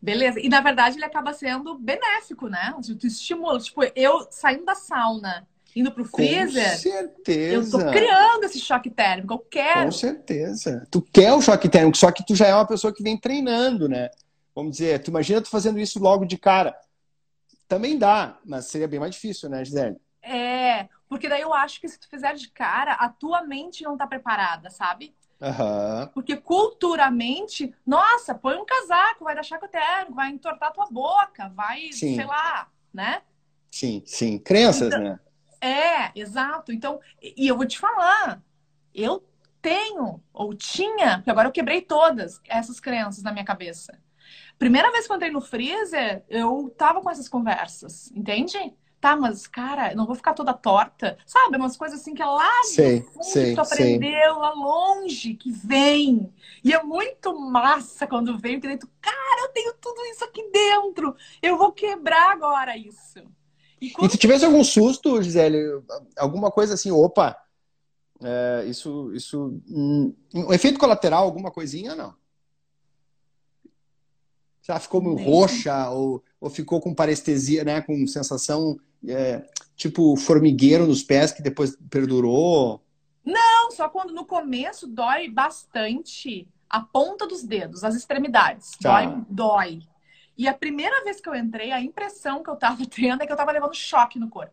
Beleza. 0.00 0.40
E 0.40 0.48
na 0.48 0.60
verdade 0.60 0.96
ele 0.96 1.04
acaba 1.04 1.32
sendo 1.32 1.78
benéfico, 1.78 2.48
né? 2.48 2.74
Tu 2.98 3.06
estimula. 3.06 3.58
Tipo, 3.58 3.82
eu 3.94 4.26
saindo 4.30 4.64
da 4.64 4.74
sauna, 4.74 5.46
indo 5.76 5.92
pro 5.92 6.04
freezer. 6.04 6.70
Com 6.70 6.78
certeza. 6.78 7.54
Eu 7.54 7.70
tô 7.70 7.90
criando 7.90 8.44
esse 8.44 8.58
choque 8.58 8.90
térmico. 8.90 9.34
Eu 9.34 9.38
quero. 9.38 9.84
Com 9.84 9.92
certeza. 9.92 10.86
Tu 10.90 11.02
quer 11.02 11.32
o 11.34 11.42
choque 11.42 11.68
térmico, 11.68 11.96
só 11.96 12.10
que 12.10 12.24
tu 12.24 12.34
já 12.34 12.46
é 12.46 12.54
uma 12.54 12.66
pessoa 12.66 12.94
que 12.94 13.02
vem 13.02 13.18
treinando, 13.18 13.88
né? 13.88 14.08
Vamos 14.54 14.72
dizer, 14.72 15.02
tu 15.02 15.08
imagina 15.10 15.40
tu 15.40 15.48
fazendo 15.48 15.78
isso 15.78 15.98
logo 15.98 16.24
de 16.24 16.38
cara. 16.38 16.74
Também 17.68 17.98
dá, 17.98 18.38
mas 18.44 18.66
seria 18.66 18.88
bem 18.88 19.00
mais 19.00 19.14
difícil, 19.14 19.48
né, 19.48 19.64
Gisele? 19.64 19.96
É, 20.22 20.88
porque 21.08 21.28
daí 21.28 21.42
eu 21.42 21.52
acho 21.52 21.80
que 21.80 21.88
se 21.88 21.98
tu 21.98 22.08
fizer 22.08 22.34
de 22.34 22.48
cara, 22.48 22.92
a 22.92 23.08
tua 23.08 23.42
mente 23.42 23.82
não 23.82 23.96
tá 23.96 24.06
preparada, 24.06 24.70
sabe? 24.70 25.14
Uhum. 25.40 26.06
Porque 26.14 26.36
culturalmente, 26.36 27.74
nossa, 27.84 28.32
põe 28.32 28.56
um 28.56 28.64
casaco, 28.64 29.24
vai 29.24 29.34
dar 29.34 29.42
chaco 29.42 29.66
térmico, 29.66 30.14
vai 30.14 30.30
entortar 30.30 30.72
tua 30.72 30.86
boca, 30.86 31.48
vai, 31.48 31.92
sim. 31.92 32.14
sei 32.14 32.24
lá, 32.24 32.68
né? 32.94 33.22
Sim, 33.70 34.02
sim. 34.06 34.38
Crenças, 34.38 34.88
então, 34.88 35.00
né? 35.00 35.20
É, 35.60 36.12
exato. 36.14 36.72
Então, 36.72 37.00
e 37.20 37.48
eu 37.48 37.56
vou 37.56 37.66
te 37.66 37.78
falar, 37.78 38.40
eu 38.94 39.24
tenho, 39.60 40.22
ou 40.32 40.54
tinha, 40.54 41.18
porque 41.18 41.30
agora 41.30 41.48
eu 41.48 41.52
quebrei 41.52 41.80
todas 41.80 42.40
essas 42.48 42.78
crenças 42.78 43.22
na 43.22 43.32
minha 43.32 43.44
cabeça. 43.44 43.98
Primeira 44.58 44.92
vez 44.92 45.06
que 45.06 45.12
eu 45.12 45.16
entrei 45.16 45.30
no 45.30 45.40
freezer, 45.40 46.24
eu 46.28 46.72
tava 46.76 47.00
com 47.00 47.10
essas 47.10 47.28
conversas, 47.28 48.12
entende? 48.12 48.58
Tá, 49.02 49.16
mas, 49.16 49.48
cara, 49.48 49.96
não 49.96 50.06
vou 50.06 50.14
ficar 50.14 50.32
toda 50.32 50.54
torta. 50.54 51.18
Sabe? 51.26 51.56
Umas 51.56 51.76
coisas 51.76 52.00
assim 52.00 52.14
que 52.14 52.22
é 52.22 52.24
lá 52.24 52.62
sei, 52.62 53.00
fundo 53.00 53.24
sei, 53.24 53.46
que 53.46 53.54
tu 53.56 53.60
aprendeu, 53.60 54.38
lá 54.38 54.52
longe, 54.52 55.34
que 55.34 55.50
vem. 55.50 56.32
E 56.62 56.72
é 56.72 56.80
muito 56.84 57.36
massa 57.36 58.06
quando 58.06 58.38
vem, 58.38 58.60
porque 58.60 58.68
daí 58.68 58.78
tu, 58.78 58.88
cara, 59.00 59.40
eu 59.40 59.48
tenho 59.48 59.74
tudo 59.80 60.00
isso 60.04 60.24
aqui 60.24 60.48
dentro. 60.52 61.16
Eu 61.42 61.58
vou 61.58 61.72
quebrar 61.72 62.30
agora 62.30 62.76
isso. 62.76 63.18
E, 63.80 63.90
quando... 63.90 64.08
e 64.08 64.12
se 64.12 64.18
tivesse 64.18 64.44
algum 64.44 64.62
susto, 64.62 65.20
Gisele, 65.20 65.82
alguma 66.16 66.52
coisa 66.52 66.74
assim, 66.74 66.92
opa, 66.92 67.36
é, 68.22 68.66
isso, 68.68 69.12
isso, 69.12 69.60
um, 69.68 70.14
um 70.32 70.52
efeito 70.52 70.78
colateral, 70.78 71.24
alguma 71.24 71.50
coisinha, 71.50 71.96
não? 71.96 72.14
Já 74.62 74.78
ficou 74.78 75.02
meio 75.02 75.16
roxa 75.16 75.90
ou, 75.90 76.22
ou 76.42 76.50
ficou 76.50 76.80
com 76.80 76.92
parestesia, 76.92 77.62
né? 77.62 77.80
Com 77.80 78.04
sensação 78.04 78.76
é, 79.06 79.42
tipo 79.76 80.16
formigueiro 80.16 80.84
nos 80.84 81.00
pés 81.00 81.30
que 81.30 81.40
depois 81.40 81.78
perdurou? 81.88 82.82
Não, 83.24 83.70
só 83.70 83.88
quando 83.88 84.12
no 84.12 84.26
começo 84.26 84.88
dói 84.88 85.28
bastante 85.30 86.48
a 86.68 86.80
ponta 86.80 87.28
dos 87.28 87.44
dedos, 87.44 87.84
as 87.84 87.94
extremidades. 87.94 88.72
Tá. 88.82 89.04
Dói, 89.04 89.24
dói. 89.30 89.82
E 90.36 90.48
a 90.48 90.54
primeira 90.54 91.04
vez 91.04 91.20
que 91.20 91.28
eu 91.28 91.34
entrei, 91.36 91.70
a 91.70 91.80
impressão 91.80 92.42
que 92.42 92.50
eu 92.50 92.56
tava 92.56 92.84
tendo 92.90 93.22
é 93.22 93.26
que 93.26 93.32
eu 93.32 93.36
tava 93.36 93.52
levando 93.52 93.74
choque 93.74 94.18
no 94.18 94.28
corpo. 94.28 94.52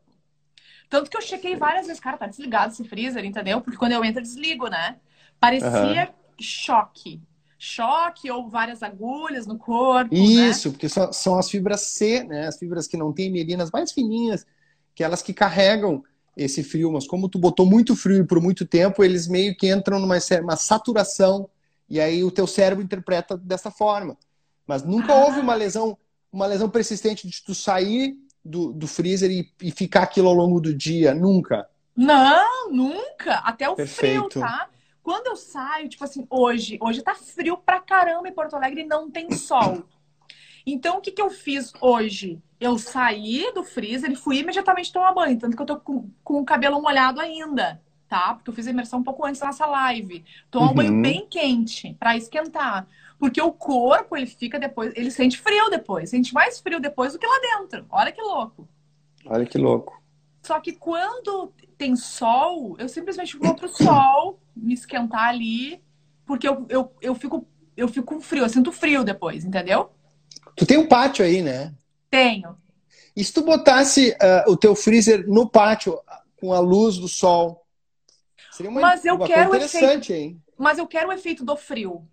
Tanto 0.88 1.10
que 1.10 1.18
eu 1.18 1.22
chequei 1.22 1.56
várias 1.56 1.88
vezes, 1.88 2.00
cara, 2.00 2.18
tá 2.18 2.28
desligado 2.28 2.72
esse 2.72 2.84
freezer, 2.84 3.26
entendeu? 3.26 3.62
Porque 3.62 3.78
quando 3.78 3.94
eu 3.94 4.06
entro, 4.06 4.20
eu 4.20 4.24
desligo, 4.24 4.68
né? 4.68 4.98
Parecia 5.40 6.06
uhum. 6.06 6.14
choque 6.40 7.20
choque 7.60 8.32
ou 8.32 8.50
várias 8.50 8.82
agulhas 8.82 9.46
no 9.46 9.58
corpo. 9.58 10.16
Né? 10.16 10.22
Isso, 10.22 10.70
né? 10.70 10.74
porque 10.74 10.88
são, 10.88 11.12
são 11.12 11.38
as 11.38 11.50
fibras 11.50 11.82
C, 11.82 12.24
né? 12.24 12.48
As 12.48 12.58
fibras 12.58 12.88
que 12.88 12.96
não 12.96 13.12
têm 13.12 13.30
melinas 13.30 13.70
mais 13.70 13.92
fininhas, 13.92 14.48
que 14.96 15.04
elas 15.04 15.22
que 15.22 15.34
carregam 15.34 16.02
esse 16.38 16.64
frio, 16.64 16.90
mas 16.90 17.06
como 17.06 17.28
tu 17.28 17.38
botou 17.38 17.66
muito 17.66 17.98
frio 17.98 18.26
por 18.26 18.42
muito 18.42 18.66
tempo, 18.66 19.04
eles 19.04 19.28
meio 19.28 19.56
que 19.58 19.70
entram 19.70 20.00
numa 20.00 20.18
uma 20.42 20.56
saturação 20.56 21.50
e 21.90 22.00
aí 22.00 22.24
o 22.24 22.32
teu 22.32 22.48
cérebro 22.48 22.84
interpreta 22.84 23.36
dessa 23.36 23.70
forma. 23.70 24.18
Mas 24.66 24.84
nunca 24.84 25.12
ah. 25.12 25.26
houve 25.26 25.42
uma 25.42 25.54
lesão, 25.54 25.98
uma 26.32 26.46
lesão 26.46 26.70
persistente 26.70 27.28
de 27.28 27.44
tu 27.44 27.54
sair 27.54 28.16
do, 28.46 28.72
do 28.72 28.88
freezer 28.88 29.30
e, 29.30 29.52
e 29.62 29.70
ficar 29.72 30.04
aquilo 30.04 30.30
ao 30.30 30.34
longo 30.34 30.62
do 30.62 30.74
dia, 30.74 31.14
nunca. 31.14 31.68
Não, 31.94 32.72
nunca. 32.72 33.40
Até 33.40 33.68
o 33.68 33.76
Perfeito. 33.76 34.30
frio, 34.30 34.42
tá? 34.42 34.70
Quando 35.10 35.26
eu 35.26 35.36
saio, 35.36 35.90
tipo 35.90 36.04
assim, 36.04 36.28
hoje, 36.30 36.78
hoje 36.80 37.02
tá 37.02 37.16
frio 37.16 37.58
pra 37.58 37.80
caramba 37.80 38.30
em 38.30 38.32
Porto 38.32 38.56
Alegre 38.56 38.82
e 38.82 38.86
não 38.86 39.10
tem 39.10 39.32
sol. 39.32 39.84
Então, 40.64 41.00
o 41.00 41.02
que, 41.02 41.12
que 41.12 41.20
eu 41.20 41.32
fiz 41.32 41.74
hoje? 41.82 42.40
Eu 42.60 42.78
saí 42.78 43.52
do 43.56 43.64
freezer 43.64 44.12
e 44.12 44.16
fui 44.16 44.38
imediatamente 44.38 44.94
tomar 44.94 45.12
banho. 45.12 45.40
Tanto 45.40 45.56
que 45.56 45.62
eu 45.64 45.66
tô 45.66 45.78
com, 45.78 46.08
com 46.24 46.40
o 46.40 46.46
cabelo 46.46 46.80
molhado 46.80 47.20
ainda, 47.20 47.82
tá? 48.08 48.36
Porque 48.36 48.52
eu 48.52 48.54
fiz 48.54 48.68
a 48.68 48.70
imersão 48.70 49.00
um 49.00 49.04
pouco 49.04 49.26
antes 49.26 49.42
da 49.42 49.48
nossa 49.48 49.66
live. 49.66 50.24
Tomar 50.52 50.68
uhum. 50.68 50.72
um 50.74 50.76
banho 50.76 51.02
bem 51.02 51.28
quente 51.28 51.96
para 52.00 52.16
esquentar. 52.16 52.88
Porque 53.18 53.42
o 53.42 53.52
corpo, 53.52 54.16
ele 54.16 54.28
fica 54.28 54.60
depois, 54.60 54.94
ele 54.96 55.10
sente 55.10 55.40
frio 55.40 55.72
depois. 55.72 56.12
Sente 56.12 56.36
mais 56.36 56.60
frio 56.60 56.80
depois 56.80 57.14
do 57.14 57.18
que 57.18 57.26
lá 57.26 57.40
dentro. 57.58 57.84
Olha 57.90 58.12
que 58.12 58.22
louco. 58.22 58.70
Olha 59.26 59.44
que 59.48 59.58
louco. 59.58 60.00
Só 60.44 60.60
que 60.60 60.74
quando 60.74 61.52
tem 61.80 61.96
sol, 61.96 62.76
eu 62.78 62.88
simplesmente 62.88 63.38
vou 63.38 63.56
pro 63.56 63.70
sol, 63.70 64.40
me 64.62 64.74
esquentar 64.74 65.30
ali, 65.30 65.82
porque 66.26 66.48
eu, 66.48 66.66
eu, 66.70 66.92
eu, 67.02 67.16
fico, 67.16 67.48
eu 67.76 67.88
fico 67.88 68.16
com 68.16 68.22
frio, 68.22 68.44
eu 68.44 68.50
sinto 68.50 68.72
frio 68.72 69.04
depois, 69.04 69.46
entendeu? 69.46 69.92
Tu 70.56 70.66
tem 70.66 70.78
um 70.78 70.88
pátio 70.88 71.24
aí, 71.24 71.42
né? 71.42 71.74
Tenho. 72.10 72.58
E 73.16 73.24
se 73.24 73.34
tu 73.34 73.42
botasse 73.42 74.12
uh, 74.12 74.52
o 74.52 74.58
teu 74.58 74.76
freezer 74.76 75.28
no 75.28 75.50
pátio 75.50 76.00
com 76.40 76.54
a 76.54 76.60
luz 76.60 76.98
do 76.98 77.08
sol? 77.08 77.66
Seria 78.52 78.70
uma, 78.70 78.82
mas 78.82 79.06
eu 79.06 79.16
uma 79.16 79.28
quero 79.28 79.50
interessante, 79.50 80.12
efeito, 80.12 80.14
hein? 80.14 80.42
Mas 80.58 80.78
eu 80.78 80.88
quero 80.88 81.10
o 81.10 81.14
efeito 81.14 81.44
do 81.44 81.56
frio. 81.56 82.08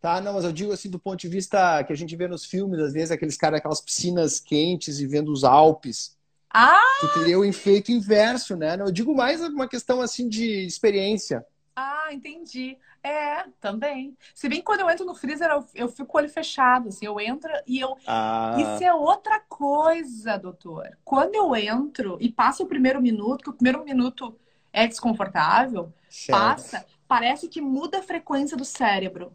Tá, 0.00 0.20
não, 0.20 0.32
mas 0.32 0.44
eu 0.44 0.52
digo 0.52 0.72
assim 0.72 0.88
do 0.88 0.98
ponto 0.98 1.20
de 1.20 1.28
vista 1.28 1.84
que 1.84 1.92
a 1.92 1.96
gente 1.96 2.16
vê 2.16 2.26
nos 2.26 2.46
filmes, 2.46 2.80
às 2.80 2.92
vezes, 2.92 3.10
aqueles 3.10 3.36
caras, 3.36 3.58
aquelas 3.58 3.80
piscinas 3.80 4.40
quentes 4.40 4.98
e 4.98 5.06
vendo 5.06 5.30
os 5.30 5.44
Alpes. 5.44 6.16
Ah! 6.50 6.98
Tu 7.00 7.08
teria 7.14 7.38
o 7.38 7.44
efeito 7.44 7.92
inverso, 7.92 8.56
né? 8.56 8.76
Eu 8.78 8.90
digo 8.90 9.14
mais 9.14 9.40
uma 9.40 9.68
questão 9.68 10.00
assim 10.00 10.28
de 10.28 10.66
experiência. 10.66 11.46
Ah, 11.76 12.08
entendi. 12.12 12.76
É, 13.02 13.44
também. 13.60 14.16
Se 14.34 14.48
bem 14.48 14.58
que 14.58 14.64
quando 14.64 14.80
eu 14.80 14.90
entro 14.90 15.06
no 15.06 15.14
freezer, 15.14 15.48
eu, 15.48 15.64
eu 15.74 15.88
fico 15.88 16.06
com 16.06 16.18
o 16.18 16.20
olho 16.20 16.28
fechado, 16.28 16.88
assim, 16.88 17.06
eu 17.06 17.18
entro 17.18 17.50
e 17.66 17.80
eu. 17.80 17.96
Ah. 18.06 18.56
Isso 18.58 18.84
é 18.84 18.92
outra 18.92 19.40
coisa, 19.40 20.36
doutor. 20.36 20.98
Quando 21.04 21.34
eu 21.34 21.56
entro 21.56 22.18
e 22.20 22.30
passa 22.30 22.62
o 22.62 22.66
primeiro 22.66 23.00
minuto, 23.00 23.44
que 23.44 23.50
o 23.50 23.54
primeiro 23.54 23.82
minuto 23.84 24.38
é 24.72 24.86
desconfortável, 24.86 25.92
certo. 26.10 26.38
passa, 26.38 26.86
parece 27.08 27.48
que 27.48 27.62
muda 27.62 28.00
a 28.00 28.02
frequência 28.02 28.56
do 28.56 28.64
cérebro. 28.64 29.34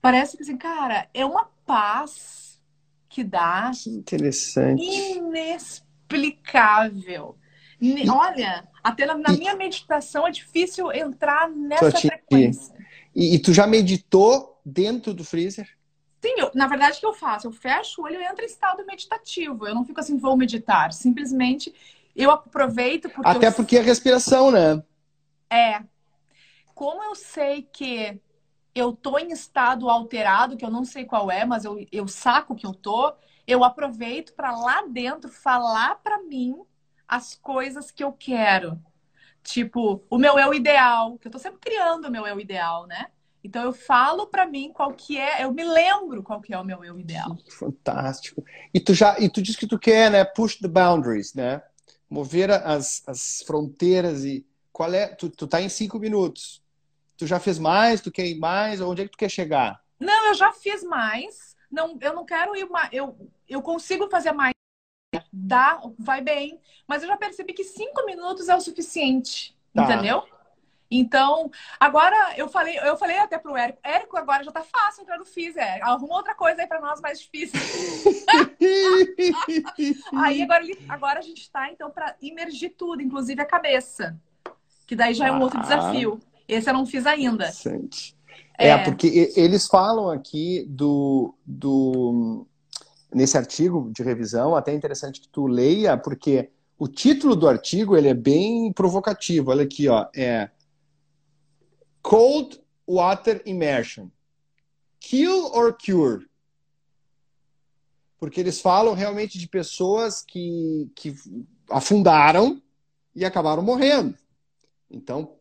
Parece 0.00 0.36
que 0.36 0.42
assim, 0.42 0.56
cara, 0.56 1.08
é 1.12 1.24
uma 1.24 1.50
paz 1.66 2.53
que 3.14 3.22
dá. 3.22 3.70
Que 3.70 3.90
interessante. 3.90 4.82
Inexplicável. 4.82 7.38
E... 7.80 8.10
Olha, 8.10 8.66
até 8.82 9.06
na, 9.06 9.14
na 9.14 9.32
e... 9.32 9.38
minha 9.38 9.54
meditação 9.54 10.26
é 10.26 10.32
difícil 10.32 10.90
entrar 10.92 11.48
nessa 11.48 11.92
frequência. 11.92 12.74
E, 13.14 13.36
e, 13.36 13.38
tu 13.38 13.52
já 13.52 13.68
meditou 13.68 14.60
dentro 14.66 15.14
do 15.14 15.22
freezer? 15.22 15.68
Sim, 16.20 16.34
eu, 16.38 16.50
na 16.54 16.66
verdade, 16.66 16.96
o 16.96 17.00
que 17.00 17.06
eu 17.06 17.14
faço? 17.14 17.46
Eu 17.46 17.52
fecho 17.52 18.02
o 18.02 18.04
olho 18.04 18.20
e 18.20 18.24
entro 18.24 18.42
em 18.42 18.48
estado 18.48 18.84
meditativo. 18.84 19.68
Eu 19.68 19.76
não 19.76 19.84
fico 19.84 20.00
assim, 20.00 20.16
vou 20.16 20.36
meditar. 20.36 20.92
Simplesmente 20.92 21.72
eu 22.16 22.32
aproveito. 22.32 23.08
Porque 23.08 23.28
Até 23.28 23.46
eu... 23.46 23.52
porque 23.52 23.78
a 23.78 23.82
respiração, 23.82 24.50
né? 24.50 24.82
É. 25.48 25.80
Como 26.74 27.00
eu 27.04 27.14
sei 27.14 27.62
que 27.72 28.20
eu 28.74 28.92
tô 28.92 29.18
em 29.18 29.30
estado 29.30 29.88
alterado, 29.88 30.56
que 30.56 30.64
eu 30.64 30.70
não 30.70 30.84
sei 30.84 31.04
qual 31.04 31.30
é, 31.30 31.44
mas 31.44 31.64
eu, 31.64 31.86
eu 31.92 32.08
saco 32.08 32.54
que 32.54 32.66
eu 32.66 32.74
tô, 32.74 33.14
eu 33.46 33.62
aproveito 33.62 34.34
para 34.34 34.56
lá 34.56 34.82
dentro 34.88 35.30
falar 35.30 35.96
para 35.96 36.22
mim 36.22 36.56
as 37.06 37.34
coisas 37.34 37.90
que 37.90 38.02
eu 38.02 38.12
quero. 38.12 38.80
Tipo, 39.42 40.02
o 40.10 40.18
meu 40.18 40.38
eu 40.38 40.54
ideal, 40.54 41.18
que 41.18 41.28
eu 41.28 41.32
tô 41.32 41.38
sempre 41.38 41.60
criando 41.60 42.06
o 42.06 42.10
meu 42.10 42.26
eu 42.26 42.40
ideal, 42.40 42.86
né? 42.86 43.08
Então 43.44 43.62
eu 43.62 43.74
falo 43.74 44.26
para 44.26 44.46
mim 44.46 44.72
qual 44.72 44.92
que 44.94 45.18
é, 45.18 45.44
eu 45.44 45.52
me 45.52 45.62
lembro 45.62 46.22
qual 46.22 46.40
que 46.40 46.54
é 46.54 46.58
o 46.58 46.64
meu 46.64 46.82
eu 46.82 46.98
ideal. 46.98 47.36
Fantástico. 47.50 48.42
E 48.72 48.80
tu 48.80 48.94
já, 48.94 49.20
e 49.20 49.28
tu 49.28 49.42
diz 49.42 49.54
que 49.54 49.66
tu 49.66 49.78
quer, 49.78 50.10
né, 50.10 50.24
push 50.24 50.56
the 50.56 50.66
boundaries, 50.66 51.34
né? 51.34 51.62
Mover 52.08 52.50
as, 52.50 53.02
as 53.06 53.42
fronteiras 53.46 54.24
e 54.24 54.46
qual 54.72 54.92
é, 54.94 55.08
tu, 55.08 55.28
tu 55.28 55.46
tá 55.46 55.60
em 55.60 55.68
cinco 55.68 55.98
minutos. 55.98 56.63
Tu 57.16 57.26
já 57.26 57.38
fez 57.38 57.58
mais? 57.58 58.00
Tu 58.00 58.10
quer 58.10 58.26
ir 58.26 58.38
mais? 58.38 58.80
Onde 58.80 59.02
é 59.02 59.04
que 59.04 59.12
tu 59.12 59.18
quer 59.18 59.30
chegar? 59.30 59.80
Não, 59.98 60.26
eu 60.26 60.34
já 60.34 60.52
fiz 60.52 60.82
mais. 60.82 61.56
Não, 61.70 61.96
eu 62.00 62.12
não 62.12 62.24
quero 62.24 62.56
ir 62.56 62.68
mais. 62.68 62.88
Eu, 62.92 63.16
eu 63.48 63.62
consigo 63.62 64.08
fazer 64.08 64.32
mais. 64.32 64.52
Dá, 65.32 65.80
vai 65.98 66.20
bem. 66.20 66.60
Mas 66.86 67.02
eu 67.02 67.08
já 67.08 67.16
percebi 67.16 67.52
que 67.52 67.64
cinco 67.64 68.04
minutos 68.04 68.48
é 68.48 68.56
o 68.56 68.60
suficiente. 68.60 69.56
Tá. 69.72 69.84
Entendeu? 69.84 70.24
Então, 70.90 71.50
agora 71.80 72.34
eu 72.36 72.48
falei, 72.48 72.78
eu 72.78 72.96
falei 72.96 73.18
até 73.18 73.38
pro 73.38 73.56
Érico, 73.56 73.78
Érico, 73.82 74.16
agora 74.16 74.44
já 74.44 74.52
tá 74.52 74.62
fácil 74.62 75.02
entrar 75.02 75.18
no 75.18 75.24
FIS, 75.24 75.56
é. 75.56 75.80
Arruma 75.82 76.14
outra 76.14 76.34
coisa 76.34 76.60
aí 76.60 76.68
para 76.68 76.80
nós 76.80 77.00
mais 77.00 77.20
difícil. 77.20 77.58
aí 80.14 80.42
agora, 80.42 80.64
agora 80.88 81.18
a 81.18 81.22
gente 81.22 81.50
tá, 81.50 81.70
então, 81.70 81.90
para 81.90 82.14
imergir 82.20 82.74
tudo, 82.76 83.02
inclusive 83.02 83.40
a 83.40 83.46
cabeça. 83.46 84.16
Que 84.86 84.94
daí 84.94 85.14
já 85.14 85.28
é 85.28 85.32
um 85.32 85.40
outro 85.40 85.58
ah. 85.58 85.62
desafio. 85.62 86.20
Esse 86.46 86.68
eu 86.68 86.74
não 86.74 86.86
fiz 86.86 87.06
ainda. 87.06 87.48
Interessante. 87.48 88.16
É, 88.58 88.68
é 88.68 88.78
porque 88.78 89.32
eles 89.36 89.66
falam 89.66 90.10
aqui 90.10 90.64
do, 90.68 91.34
do 91.44 92.46
nesse 93.12 93.36
artigo 93.36 93.90
de 93.92 94.02
revisão, 94.02 94.54
até 94.54 94.72
é 94.72 94.74
interessante 94.74 95.20
que 95.20 95.28
tu 95.28 95.46
leia, 95.46 95.96
porque 95.96 96.50
o 96.78 96.88
título 96.88 97.34
do 97.34 97.48
artigo 97.48 97.96
ele 97.96 98.08
é 98.08 98.14
bem 98.14 98.72
provocativo. 98.72 99.50
Olha 99.50 99.64
aqui, 99.64 99.88
ó, 99.88 100.06
é 100.14 100.50
Cold 102.02 102.60
Water 102.86 103.42
Immersion. 103.46 104.08
Kill 105.00 105.46
or 105.52 105.76
Cure? 105.76 106.26
Porque 108.18 108.40
eles 108.40 108.60
falam 108.60 108.94
realmente 108.94 109.38
de 109.38 109.48
pessoas 109.48 110.22
que, 110.22 110.90
que 110.94 111.14
afundaram 111.70 112.62
e 113.14 113.24
acabaram 113.24 113.62
morrendo. 113.62 114.16
Então, 114.90 115.36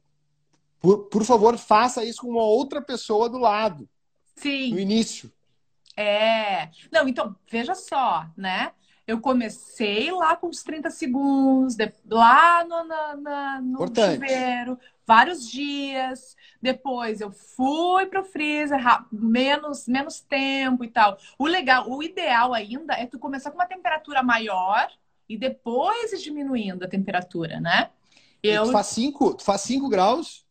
por, 0.83 1.05
por 1.05 1.23
favor, 1.23 1.57
faça 1.57 2.03
isso 2.03 2.23
com 2.23 2.27
uma 2.27 2.43
outra 2.43 2.81
pessoa 2.81 3.29
do 3.29 3.37
lado. 3.37 3.87
Sim. 4.35 4.73
No 4.73 4.79
início. 4.79 5.31
É. 5.95 6.67
Não, 6.91 7.07
então, 7.07 7.33
veja 7.49 7.73
só, 7.73 8.27
né? 8.35 8.73
Eu 9.07 9.21
comecei 9.21 10.11
lá 10.11 10.35
com 10.35 10.47
os 10.47 10.61
30 10.61 10.89
segundos, 10.89 11.75
de, 11.75 11.89
lá 12.09 12.65
no, 12.65 12.83
na, 12.83 13.15
na, 13.15 13.61
no 13.61 13.77
chuveiro, 13.87 14.77
vários 15.07 15.49
dias. 15.49 16.35
Depois 16.61 17.21
eu 17.21 17.31
fui 17.31 18.05
pro 18.07 18.25
freezer, 18.25 18.81
menos, 19.09 19.87
menos 19.87 20.19
tempo 20.19 20.83
e 20.83 20.89
tal. 20.89 21.17
O 21.39 21.47
legal, 21.47 21.89
o 21.89 22.03
ideal 22.03 22.53
ainda 22.53 22.93
é 22.95 23.05
tu 23.05 23.17
começar 23.17 23.51
com 23.51 23.57
uma 23.57 23.65
temperatura 23.65 24.21
maior 24.21 24.91
e 25.29 25.37
depois 25.37 26.11
ir 26.11 26.19
diminuindo 26.19 26.83
a 26.83 26.89
temperatura, 26.89 27.61
né? 27.61 27.89
Eu... 28.41 28.65
Tu 28.65 28.71
faz 28.73 28.87
5 28.87 29.37
faz 29.39 29.61
cinco 29.61 29.87
graus? 29.87 30.42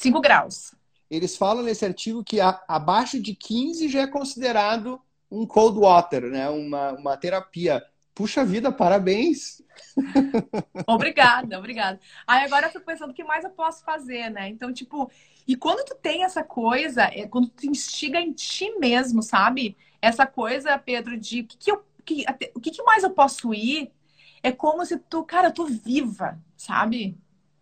5 0.00 0.20
graus. 0.20 0.74
Eles 1.10 1.36
falam 1.36 1.62
nesse 1.62 1.84
artigo 1.84 2.24
que 2.24 2.40
a, 2.40 2.62
abaixo 2.66 3.20
de 3.20 3.34
15 3.34 3.88
já 3.88 4.00
é 4.00 4.06
considerado 4.06 4.98
um 5.30 5.46
cold 5.46 5.78
water, 5.78 6.22
né? 6.22 6.48
Uma, 6.48 6.92
uma 6.92 7.16
terapia. 7.18 7.84
Puxa 8.14 8.44
vida, 8.44 8.72
parabéns! 8.72 9.62
obrigada, 10.86 11.58
obrigada. 11.58 12.00
Aí 12.26 12.44
agora 12.44 12.66
eu 12.66 12.70
fico 12.70 12.84
pensando 12.84 13.10
o 13.10 13.14
que 13.14 13.24
mais 13.24 13.44
eu 13.44 13.50
posso 13.50 13.84
fazer, 13.84 14.30
né? 14.30 14.48
Então, 14.48 14.72
tipo, 14.72 15.10
e 15.46 15.54
quando 15.54 15.84
tu 15.84 15.94
tem 15.94 16.24
essa 16.24 16.42
coisa, 16.42 17.02
é 17.02 17.26
quando 17.26 17.48
tu 17.48 17.66
instiga 17.66 18.18
em 18.18 18.32
ti 18.32 18.70
mesmo, 18.78 19.22
sabe? 19.22 19.76
Essa 20.00 20.26
coisa, 20.26 20.78
Pedro, 20.78 21.18
de 21.18 21.40
o 21.40 21.46
que, 21.46 21.58
que 21.58 21.70
eu, 21.70 21.84
que, 22.04 22.24
o 22.54 22.60
que, 22.60 22.70
que 22.70 22.82
mais 22.82 23.02
eu 23.02 23.10
posso 23.10 23.52
ir, 23.52 23.92
é 24.42 24.50
como 24.50 24.84
se 24.86 24.98
tu, 24.98 25.22
cara, 25.24 25.48
eu 25.48 25.54
tô 25.54 25.66
viva, 25.66 26.40
sabe? 26.56 27.18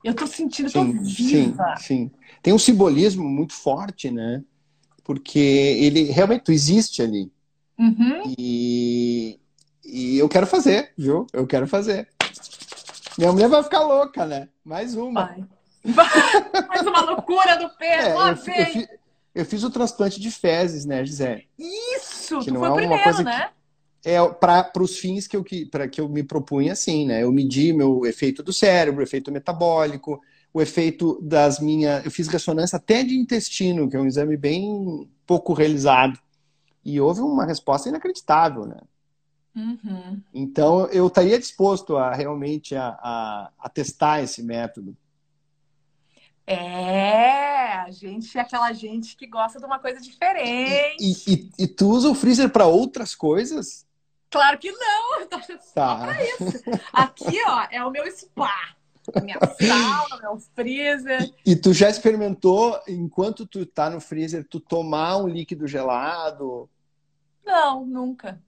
Eu 0.09 0.15
tô 0.15 0.27
sentindo, 0.27 0.71
sim, 0.71 0.73
tô 0.73 1.03
viva. 1.03 1.77
Sim, 1.77 1.83
sim. 1.83 2.11
Tem 2.43 2.55
um 2.55 2.59
simbolismo 2.59 3.29
muito 3.29 3.53
forte, 3.53 4.11
né? 4.11 4.43
Porque 5.05 5.39
ele 5.39 6.05
realmente 6.05 6.51
existe 6.51 7.03
ali. 7.03 7.31
Uhum. 7.79 8.35
E, 8.39 9.39
e 9.85 10.17
eu 10.17 10.27
quero 10.27 10.47
fazer, 10.47 10.93
viu? 10.97 11.27
Eu 11.31 11.47
quero 11.47 11.69
fazer. 11.69 12.09
Minha 13.19 13.33
mulher 13.33 13.51
vai 13.51 13.63
ficar 13.63 13.83
louca, 13.83 14.25
né? 14.25 14.49
Mais 14.65 14.95
uma. 14.95 15.27
Vai. 15.27 15.45
Mais 16.69 16.87
uma 16.87 17.03
loucura 17.03 17.57
do 17.57 17.69
Pedro. 17.77 17.99
É, 18.09 18.15
eu, 18.15 18.29
eu, 18.29 18.37
fiz, 18.37 18.89
eu, 19.35 19.45
fiz, 19.45 19.63
o 19.63 19.71
transplante 19.71 20.19
de 20.19 20.31
fezes, 20.31 20.87
né, 20.87 21.05
Gisele? 21.05 21.47
Isso! 21.59 22.39
Que 22.41 22.51
não 22.51 22.65
é 22.65 22.71
uma 22.71 23.03
coisa 23.03 23.23
né? 23.23 23.49
Que, 23.49 23.58
é 24.05 24.17
para 24.29 24.71
os 24.81 24.99
fins 24.99 25.27
que 25.27 25.37
eu, 25.37 25.43
que, 25.43 25.69
que 25.91 26.01
eu 26.01 26.09
me 26.09 26.23
propunha, 26.23 26.73
assim, 26.73 27.07
né? 27.07 27.23
Eu 27.23 27.33
medi 27.33 27.73
meu 27.73 28.07
efeito 28.07 28.43
do 28.43 28.53
cérebro, 28.53 29.03
efeito 29.03 29.33
metabólico, 29.33 30.21
o 30.53 30.63
efeito 30.63 31.21
das 31.21 31.59
minhas. 31.59 32.05
Eu 32.05 32.11
fiz 32.11 32.29
ressonância 32.29 32.77
até 32.77 33.03
de 33.03 33.17
intestino, 33.17 33.89
que 33.89 33.97
é 33.97 34.01
um 34.01 34.07
exame 34.07 34.37
bem 34.37 35.09
pouco 35.27 35.53
realizado. 35.53 36.19
E 36.85 37.01
houve 37.01 37.21
uma 37.21 37.45
resposta 37.45 37.89
inacreditável, 37.89 38.67
né? 38.67 38.79
Uhum. 39.55 40.23
Então, 40.33 40.87
eu 40.87 41.09
estaria 41.09 41.39
disposto 41.39 41.97
a 41.97 42.15
realmente 42.15 42.77
a, 42.77 42.89
a, 42.89 43.51
a, 43.59 43.69
testar 43.69 44.23
esse 44.23 44.43
método. 44.43 44.97
É, 46.47 47.73
a 47.73 47.91
gente 47.91 48.39
é 48.39 48.41
aquela 48.41 48.73
gente 48.73 49.17
que 49.17 49.27
gosta 49.27 49.59
de 49.59 49.67
uma 49.67 49.81
coisa 49.81 50.01
diferente. 50.01 50.97
E, 51.01 51.13
e, 51.27 51.35
e, 51.35 51.65
e 51.65 51.67
tu 51.67 51.89
usa 51.91 52.09
o 52.09 52.15
freezer 52.15 52.51
para 52.51 52.67
outras 52.67 53.15
coisas? 53.15 53.88
Claro 54.31 54.59
que 54.59 54.71
não, 54.71 55.27
tá. 55.27 55.41
só 55.61 55.97
pra 56.01 56.25
isso. 56.25 56.63
Aqui, 56.93 57.39
ó, 57.47 57.67
é 57.71 57.85
o 57.85 57.91
meu 57.91 58.11
spa. 58.11 58.77
Minha 59.23 59.39
sauna, 59.39 60.21
meu 60.21 60.39
freezer. 60.55 61.33
E 61.45 61.57
tu 61.57 61.73
já 61.73 61.89
experimentou, 61.89 62.79
enquanto 62.87 63.47
tu 63.47 63.65
tá 63.65 63.89
no 63.89 64.01
freezer, 64.01 64.47
tu 64.47 64.61
tomar 64.61 65.17
um 65.17 65.27
líquido 65.27 65.67
gelado? 65.67 66.69
Não, 67.45 67.87
nunca. 67.87 68.39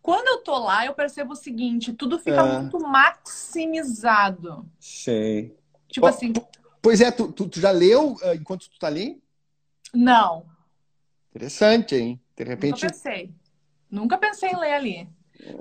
Quando 0.00 0.26
eu 0.26 0.38
tô 0.38 0.58
lá, 0.58 0.86
eu 0.86 0.94
percebo 0.94 1.32
o 1.32 1.36
seguinte: 1.36 1.92
tudo 1.92 2.18
fica 2.18 2.40
é. 2.40 2.58
muito 2.58 2.80
maximizado. 2.80 4.66
Sei. 4.78 5.54
Tipo 5.88 6.06
assim. 6.06 6.32
Pois 6.82 7.00
é, 7.00 7.10
tu, 7.10 7.30
tu, 7.30 7.46
tu, 7.46 7.60
já 7.60 7.70
leu 7.70 8.12
uh, 8.14 8.34
enquanto 8.34 8.70
tu 8.70 8.78
tá 8.78 8.86
ali? 8.86 9.22
Não. 9.92 10.46
Interessante, 11.30 11.94
hein? 11.94 12.20
De 12.34 12.44
repente. 12.44 12.82
Nunca 12.82 12.94
pensei. 12.94 13.34
Nunca 13.90 14.16
pensei 14.16 14.50
em 14.50 14.56
ler 14.56 14.72
ali. 14.72 15.08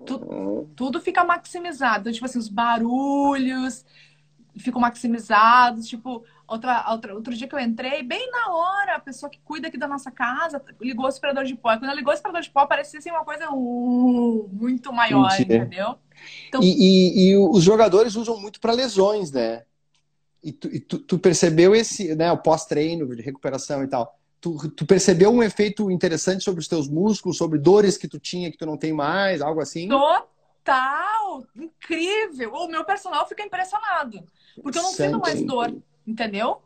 Tu, 0.06 0.70
tudo 0.76 1.02
fica 1.02 1.24
maximizado. 1.24 2.02
Então, 2.02 2.14
tipo 2.14 2.26
assim, 2.26 2.38
os 2.38 2.50
barulhos, 2.50 3.86
ficam 4.58 4.82
maximizados. 4.82 5.88
Tipo, 5.88 6.24
outra, 6.48 6.86
outra, 6.92 7.16
outro 7.16 7.34
dia 7.34 7.48
que 7.48 7.56
eu 7.56 7.60
entrei, 7.60 8.04
bem 8.04 8.30
na 8.32 8.52
hora, 8.52 8.96
a 8.96 9.00
pessoa 9.00 9.30
que 9.30 9.40
cuida 9.44 9.68
aqui 9.68 9.78
da 9.78 9.88
nossa 9.88 10.12
casa 10.12 10.62
ligou 10.80 11.06
o 11.06 11.08
aspirador 11.08 11.44
de 11.44 11.56
pó. 11.56 11.72
E 11.72 11.78
quando 11.78 11.86
ela 11.86 11.96
ligou 11.96 12.12
o 12.12 12.14
aspirador 12.14 12.42
de 12.42 12.50
pó, 12.50 12.66
parecia 12.66 13.00
assim, 13.00 13.10
uma 13.10 13.26
coisa 13.26 13.50
uh, 13.52 14.50
muito 14.52 14.92
maior, 14.92 15.32
Mentira. 15.32 15.56
entendeu? 15.58 15.96
Então... 16.48 16.62
E, 16.62 16.68
e, 16.68 17.30
e, 17.30 17.38
os 17.38 17.64
jogadores 17.64 18.16
usam 18.16 18.40
muito 18.40 18.60
para 18.60 18.74
lesões, 18.74 19.32
né? 19.32 19.64
E, 20.44 20.52
tu, 20.52 20.68
e 20.74 20.80
tu, 20.80 21.00
tu, 21.00 21.20
percebeu 21.20 21.76
esse, 21.76 22.16
né, 22.16 22.32
o 22.32 22.38
pós-treino 22.38 23.14
de 23.16 23.22
recuperação 23.22 23.84
e 23.84 23.88
tal. 23.88 24.19
Tu, 24.42 24.70
tu, 24.70 24.86
percebeu 24.86 25.32
um 25.32 25.44
efeito 25.44 25.92
interessante 25.92 26.44
sobre 26.44 26.62
os 26.62 26.68
teus 26.68 26.88
músculos, 26.88 27.38
sobre 27.38 27.60
dores 27.60 27.98
que 27.98 28.08
tu 28.08 28.18
tinha 28.18 28.50
que 28.50 28.58
tu 28.58 28.66
não 28.66 28.78
tem 28.78 28.94
mais, 28.94 29.42
algo 29.42 29.60
assim? 29.60 29.90
Total! 29.90 31.44
Incrível! 31.56 32.54
O 32.54 32.68
meu 32.68 32.86
personal 32.86 33.28
fica 33.28 33.44
impressionado. 33.44 34.24
Porque 34.62 34.78
eu 34.78 34.84
não 34.84 34.92
Sente. 34.92 35.12
sinto 35.12 35.20
mais 35.20 35.42
dor, 35.44 35.76
entendeu? 36.08 36.62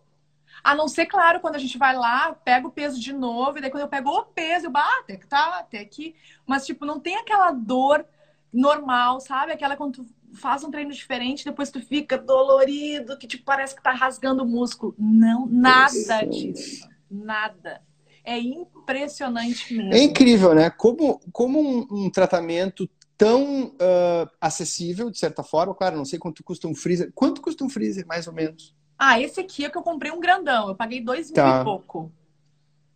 A 0.63 0.75
não 0.75 0.87
ser, 0.87 1.07
claro, 1.07 1.39
quando 1.39 1.55
a 1.55 1.59
gente 1.59 1.77
vai 1.77 1.95
lá, 1.95 2.33
pega 2.33 2.67
o 2.67 2.71
peso 2.71 2.99
de 2.99 3.11
novo, 3.11 3.57
e 3.57 3.61
daí 3.61 3.71
quando 3.71 3.83
eu 3.83 3.89
pego 3.89 4.09
o 4.11 4.25
peso, 4.25 4.67
eu 4.67 4.71
bato, 4.71 5.01
até 5.03 5.17
que 5.17 5.27
tá, 5.27 5.59
até 5.59 5.79
aqui. 5.79 6.15
Mas, 6.45 6.65
tipo, 6.65 6.85
não 6.85 6.99
tem 6.99 7.15
aquela 7.15 7.51
dor 7.51 8.05
normal, 8.51 9.19
sabe? 9.19 9.51
Aquela 9.51 9.75
quando 9.75 10.03
tu 10.03 10.05
faz 10.35 10.63
um 10.63 10.71
treino 10.71 10.91
diferente, 10.91 11.45
depois 11.45 11.71
tu 11.71 11.81
fica 11.81 12.17
dolorido, 12.17 13.17
que 13.17 13.27
tipo, 13.27 13.43
parece 13.43 13.75
que 13.75 13.81
tá 13.81 13.91
rasgando 13.91 14.43
o 14.43 14.47
músculo. 14.47 14.93
Não, 14.97 15.47
nada 15.47 16.23
disso. 16.25 16.87
Nada. 17.13 17.81
É 18.25 18.39
impressionante 18.39 19.73
mesmo. 19.73 19.93
É 19.93 20.01
incrível, 20.01 20.55
né? 20.55 20.69
Como, 20.69 21.19
como 21.31 21.59
um, 21.59 22.05
um 22.05 22.09
tratamento 22.09 22.89
tão 23.17 23.67
uh, 23.67 24.29
acessível, 24.41 25.09
de 25.09 25.19
certa 25.19 25.43
forma. 25.43 25.75
Claro, 25.75 25.97
não 25.97 26.05
sei 26.05 26.17
quanto 26.17 26.43
custa 26.43 26.67
um 26.67 26.73
freezer. 26.73 27.11
Quanto 27.13 27.41
custa 27.41 27.63
um 27.63 27.69
freezer, 27.69 28.07
mais 28.07 28.27
ou 28.27 28.33
menos? 28.33 28.73
Ah, 28.97 29.19
esse 29.19 29.39
aqui 29.39 29.65
é 29.65 29.69
que 29.69 29.77
eu 29.77 29.83
comprei 29.83 30.11
um 30.11 30.19
grandão. 30.19 30.69
Eu 30.69 30.75
paguei 30.75 31.01
dois 31.01 31.27
mil 31.27 31.35
tá. 31.35 31.61
e 31.61 31.63
pouco. 31.63 32.11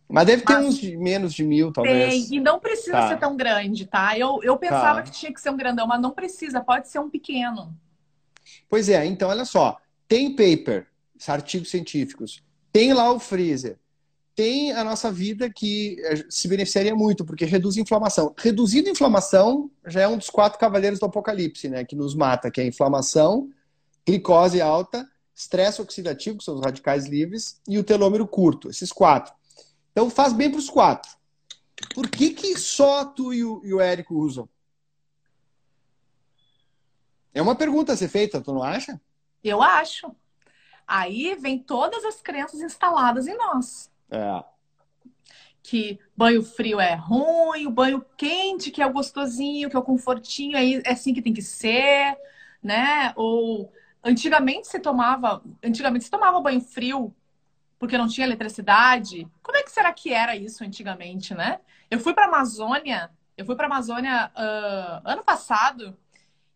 Mas 0.08 0.26
deve 0.26 0.42
ter 0.42 0.56
uns 0.56 0.78
de 0.78 0.96
menos 0.96 1.34
de 1.34 1.44
mil, 1.44 1.70
talvez. 1.70 2.28
Tem, 2.28 2.38
e 2.38 2.40
não 2.40 2.58
precisa 2.58 2.92
tá. 2.92 3.08
ser 3.08 3.18
tão 3.18 3.36
grande, 3.36 3.86
tá? 3.86 4.18
Eu, 4.18 4.40
eu 4.42 4.56
pensava 4.56 5.00
tá. 5.00 5.02
que 5.02 5.10
tinha 5.10 5.32
que 5.32 5.40
ser 5.40 5.50
um 5.50 5.56
grandão, 5.56 5.86
mas 5.86 6.00
não 6.00 6.10
precisa, 6.10 6.62
pode 6.62 6.88
ser 6.88 6.98
um 6.98 7.10
pequeno. 7.10 7.76
Pois 8.70 8.88
é, 8.88 9.04
então 9.04 9.28
olha 9.28 9.44
só. 9.44 9.78
Tem 10.08 10.34
paper, 10.34 10.86
artigos 11.26 11.70
científicos, 11.70 12.42
tem 12.72 12.94
lá 12.94 13.12
o 13.12 13.18
freezer, 13.18 13.78
tem 14.38 14.70
a 14.70 14.84
nossa 14.84 15.10
vida 15.10 15.50
que 15.50 15.96
eh, 15.98 16.24
se 16.30 16.46
beneficiaria 16.46 16.94
muito, 16.94 17.24
porque 17.24 17.44
reduz 17.44 17.76
a 17.76 17.80
inflamação. 17.80 18.32
Reduzindo 18.38 18.88
a 18.88 18.92
inflamação 18.92 19.68
já 19.84 20.02
é 20.02 20.06
um 20.06 20.16
dos 20.16 20.30
quatro 20.30 20.60
cavaleiros 20.60 21.00
do 21.00 21.06
apocalipse, 21.06 21.68
né? 21.68 21.84
Que 21.84 21.96
nos 21.96 22.14
mata, 22.14 22.48
que 22.48 22.60
é 22.60 22.62
a 22.62 22.66
inflamação, 22.68 23.50
glicose 24.06 24.60
alta, 24.60 25.10
estresse 25.34 25.82
oxidativo, 25.82 26.38
que 26.38 26.44
são 26.44 26.54
os 26.54 26.60
radicais 26.60 27.08
livres, 27.08 27.60
e 27.66 27.80
o 27.80 27.82
telômero 27.82 28.28
curto, 28.28 28.70
esses 28.70 28.92
quatro. 28.92 29.34
Então 29.90 30.08
faz 30.08 30.32
bem 30.32 30.48
para 30.48 30.60
os 30.60 30.70
quatro. 30.70 31.10
Por 31.92 32.08
que, 32.08 32.30
que 32.30 32.56
só 32.56 33.06
tu 33.06 33.34
e 33.34 33.44
o, 33.44 33.60
e 33.64 33.74
o 33.74 33.80
Érico 33.80 34.14
usam? 34.14 34.48
É 37.34 37.42
uma 37.42 37.56
pergunta 37.56 37.92
a 37.92 37.96
ser 37.96 38.06
feita, 38.06 38.40
tu 38.40 38.54
não 38.54 38.62
acha? 38.62 39.00
Eu 39.42 39.60
acho. 39.60 40.14
Aí 40.86 41.34
vem 41.34 41.58
todas 41.58 42.04
as 42.04 42.22
crenças 42.22 42.60
instaladas 42.60 43.26
em 43.26 43.36
nós. 43.36 43.90
É. 44.10 44.44
Que 45.62 45.98
banho 46.16 46.42
frio 46.42 46.80
é 46.80 46.94
ruim, 46.94 47.66
o 47.66 47.70
banho 47.70 48.04
quente 48.16 48.70
que 48.70 48.80
é 48.80 48.86
o 48.86 48.92
gostosinho, 48.92 49.68
que 49.68 49.76
é 49.76 49.78
o 49.78 49.82
confortinho, 49.82 50.56
é, 50.56 50.74
é 50.74 50.92
assim 50.92 51.12
que 51.12 51.20
tem 51.20 51.34
que 51.34 51.42
ser, 51.42 52.16
né? 52.62 53.12
Ou 53.16 53.72
antigamente 54.02 54.66
se 54.66 54.80
tomava, 54.80 55.42
antigamente 55.62 56.04
se 56.04 56.10
tomava 56.10 56.40
banho 56.40 56.60
frio 56.60 57.14
porque 57.78 57.98
não 57.98 58.08
tinha 58.08 58.26
eletricidade. 58.26 59.28
Como 59.42 59.56
é 59.56 59.62
que 59.62 59.70
será 59.70 59.92
que 59.92 60.12
era 60.12 60.34
isso 60.34 60.64
antigamente, 60.64 61.34
né? 61.34 61.60
Eu 61.90 62.00
fui 62.00 62.12
para 62.12 62.26
Amazônia, 62.26 63.10
eu 63.36 63.44
fui 63.46 63.54
para 63.54 63.66
Amazônia 63.66 64.30
uh, 64.34 65.08
ano 65.08 65.22
passado 65.22 65.96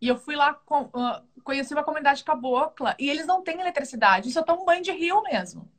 e 0.01 0.09
eu 0.09 0.17
fui 0.17 0.35
lá 0.35 0.53
com, 0.53 0.85
uh, 0.85 1.23
conheci 1.45 1.73
uma 1.73 1.85
comunidade 1.85 2.25
cabocla 2.25 2.97
e 2.99 3.09
eles 3.09 3.27
não 3.27 3.43
têm 3.43 3.61
eletricidade, 3.61 4.33
só 4.33 4.43
tomam 4.43 4.65
banho 4.65 4.83
de 4.83 4.91
rio 4.91 5.23
mesmo. 5.23 5.71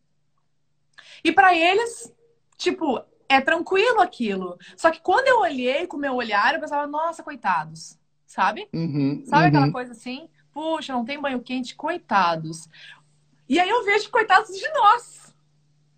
E 1.24 1.32
para 1.32 1.56
eles, 1.56 2.14
tipo, 2.58 3.02
é 3.30 3.42
tranquilo 3.42 4.02
aquilo. 4.02 4.58
Só 4.76 4.92
que 4.92 5.02
quando 5.02 5.28
eu 5.28 5.40
olhei 5.40 5.88
com 5.88 5.98
o 5.98 6.00
meu 6.00 6.16
olhar, 6.16 6.54
eu 6.54 6.60
pensava, 6.60 6.86
nossa, 6.88 7.24
coitados, 7.24 7.98
sabe? 8.26 8.68
Uhum, 8.74 9.24
sabe 9.26 9.44
uhum. 9.44 9.48
aquela 9.50 9.72
coisa 9.72 9.92
assim? 9.92 10.30
Puxa, 10.52 10.94
não 10.94 11.06
tem 11.06 11.20
banho 11.20 11.42
quente, 11.42 11.76
coitados. 11.76 12.68
E 13.48 13.60
aí 13.60 13.70
eu 13.70 13.84
vejo 13.84 14.10
coitados 14.10 14.56
de 14.56 14.70
nós. 14.70 15.34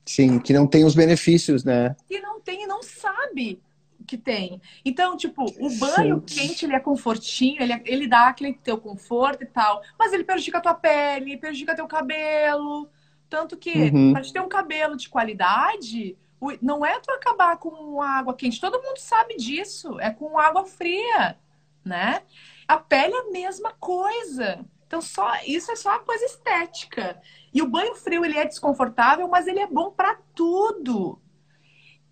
Sim, 0.06 0.40
que 0.40 0.54
não 0.54 0.68
tem 0.68 0.86
os 0.86 0.96
benefícios, 0.96 1.64
né? 1.64 1.96
Que 2.08 2.20
não 2.20 2.40
tem 2.40 2.64
e 2.64 2.68
não 2.68 2.84
sabe 2.84 3.62
que 4.06 4.18
tem. 4.18 4.62
Então, 4.84 5.18
tipo, 5.18 5.44
o 5.44 5.70
banho 5.78 6.24
Sim. 6.28 6.48
quente, 6.48 6.66
ele 6.66 6.76
é 6.76 6.80
confortinho, 6.80 7.62
ele, 7.62 7.74
é, 7.74 7.82
ele 7.86 8.08
dá 8.08 8.28
aquele 8.28 8.54
teu 8.54 8.78
conforto 8.78 9.44
e 9.44 9.48
tal, 9.48 9.82
mas 9.98 10.14
ele 10.14 10.24
prejudica 10.24 10.60
a 10.60 10.62
tua 10.62 10.76
pele, 10.76 11.38
prejudica 11.38 11.76
teu 11.76 11.88
cabelo. 11.88 12.88
Tanto 13.36 13.58
que, 13.58 13.92
uhum. 13.92 14.14
para 14.14 14.22
te 14.22 14.32
ter 14.32 14.40
um 14.40 14.48
cabelo 14.48 14.96
de 14.96 15.10
qualidade, 15.10 16.18
não 16.62 16.86
é 16.86 16.98
tu 17.02 17.12
acabar 17.12 17.58
com 17.58 18.02
água 18.02 18.34
quente. 18.34 18.62
Todo 18.62 18.82
mundo 18.82 18.98
sabe 18.98 19.36
disso. 19.36 20.00
É 20.00 20.10
com 20.10 20.40
água 20.40 20.64
fria, 20.64 21.36
né? 21.84 22.22
A 22.66 22.78
pele 22.78 23.14
é 23.14 23.20
a 23.20 23.32
mesma 23.32 23.74
coisa. 23.78 24.64
Então, 24.88 25.02
só 25.02 25.34
isso 25.46 25.70
é 25.70 25.76
só 25.76 25.90
uma 25.90 26.00
coisa 26.00 26.24
estética. 26.24 27.20
E 27.54 27.62
o 27.62 27.68
banho 27.68 27.94
frio, 27.96 28.24
ele 28.24 28.38
é 28.38 28.46
desconfortável, 28.46 29.28
mas 29.28 29.48
ele 29.48 29.60
é 29.60 29.68
bom 29.68 29.92
para 29.92 30.18
tudo. 30.34 31.20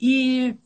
E 0.01 0.57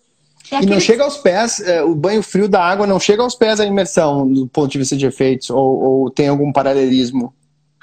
é 0.49 0.63
e 0.63 0.65
não 0.65 0.79
chega 0.79 1.03
aos 1.03 1.19
pés, 1.19 1.59
é, 1.59 1.83
o 1.83 1.93
banho 1.93 2.23
frio 2.23 2.49
da 2.49 2.63
água 2.63 2.87
não 2.87 2.99
chega 2.99 3.21
aos 3.21 3.35
pés 3.35 3.59
a 3.59 3.65
imersão 3.65 4.27
do 4.27 4.47
ponto 4.47 4.71
de 4.71 4.79
vista 4.79 4.97
de 4.97 5.05
efeitos, 5.05 5.51
ou, 5.51 5.83
ou, 5.83 6.09
tem 6.09 6.29
algum 6.29 6.51
paralelismo? 6.51 7.35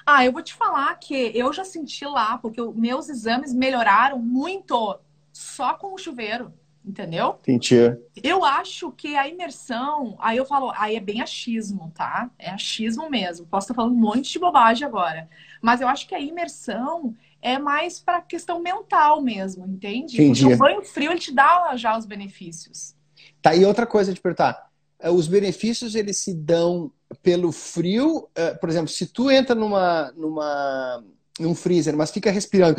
Ah, 0.07 0.25
eu 0.25 0.33
vou 0.33 0.43
te 0.43 0.55
falar 0.55 0.95
que 0.99 1.33
eu 1.35 1.53
já 1.53 1.65
senti 1.65 2.05
lá, 2.05 2.39
porque 2.39 2.61
meus 2.75 3.09
exames 3.09 3.55
melhoraram 3.55 4.19
muito 4.19 4.99
só 5.33 5.75
com 5.75 5.95
o 5.95 5.99
chuveiro, 5.99 6.53
entendeu? 6.85 7.39
Entendi. 7.41 7.97
Eu 8.23 8.45
acho 8.45 8.93
que 8.93 9.17
a 9.17 9.27
imersão, 9.27 10.17
aí 10.21 10.37
eu 10.37 10.45
falo, 10.45 10.73
aí 10.77 10.97
é 10.97 11.01
bem 11.01 11.23
achismo, 11.23 11.91
tá? 11.95 12.31
É 12.39 12.51
achismo 12.51 13.09
mesmo. 13.09 13.47
Posso 13.47 13.65
estar 13.65 13.75
falando 13.75 13.95
um 13.95 14.01
monte 14.01 14.31
de 14.31 14.39
bobagem 14.39 14.87
agora. 14.87 15.29
Mas 15.63 15.81
eu 15.81 15.89
acho 15.89 16.07
que 16.07 16.15
a 16.15 16.21
imersão 16.21 17.15
é 17.41 17.59
mais 17.59 17.99
para 17.99 18.21
questão 18.21 18.61
mental 18.61 19.21
mesmo, 19.23 19.67
entende? 19.67 20.15
Entendi. 20.15 20.43
Porque 20.43 20.55
o 20.55 20.59
banho 20.59 20.83
frio 20.83 21.11
ele 21.11 21.21
te 21.21 21.33
dá 21.33 21.75
já 21.77 21.97
os 21.97 22.07
benefícios. 22.07 22.95
Tá, 23.41 23.55
e 23.55 23.65
outra 23.65 23.87
coisa 23.87 24.13
de 24.13 24.21
perguntar. 24.21 24.71
É, 24.99 25.11
os 25.11 25.27
benefícios 25.27 25.95
eles 25.95 26.17
se 26.17 26.33
dão 26.33 26.91
pelo 27.23 27.53
frio, 27.53 28.29
é, 28.35 28.55
por 28.55 28.69
exemplo, 28.69 28.89
se 28.89 29.07
tu 29.07 29.31
entra 29.31 29.55
numa, 29.55 30.13
numa, 30.13 31.05
num 31.39 31.55
freezer, 31.55 31.97
mas 31.97 32.11
fica 32.11 32.31
respirando 32.31 32.77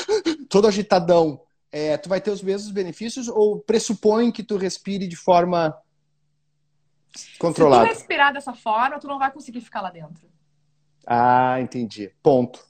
todo 0.48 0.68
agitadão, 0.68 1.40
é, 1.70 1.96
tu 1.96 2.08
vai 2.08 2.20
ter 2.20 2.30
os 2.30 2.42
mesmos 2.42 2.70
benefícios 2.70 3.28
ou 3.28 3.58
pressupõe 3.58 4.30
que 4.30 4.42
tu 4.42 4.56
respire 4.56 5.08
de 5.08 5.16
forma 5.16 5.76
controlada? 7.38 7.86
Se 7.86 7.92
tu 7.92 7.98
respirar 7.98 8.32
dessa 8.32 8.52
forma, 8.52 8.98
tu 8.98 9.08
não 9.08 9.18
vai 9.18 9.32
conseguir 9.32 9.60
ficar 9.60 9.80
lá 9.80 9.90
dentro. 9.90 10.28
Ah, 11.06 11.60
entendi. 11.60 12.12
Ponto. 12.22 12.64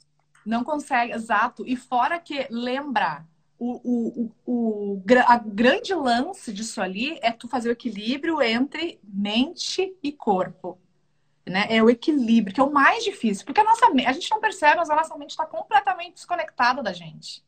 Não 0.45 0.63
consegue, 0.63 1.13
exato. 1.13 1.63
E 1.65 1.75
fora 1.75 2.19
que, 2.19 2.47
lembra, 2.49 3.25
o, 3.57 3.79
o, 3.83 4.31
o, 4.45 4.93
o 4.97 5.03
a 5.25 5.37
grande 5.37 5.93
lance 5.93 6.51
disso 6.51 6.81
ali 6.81 7.17
é 7.21 7.31
tu 7.31 7.47
fazer 7.47 7.69
o 7.69 7.71
equilíbrio 7.71 8.41
entre 8.41 8.99
mente 9.03 9.95
e 10.03 10.11
corpo. 10.11 10.77
Né? 11.45 11.67
É 11.69 11.83
o 11.83 11.89
equilíbrio, 11.89 12.53
que 12.53 12.59
é 12.59 12.63
o 12.63 12.71
mais 12.71 13.03
difícil. 13.03 13.45
Porque 13.45 13.61
a 13.61 13.63
nossa 13.63 13.85
a 13.85 14.13
gente 14.13 14.31
não 14.31 14.39
percebe, 14.39 14.77
mas 14.77 14.89
a 14.89 14.95
nossa 14.95 15.15
mente 15.17 15.31
está 15.31 15.45
completamente 15.45 16.15
desconectada 16.15 16.81
da 16.81 16.91
gente. 16.91 17.43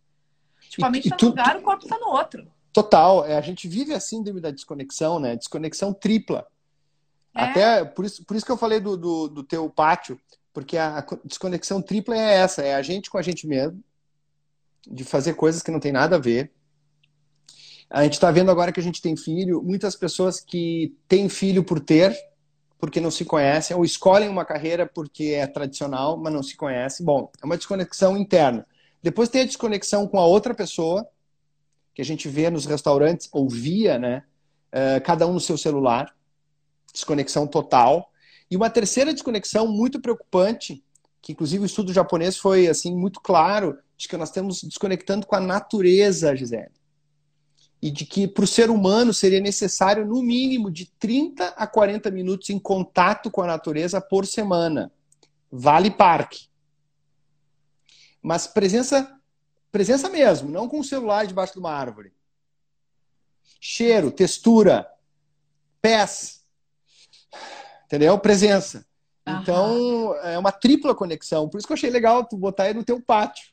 Tipo, 0.69 0.85
a 0.85 0.89
mente 0.89 1.05
está 1.05 1.17
num 1.21 1.29
lugar, 1.29 1.57
o 1.57 1.61
corpo 1.61 1.83
está 1.83 1.97
no 1.97 2.07
outro. 2.07 2.47
Total. 2.71 3.25
É, 3.25 3.35
a 3.37 3.41
gente 3.41 3.67
vive 3.67 3.93
a 3.93 3.99
síndrome 3.99 4.39
da 4.39 4.51
desconexão, 4.51 5.19
né? 5.19 5.35
Desconexão 5.35 5.93
tripla. 5.93 6.45
É. 7.33 7.43
Até 7.43 7.85
por 7.85 8.05
isso, 8.05 8.23
por 8.23 8.35
isso 8.35 8.45
que 8.45 8.51
eu 8.51 8.57
falei 8.57 8.79
do, 8.79 8.95
do, 8.95 9.27
do 9.27 9.43
teu 9.43 9.69
pátio. 9.69 10.19
Porque 10.53 10.77
a 10.77 11.05
desconexão 11.23 11.81
tripla 11.81 12.15
é 12.15 12.35
essa, 12.37 12.63
é 12.63 12.73
a 12.73 12.81
gente 12.81 13.11
com 13.11 13.17
a 13.17 13.21
gente 13.21 13.45
mesmo, 13.45 13.83
de 14.87 15.03
fazer 15.03 15.35
coisas 15.35 15.61
que 15.61 15.69
não 15.69 15.79
tem 15.79 15.91
nada 15.91 16.15
a 16.15 16.19
ver. 16.19 16.51
A 17.89 18.03
gente 18.03 18.13
está 18.13 18.31
vendo 18.31 18.49
agora 18.51 18.71
que 18.71 18.79
a 18.79 18.83
gente 18.83 19.01
tem 19.01 19.15
filho, 19.15 19.61
muitas 19.61 19.95
pessoas 19.95 20.41
que 20.41 20.95
têm 21.07 21.29
filho 21.29 21.63
por 21.63 21.79
ter, 21.79 22.17
porque 22.80 23.01
não 23.01 23.09
se 23.09 23.25
conhecem, 23.25 23.75
ou 23.75 23.84
escolhem 23.84 24.30
uma 24.30 24.45
carreira 24.45 24.86
porque 24.86 25.36
é 25.36 25.47
tradicional, 25.47 26.17
mas 26.17 26.32
não 26.32 26.43
se 26.43 26.55
conhecem. 26.55 27.05
Bom, 27.05 27.32
é 27.41 27.45
uma 27.45 27.57
desconexão 27.57 28.15
interna. 28.15 28.65
Depois 29.01 29.30
tem 29.30 29.41
a 29.41 29.45
desconexão 29.45 30.07
com 30.07 30.19
a 30.19 30.25
outra 30.25 30.53
pessoa, 30.53 31.07
que 31.93 32.01
a 32.01 32.05
gente 32.05 32.28
vê 32.30 32.49
nos 32.49 32.65
restaurantes, 32.65 33.28
ou 33.32 33.49
via, 33.49 33.97
né? 33.97 34.23
Uh, 34.71 35.01
cada 35.03 35.25
um 35.25 35.34
no 35.34 35.39
seu 35.39 35.57
celular. 35.57 36.15
Desconexão 36.93 37.47
total. 37.47 38.11
E 38.49 38.55
uma 38.55 38.69
terceira 38.69 39.11
desconexão 39.11 39.67
muito 39.67 39.99
preocupante, 39.99 40.84
que 41.21 41.32
inclusive 41.32 41.63
o 41.63 41.65
estudo 41.65 41.91
japonês 41.91 42.38
foi 42.38 42.67
assim 42.67 42.95
muito 42.95 43.19
claro, 43.19 43.78
de 43.97 44.07
que 44.07 44.15
nós 44.15 44.30
estamos 44.30 44.61
desconectando 44.63 45.25
com 45.25 45.36
a 45.36 45.39
natureza, 45.39 46.36
Gisele. 46.36 46.76
E 47.88 47.91
de 47.91 48.05
que 48.05 48.27
para 48.27 48.43
o 48.43 48.47
ser 48.47 48.69
humano 48.69 49.13
seria 49.13 49.39
necessário 49.39 50.05
no 50.05 50.21
mínimo 50.21 50.69
de 50.69 50.88
30 50.99 51.53
a 51.55 51.65
40 51.65 52.11
minutos 52.11 52.49
em 52.49 52.59
contato 52.59 53.31
com 53.31 53.41
a 53.41 53.47
natureza 53.47 54.01
por 54.01 54.25
semana. 54.25 54.91
Vale 55.49 55.89
parque. 55.89 56.49
Mas 58.21 58.45
presença 58.45 59.17
presença 59.71 60.09
mesmo, 60.09 60.49
não 60.49 60.67
com 60.67 60.81
o 60.81 60.83
celular 60.83 61.25
debaixo 61.25 61.53
de 61.53 61.59
uma 61.59 61.71
árvore. 61.71 62.11
Cheiro, 63.61 64.11
textura, 64.11 64.85
pés, 65.81 66.45
entendeu? 67.85 68.19
Presença. 68.19 68.85
Aham. 69.25 69.41
Então, 69.41 70.15
é 70.23 70.38
uma 70.38 70.51
tripla 70.51 70.93
conexão. 70.93 71.47
Por 71.47 71.57
isso 71.57 71.65
que 71.65 71.71
eu 71.71 71.77
achei 71.77 71.89
legal 71.89 72.25
tu 72.25 72.35
botar 72.35 72.63
aí 72.63 72.73
no 72.73 72.83
teu 72.83 73.01
pátio. 73.01 73.47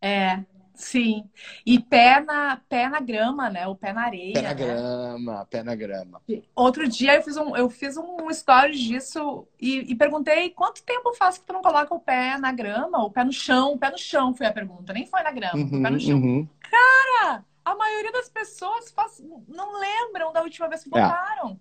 É, 0.00 0.44
sim. 0.74 1.28
E 1.64 1.78
pé 1.78 2.20
na, 2.20 2.60
pé 2.68 2.88
na 2.88 3.00
grama, 3.00 3.48
né? 3.48 3.66
O 3.66 3.74
pé 3.74 3.92
na 3.92 4.02
areia. 4.02 4.34
Pé 4.34 4.42
na 4.42 4.48
né? 4.48 4.54
grama, 4.54 5.46
pé 5.46 5.62
na 5.62 5.74
grama. 5.74 6.22
Outro 6.54 6.88
dia 6.88 7.14
eu 7.14 7.22
fiz 7.22 7.36
um, 7.36 7.56
eu 7.56 7.70
fiz 7.70 7.96
um 7.96 8.30
story 8.30 8.72
disso 8.72 9.46
e, 9.60 9.92
e, 9.92 9.94
perguntei 9.94 10.50
quanto 10.50 10.82
tempo 10.82 11.14
faz 11.14 11.38
que 11.38 11.44
tu 11.44 11.52
não 11.52 11.62
coloca 11.62 11.94
o 11.94 12.00
pé 12.00 12.36
na 12.38 12.52
grama, 12.52 13.04
o 13.04 13.10
pé 13.10 13.24
no 13.24 13.32
chão, 13.32 13.72
o 13.72 13.78
pé 13.78 13.90
no 13.90 13.98
chão 13.98 14.34
foi 14.34 14.46
a 14.46 14.52
pergunta, 14.52 14.92
nem 14.92 15.06
foi 15.06 15.22
na 15.22 15.32
grama, 15.32 15.56
uhum, 15.56 15.78
o 15.78 15.82
pé 15.82 15.90
no 15.90 16.00
chão. 16.00 16.16
Uhum. 16.16 16.48
Cara, 16.70 17.44
a 17.64 17.74
maioria 17.74 18.12
das 18.12 18.28
pessoas 18.28 18.90
faz, 18.90 19.22
não 19.48 19.78
lembram 19.78 20.32
da 20.32 20.42
última 20.42 20.68
vez 20.68 20.82
que 20.82 20.88
é. 20.88 21.00
botaram. 21.00 21.60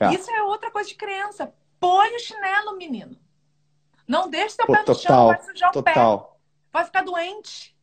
É. 0.00 0.06
É. 0.06 0.14
Isso 0.14 0.30
é 0.30 0.42
outra 0.42 0.70
coisa 0.70 0.88
de 0.88 0.94
criança. 0.94 1.52
Põe 1.78 2.14
o 2.14 2.18
chinelo, 2.18 2.76
menino. 2.76 3.16
Não 4.08 4.28
deixe 4.28 4.56
seu 4.56 4.66
Pô, 4.66 4.72
pé 4.72 4.80
no 4.80 4.84
total, 4.86 5.02
chão, 5.02 5.26
vai 5.28 5.42
sujar 5.42 5.72
total. 5.72 6.14
o 6.14 6.18
pé. 6.18 6.30
Vai 6.72 6.84
ficar 6.84 7.02
doente. 7.02 7.76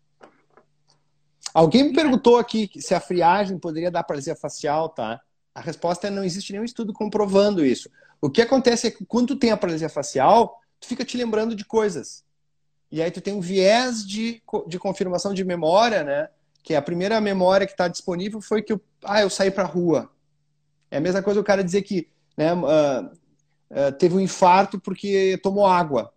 Alguém 1.53 1.85
me 1.85 1.93
perguntou 1.93 2.37
aqui 2.37 2.69
se 2.77 2.93
a 2.93 2.99
friagem 2.99 3.57
poderia 3.57 3.91
dar 3.91 4.03
paralisia 4.03 4.35
facial, 4.35 4.89
tá? 4.89 5.21
A 5.53 5.61
resposta 5.61 6.07
é 6.07 6.11
não 6.11 6.23
existe 6.23 6.51
nenhum 6.51 6.65
estudo 6.65 6.93
comprovando 6.93 7.65
isso. 7.65 7.89
O 8.21 8.29
que 8.29 8.41
acontece 8.41 8.87
é 8.87 8.91
que 8.91 9.05
quando 9.05 9.29
tu 9.29 9.35
tem 9.35 9.51
a 9.51 9.57
paralisia 9.57 9.89
facial, 9.89 10.59
tu 10.79 10.87
fica 10.87 11.03
te 11.03 11.17
lembrando 11.17 11.55
de 11.55 11.65
coisas. 11.65 12.23
E 12.91 13.01
aí 13.01 13.11
tu 13.11 13.21
tem 13.21 13.33
um 13.33 13.41
viés 13.41 14.05
de, 14.05 14.41
de 14.67 14.79
confirmação 14.79 15.33
de 15.33 15.43
memória, 15.43 16.03
né? 16.03 16.29
Que 16.63 16.75
a 16.75 16.81
primeira 16.81 17.19
memória 17.19 17.65
que 17.65 17.73
está 17.73 17.87
disponível 17.87 18.41
foi 18.41 18.61
que 18.61 18.73
eu, 18.73 18.81
ah, 19.03 19.21
eu 19.21 19.29
saí 19.29 19.51
para 19.51 19.63
rua. 19.63 20.09
É 20.89 20.97
a 20.97 21.01
mesma 21.01 21.21
coisa 21.21 21.39
o 21.39 21.43
cara 21.43 21.63
dizer 21.63 21.81
que 21.81 22.07
né, 22.37 22.53
uh, 22.53 22.57
uh, 22.57 23.91
teve 23.97 24.15
um 24.15 24.19
infarto 24.19 24.79
porque 24.79 25.39
tomou 25.43 25.65
água. 25.65 26.13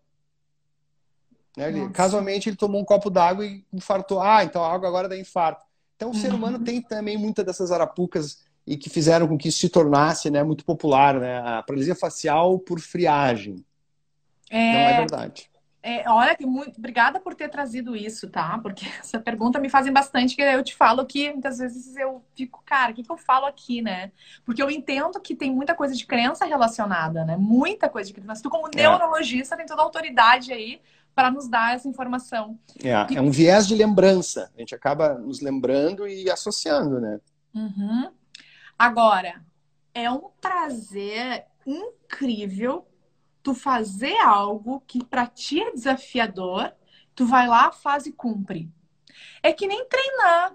Né? 1.61 1.69
Ele, 1.69 1.91
casualmente 1.91 2.49
ele 2.49 2.57
tomou 2.57 2.81
um 2.81 2.85
copo 2.85 3.11
d'água 3.11 3.45
e 3.45 3.63
infartou. 3.73 4.21
Ah, 4.21 4.43
então 4.43 4.65
a 4.65 4.73
água 4.73 4.89
agora 4.89 5.09
dá 5.09 5.17
infarto. 5.17 5.63
Então 5.95 6.11
o 6.11 6.15
ser 6.15 6.33
humano 6.33 6.57
uhum. 6.57 6.65
tem 6.65 6.81
também 6.81 7.19
muitas 7.19 7.45
dessas 7.45 7.71
arapucas 7.71 8.43
e 8.67 8.77
que 8.77 8.89
fizeram 8.89 9.29
com 9.29 9.37
que 9.37 9.49
isso 9.49 9.59
se 9.59 9.69
tornasse 9.69 10.31
né, 10.31 10.43
muito 10.43 10.65
popular, 10.65 11.21
né? 11.21 11.39
A 11.39 11.63
paralisia 11.63 11.95
facial 11.95 12.59
por 12.59 12.81
friagem. 12.81 13.63
É... 14.49 14.73
Não 14.73 14.79
é 14.79 14.97
verdade. 14.97 15.51
É, 15.83 16.07
olha, 16.11 16.37
muito 16.43 16.77
obrigada 16.77 17.19
por 17.19 17.35
ter 17.35 17.49
trazido 17.49 17.97
isso, 17.97 18.29
tá? 18.29 18.59
Porque 18.59 18.85
essa 19.01 19.19
pergunta 19.19 19.59
me 19.59 19.71
fazem 19.71 19.93
bastante, 19.93 20.37
que 20.37 20.43
eu 20.43 20.63
te 20.63 20.75
falo 20.75 21.07
que 21.07 21.31
muitas 21.31 21.59
vezes 21.59 21.97
eu 21.97 22.23
fico, 22.35 22.63
cara, 22.67 22.93
o 22.93 22.95
que, 22.95 23.03
que 23.03 23.11
eu 23.11 23.17
falo 23.17 23.47
aqui, 23.47 23.81
né? 23.81 24.13
Porque 24.45 24.63
eu 24.63 24.71
entendo 24.71 25.19
que 25.21 25.35
tem 25.35 25.51
muita 25.51 25.75
coisa 25.75 25.95
de 25.95 26.07
crença 26.07 26.45
relacionada, 26.45 27.25
né? 27.25 27.37
Muita 27.37 27.89
coisa 27.89 28.09
de 28.09 28.15
crença. 28.15 28.43
Tu, 28.43 28.51
como 28.51 28.69
é. 28.69 28.77
neurologista, 28.77 29.57
tem 29.57 29.67
toda 29.67 29.81
a 29.81 29.85
autoridade 29.85 30.53
aí 30.53 30.81
para 31.15 31.31
nos 31.31 31.49
dar 31.49 31.75
essa 31.75 31.89
informação. 31.89 32.59
É, 32.83 33.17
é 33.17 33.21
um 33.21 33.31
viés 33.31 33.67
de 33.67 33.75
lembrança. 33.75 34.51
A 34.57 34.61
gente 34.61 34.75
acaba 34.75 35.15
nos 35.15 35.41
lembrando 35.41 36.07
e 36.07 36.31
associando, 36.31 37.01
né? 37.01 37.21
Uhum. 37.55 38.11
Agora, 38.79 39.45
é 39.93 40.11
um 40.11 40.31
prazer 40.41 41.45
incrível 41.67 42.87
tu 43.43 43.55
fazer 43.55 44.17
algo 44.19 44.83
que 44.87 45.05
para 45.05 45.27
ti 45.27 45.61
é 45.61 45.73
desafiador, 45.73 46.73
tu 47.15 47.27
vai 47.27 47.47
lá, 47.47 47.73
faz 47.73 48.07
e 48.07 48.13
cumpre. 48.13 48.71
É 49.43 49.53
que 49.53 49.67
nem 49.67 49.87
treinar. 49.87 50.55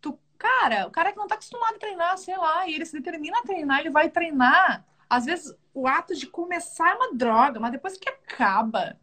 Tu, 0.00 0.18
cara, 0.38 0.86
o 0.86 0.90
cara 0.90 1.12
que 1.12 1.18
não 1.18 1.26
tá 1.26 1.34
acostumado 1.34 1.76
a 1.76 1.78
treinar, 1.78 2.18
sei 2.18 2.36
lá, 2.36 2.66
e 2.66 2.74
ele 2.74 2.86
se 2.86 2.92
determina 2.92 3.38
a 3.38 3.42
treinar, 3.42 3.80
ele 3.80 3.90
vai 3.90 4.10
treinar. 4.10 4.84
Às 5.08 5.26
vezes 5.26 5.54
o 5.74 5.86
ato 5.86 6.14
de 6.14 6.26
começar 6.26 6.90
é 6.90 6.94
uma 6.94 7.14
droga, 7.14 7.60
mas 7.60 7.72
depois 7.72 7.96
que 7.96 8.08
acaba, 8.08 8.98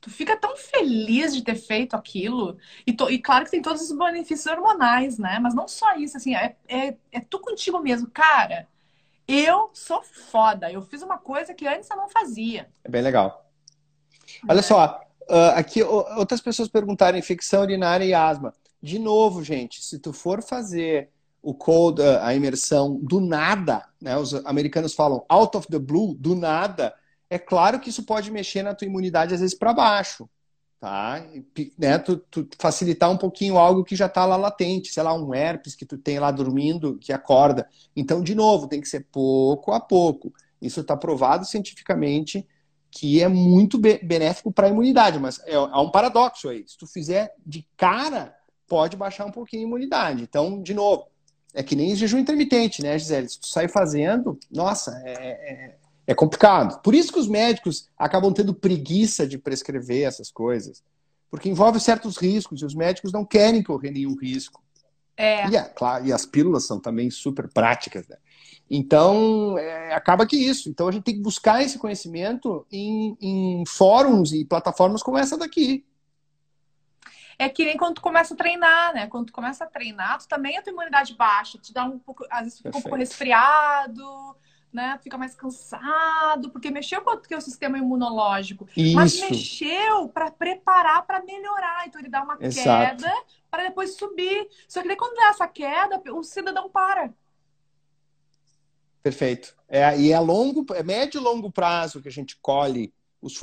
tu 0.00 0.10
fica 0.10 0.36
tão 0.36 0.56
feliz 0.56 1.34
de 1.34 1.42
ter 1.42 1.56
feito 1.56 1.94
aquilo. 1.94 2.56
E, 2.86 2.92
to, 2.92 3.10
e 3.10 3.18
claro 3.18 3.44
que 3.44 3.50
tem 3.50 3.62
todos 3.62 3.82
os 3.82 3.96
benefícios 3.96 4.46
hormonais, 4.46 5.18
né? 5.18 5.38
Mas 5.40 5.54
não 5.54 5.66
só 5.66 5.94
isso, 5.96 6.16
assim, 6.16 6.34
é, 6.34 6.56
é, 6.68 6.94
é 7.12 7.20
tu 7.20 7.38
contigo 7.38 7.78
mesmo, 7.80 8.08
cara. 8.08 8.66
Eu 9.26 9.70
sou 9.74 10.02
foda. 10.02 10.72
Eu 10.72 10.82
fiz 10.82 11.02
uma 11.02 11.18
coisa 11.18 11.52
que 11.52 11.66
antes 11.66 11.90
eu 11.90 11.96
não 11.96 12.08
fazia. 12.08 12.68
É 12.82 12.88
bem 12.88 13.02
legal. 13.02 13.44
Olha 14.48 14.60
é. 14.60 14.62
só, 14.62 15.00
uh, 15.28 15.54
aqui 15.54 15.82
outras 15.82 16.40
pessoas 16.40 16.68
perguntaram 16.68 17.18
infecção 17.18 17.62
urinária 17.62 18.04
e 18.04 18.14
asma. 18.14 18.54
De 18.80 18.98
novo, 18.98 19.42
gente, 19.42 19.84
se 19.84 19.98
tu 19.98 20.12
for 20.12 20.42
fazer 20.42 21.10
o 21.42 21.52
cold, 21.52 22.00
uh, 22.00 22.20
a 22.22 22.34
imersão 22.34 22.98
do 23.02 23.20
nada, 23.20 23.84
né? 24.00 24.16
Os 24.16 24.34
americanos 24.46 24.94
falam 24.94 25.24
out 25.28 25.56
of 25.56 25.66
the 25.68 25.78
blue, 25.78 26.14
do 26.14 26.34
nada. 26.34 26.94
É 27.30 27.38
claro 27.38 27.78
que 27.78 27.90
isso 27.90 28.04
pode 28.04 28.30
mexer 28.30 28.62
na 28.62 28.74
tua 28.74 28.86
imunidade 28.86 29.34
às 29.34 29.40
vezes 29.40 29.56
para 29.56 29.74
baixo, 29.74 30.28
tá? 30.80 31.22
né, 31.76 31.98
tu, 31.98 32.16
tu, 32.16 32.48
facilitar 32.58 33.10
um 33.10 33.18
pouquinho 33.18 33.58
algo 33.58 33.84
que 33.84 33.94
já 33.96 34.06
está 34.06 34.24
lá 34.24 34.36
latente, 34.36 34.92
sei 34.92 35.02
lá, 35.02 35.12
um 35.12 35.34
herpes 35.34 35.74
que 35.74 35.84
tu 35.84 35.98
tem 35.98 36.18
lá 36.18 36.30
dormindo, 36.30 36.98
que 36.98 37.12
acorda. 37.12 37.68
Então, 37.94 38.22
de 38.22 38.34
novo, 38.34 38.66
tem 38.66 38.80
que 38.80 38.88
ser 38.88 39.06
pouco 39.12 39.72
a 39.72 39.80
pouco. 39.80 40.32
Isso 40.60 40.80
está 40.80 40.96
provado 40.96 41.44
cientificamente 41.44 42.46
que 42.90 43.22
é 43.22 43.28
muito 43.28 43.78
benéfico 43.78 44.50
para 44.50 44.66
a 44.66 44.70
imunidade, 44.70 45.18
mas 45.18 45.40
é, 45.44 45.54
há 45.54 45.80
um 45.80 45.90
paradoxo 45.90 46.48
aí. 46.48 46.64
Se 46.66 46.76
tu 46.76 46.86
fizer 46.86 47.34
de 47.46 47.66
cara, 47.76 48.34
pode 48.66 48.96
baixar 48.96 49.26
um 49.26 49.30
pouquinho 49.30 49.64
a 49.64 49.66
imunidade. 49.66 50.22
Então, 50.22 50.62
de 50.62 50.72
novo, 50.72 51.06
é 51.54 51.62
que 51.62 51.76
nem 51.76 51.94
jejum 51.94 52.18
intermitente, 52.18 52.82
né, 52.82 52.98
Gisele? 52.98 53.28
Se 53.28 53.40
tu 53.40 53.48
sair 53.48 53.68
fazendo, 53.68 54.38
nossa, 54.50 55.00
é, 55.04 55.12
é 55.12 55.76
é 56.08 56.14
complicado. 56.14 56.80
Por 56.80 56.94
isso 56.94 57.12
que 57.12 57.18
os 57.18 57.28
médicos 57.28 57.90
acabam 57.96 58.32
tendo 58.32 58.54
preguiça 58.54 59.26
de 59.26 59.36
prescrever 59.36 60.08
essas 60.08 60.30
coisas. 60.30 60.82
Porque 61.30 61.50
envolve 61.50 61.78
certos 61.78 62.16
riscos 62.16 62.62
e 62.62 62.64
os 62.64 62.74
médicos 62.74 63.12
não 63.12 63.26
querem 63.26 63.62
correr 63.62 63.90
nenhum 63.90 64.16
risco. 64.16 64.64
É. 65.14 65.46
E, 65.50 65.56
é, 65.56 65.64
claro, 65.64 66.06
e 66.06 66.12
as 66.12 66.24
pílulas 66.24 66.66
são 66.66 66.80
também 66.80 67.10
super 67.10 67.52
práticas, 67.52 68.08
né? 68.08 68.16
Então, 68.70 69.58
é, 69.58 69.92
acaba 69.92 70.26
que 70.26 70.36
isso. 70.36 70.70
Então, 70.70 70.88
a 70.88 70.92
gente 70.92 71.02
tem 71.02 71.14
que 71.14 71.20
buscar 71.20 71.62
esse 71.62 71.78
conhecimento 71.78 72.66
em, 72.72 73.14
em 73.20 73.64
fóruns 73.66 74.32
e 74.32 74.46
plataformas 74.46 75.02
como 75.02 75.18
essa 75.18 75.36
daqui. 75.36 75.84
É 77.38 77.50
que 77.50 77.66
nem 77.66 77.76
quando 77.76 77.96
tu 77.96 78.00
começa 78.00 78.32
a 78.32 78.36
treinar, 78.36 78.94
né? 78.94 79.06
Quando 79.08 79.26
tu 79.26 79.32
começa 79.34 79.64
a 79.64 79.66
treinar, 79.66 80.18
tu 80.18 80.26
também 80.26 80.56
a 80.56 80.62
tua 80.62 80.72
imunidade 80.72 81.14
baixa, 81.14 81.58
te 81.58 81.70
dá 81.70 81.84
um 81.84 81.98
pouco, 81.98 82.24
às 82.30 82.44
vezes 82.44 82.58
fica 82.60 82.78
um 82.78 82.80
pouco 82.80 82.96
resfriado, 82.96 84.02
né? 84.72 84.98
Fica 85.02 85.16
mais 85.16 85.34
cansado, 85.34 86.50
porque 86.50 86.70
mexeu 86.70 87.00
com 87.02 87.10
o 87.10 87.16
teu 87.16 87.40
sistema 87.40 87.78
imunológico. 87.78 88.68
Isso. 88.76 88.94
Mas 88.94 89.20
mexeu 89.20 90.08
para 90.08 90.30
preparar 90.30 91.06
para 91.06 91.22
melhorar. 91.24 91.86
Então 91.86 92.00
ele 92.00 92.10
dá 92.10 92.22
uma 92.22 92.36
Exato. 92.40 93.02
queda 93.02 93.12
para 93.50 93.64
depois 93.64 93.96
subir. 93.96 94.48
Só 94.68 94.82
que 94.82 94.88
daí 94.88 94.96
quando 94.96 95.16
dá 95.16 95.28
essa 95.28 95.48
queda, 95.48 96.00
o 96.12 96.22
cidadão 96.22 96.68
para. 96.68 97.12
Perfeito. 99.02 99.56
É, 99.68 99.98
e 99.98 100.12
é 100.12 100.20
longo, 100.20 100.66
é 100.74 100.82
médio 100.82 101.20
e 101.20 101.22
longo 101.22 101.50
prazo 101.50 102.00
que 102.02 102.08
a 102.08 102.12
gente 102.12 102.36
colhe. 102.40 102.92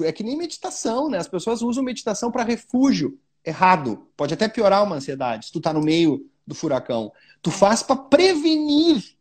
É 0.03 0.11
que 0.11 0.23
nem 0.23 0.37
meditação, 0.37 1.09
né? 1.09 1.17
As 1.17 1.27
pessoas 1.27 1.61
usam 1.61 1.83
meditação 1.83 2.31
para 2.31 2.43
refúgio. 2.43 3.19
Errado. 3.43 4.07
Pode 4.15 4.33
até 4.33 4.47
piorar 4.47 4.83
uma 4.83 4.95
ansiedade, 4.95 5.47
se 5.47 5.51
tu 5.51 5.61
tá 5.61 5.73
no 5.73 5.81
meio 5.81 6.29
do 6.47 6.55
furacão. 6.55 7.11
Tu 7.41 7.51
faz 7.51 7.83
para 7.83 7.95
prevenir 7.95 9.15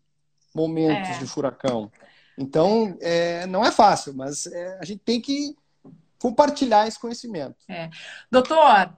momentos 0.55 1.17
é. 1.17 1.19
de 1.19 1.27
furacão. 1.27 1.91
Então, 2.39 2.97
é, 3.01 3.47
não 3.47 3.65
é 3.65 3.71
fácil, 3.71 4.15
mas 4.15 4.47
é, 4.47 4.79
a 4.81 4.85
gente 4.85 5.01
tem 5.01 5.21
que 5.21 5.57
compartilhar 6.19 6.87
esse 6.87 6.99
conhecimento. 6.99 7.57
É. 7.69 7.91
Doutor, 8.31 8.93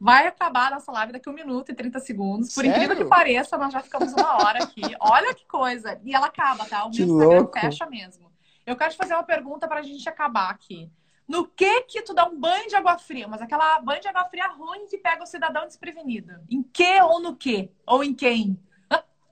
vai 0.00 0.26
acabar 0.26 0.68
a 0.68 0.76
nossa 0.76 0.90
live 0.92 1.12
daqui 1.12 1.28
a 1.28 1.32
um 1.32 1.34
minuto 1.34 1.70
e 1.70 1.74
30 1.74 2.00
segundos. 2.00 2.54
Por 2.54 2.64
Sério? 2.64 2.70
incrível 2.70 2.96
que 2.96 3.04
pareça, 3.04 3.58
nós 3.58 3.72
já 3.72 3.80
ficamos 3.80 4.12
uma 4.12 4.42
hora 4.42 4.64
aqui. 4.64 4.82
Olha 4.98 5.34
que 5.34 5.46
coisa. 5.46 6.00
E 6.02 6.14
ela 6.14 6.26
acaba, 6.26 6.64
tá? 6.64 6.86
O 6.86 6.90
meu 6.90 7.06
Instagram 7.06 7.48
fecha 7.60 7.86
mesmo. 7.86 8.30
Eu 8.66 8.76
quero 8.76 8.92
te 8.92 8.96
fazer 8.96 9.14
uma 9.14 9.22
pergunta 9.22 9.68
para 9.68 9.80
a 9.80 9.82
gente 9.82 10.08
acabar 10.08 10.50
aqui. 10.50 10.90
No 11.28 11.46
que 11.46 11.82
que 11.82 12.02
tu 12.02 12.12
dá 12.12 12.26
um 12.26 12.38
banho 12.38 12.68
de 12.68 12.74
água 12.74 12.98
fria? 12.98 13.28
Mas 13.28 13.40
aquela 13.40 13.80
banho 13.80 14.00
de 14.00 14.08
água 14.08 14.24
fria 14.24 14.48
ruim 14.48 14.86
que 14.86 14.98
pega 14.98 15.22
o 15.22 15.26
cidadão 15.26 15.66
desprevenido. 15.66 16.32
Em 16.50 16.62
que 16.62 17.00
ou 17.02 17.20
no 17.20 17.36
que? 17.36 17.70
Ou 17.86 18.02
em 18.02 18.14
quem? 18.14 18.58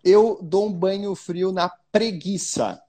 Eu 0.09 0.39
dou 0.43 0.67
um 0.67 0.73
banho 0.73 1.15
frio 1.15 1.53
na 1.53 1.69
preguiça, 1.93 2.81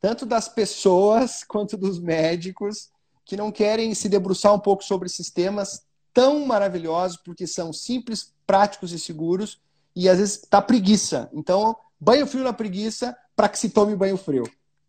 tanto 0.00 0.24
das 0.24 0.48
pessoas 0.48 1.42
quanto 1.48 1.76
dos 1.76 1.98
médicos 1.98 2.90
que 3.24 3.36
não 3.36 3.50
querem 3.50 3.94
se 3.94 4.08
debruçar 4.08 4.54
um 4.54 4.58
pouco 4.58 4.84
sobre 4.84 5.08
sistemas 5.08 5.84
tão 6.12 6.46
maravilhosos, 6.46 7.16
porque 7.16 7.46
são 7.46 7.72
simples, 7.72 8.32
práticos 8.46 8.92
e 8.92 8.98
seguros, 8.98 9.60
e 9.96 10.08
às 10.08 10.18
vezes 10.18 10.38
tá 10.42 10.62
preguiça. 10.62 11.28
Então, 11.32 11.76
banho 11.98 12.26
frio 12.26 12.44
na 12.44 12.52
preguiça 12.52 13.16
para 13.34 13.48
que 13.48 13.58
se 13.58 13.70
tome 13.70 13.96
banho 13.96 14.16
frio. 14.16 14.44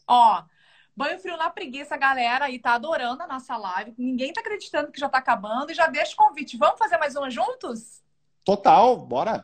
Ó, 0.08 0.44
banho 0.96 1.18
frio 1.20 1.38
na 1.38 1.50
preguiça, 1.50 1.98
galera, 1.98 2.46
aí 2.46 2.60
tá 2.60 2.76
adorando 2.76 3.24
a 3.24 3.28
nossa 3.28 3.58
live. 3.58 3.96
Ninguém 3.98 4.34
tá 4.34 4.42
acreditando 4.42 4.92
que 4.92 5.00
já 5.00 5.10
tá 5.10 5.18
acabando 5.18 5.72
e 5.72 5.76
já 5.76 5.88
deixa 5.88 6.14
o 6.14 6.18
convite. 6.18 6.58
Vamos 6.58 6.78
fazer 6.78 6.98
mais 6.98 7.16
uma 7.16 7.30
juntos? 7.32 8.04
Total, 8.44 8.96
bora. 8.98 9.44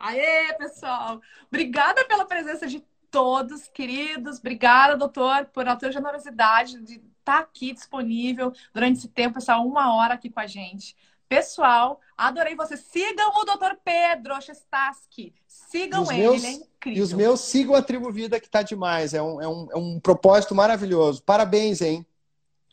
Aê, 0.00 0.54
pessoal! 0.54 1.20
Obrigada 1.48 2.06
pela 2.06 2.24
presença 2.24 2.66
de 2.66 2.82
todos, 3.10 3.68
queridos. 3.68 4.38
Obrigada, 4.38 4.96
doutor, 4.96 5.44
por 5.46 5.68
a 5.68 5.76
tua 5.76 5.92
generosidade 5.92 6.80
de 6.80 6.94
estar 6.94 7.04
tá 7.22 7.38
aqui 7.38 7.74
disponível 7.74 8.50
durante 8.72 8.98
esse 8.98 9.08
tempo, 9.08 9.36
essa 9.36 9.58
uma 9.58 9.94
hora 9.94 10.14
aqui 10.14 10.30
com 10.30 10.40
a 10.40 10.46
gente. 10.46 10.96
Pessoal, 11.28 12.00
adorei 12.16 12.56
você. 12.56 12.76
Sigam 12.76 13.30
o 13.36 13.44
doutor 13.44 13.78
Pedro 13.84 14.40
Chestaski. 14.40 15.34
Sigam 15.46 16.10
ele, 16.10 16.22
meus, 16.22 16.42
ele 16.42 16.46
é 16.46 16.56
incrível. 16.56 16.98
E 16.98 17.02
os 17.02 17.12
meus 17.12 17.40
sigam 17.40 17.74
a 17.74 17.82
Tribo 17.82 18.10
Vida, 18.10 18.40
que 18.40 18.48
tá 18.48 18.62
demais. 18.62 19.12
É 19.12 19.22
um, 19.22 19.40
é, 19.40 19.46
um, 19.46 19.68
é 19.70 19.76
um 19.76 20.00
propósito 20.00 20.54
maravilhoso. 20.54 21.22
Parabéns, 21.22 21.82
hein? 21.82 22.04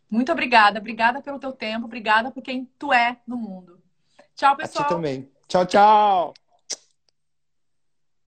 Muito 0.10 0.32
obrigada. 0.32 0.80
Obrigada 0.80 1.22
pelo 1.22 1.38
teu 1.38 1.52
tempo. 1.52 1.86
Obrigada 1.86 2.32
por 2.32 2.42
quem 2.42 2.68
tu 2.80 2.94
é 2.94 3.18
no 3.28 3.36
mundo. 3.36 3.80
Tchau, 4.34 4.56
pessoal. 4.56 4.86
A 4.86 4.88
ti 4.88 4.94
também. 4.96 5.30
Tchau, 5.48 5.66
tchau. 5.66 6.34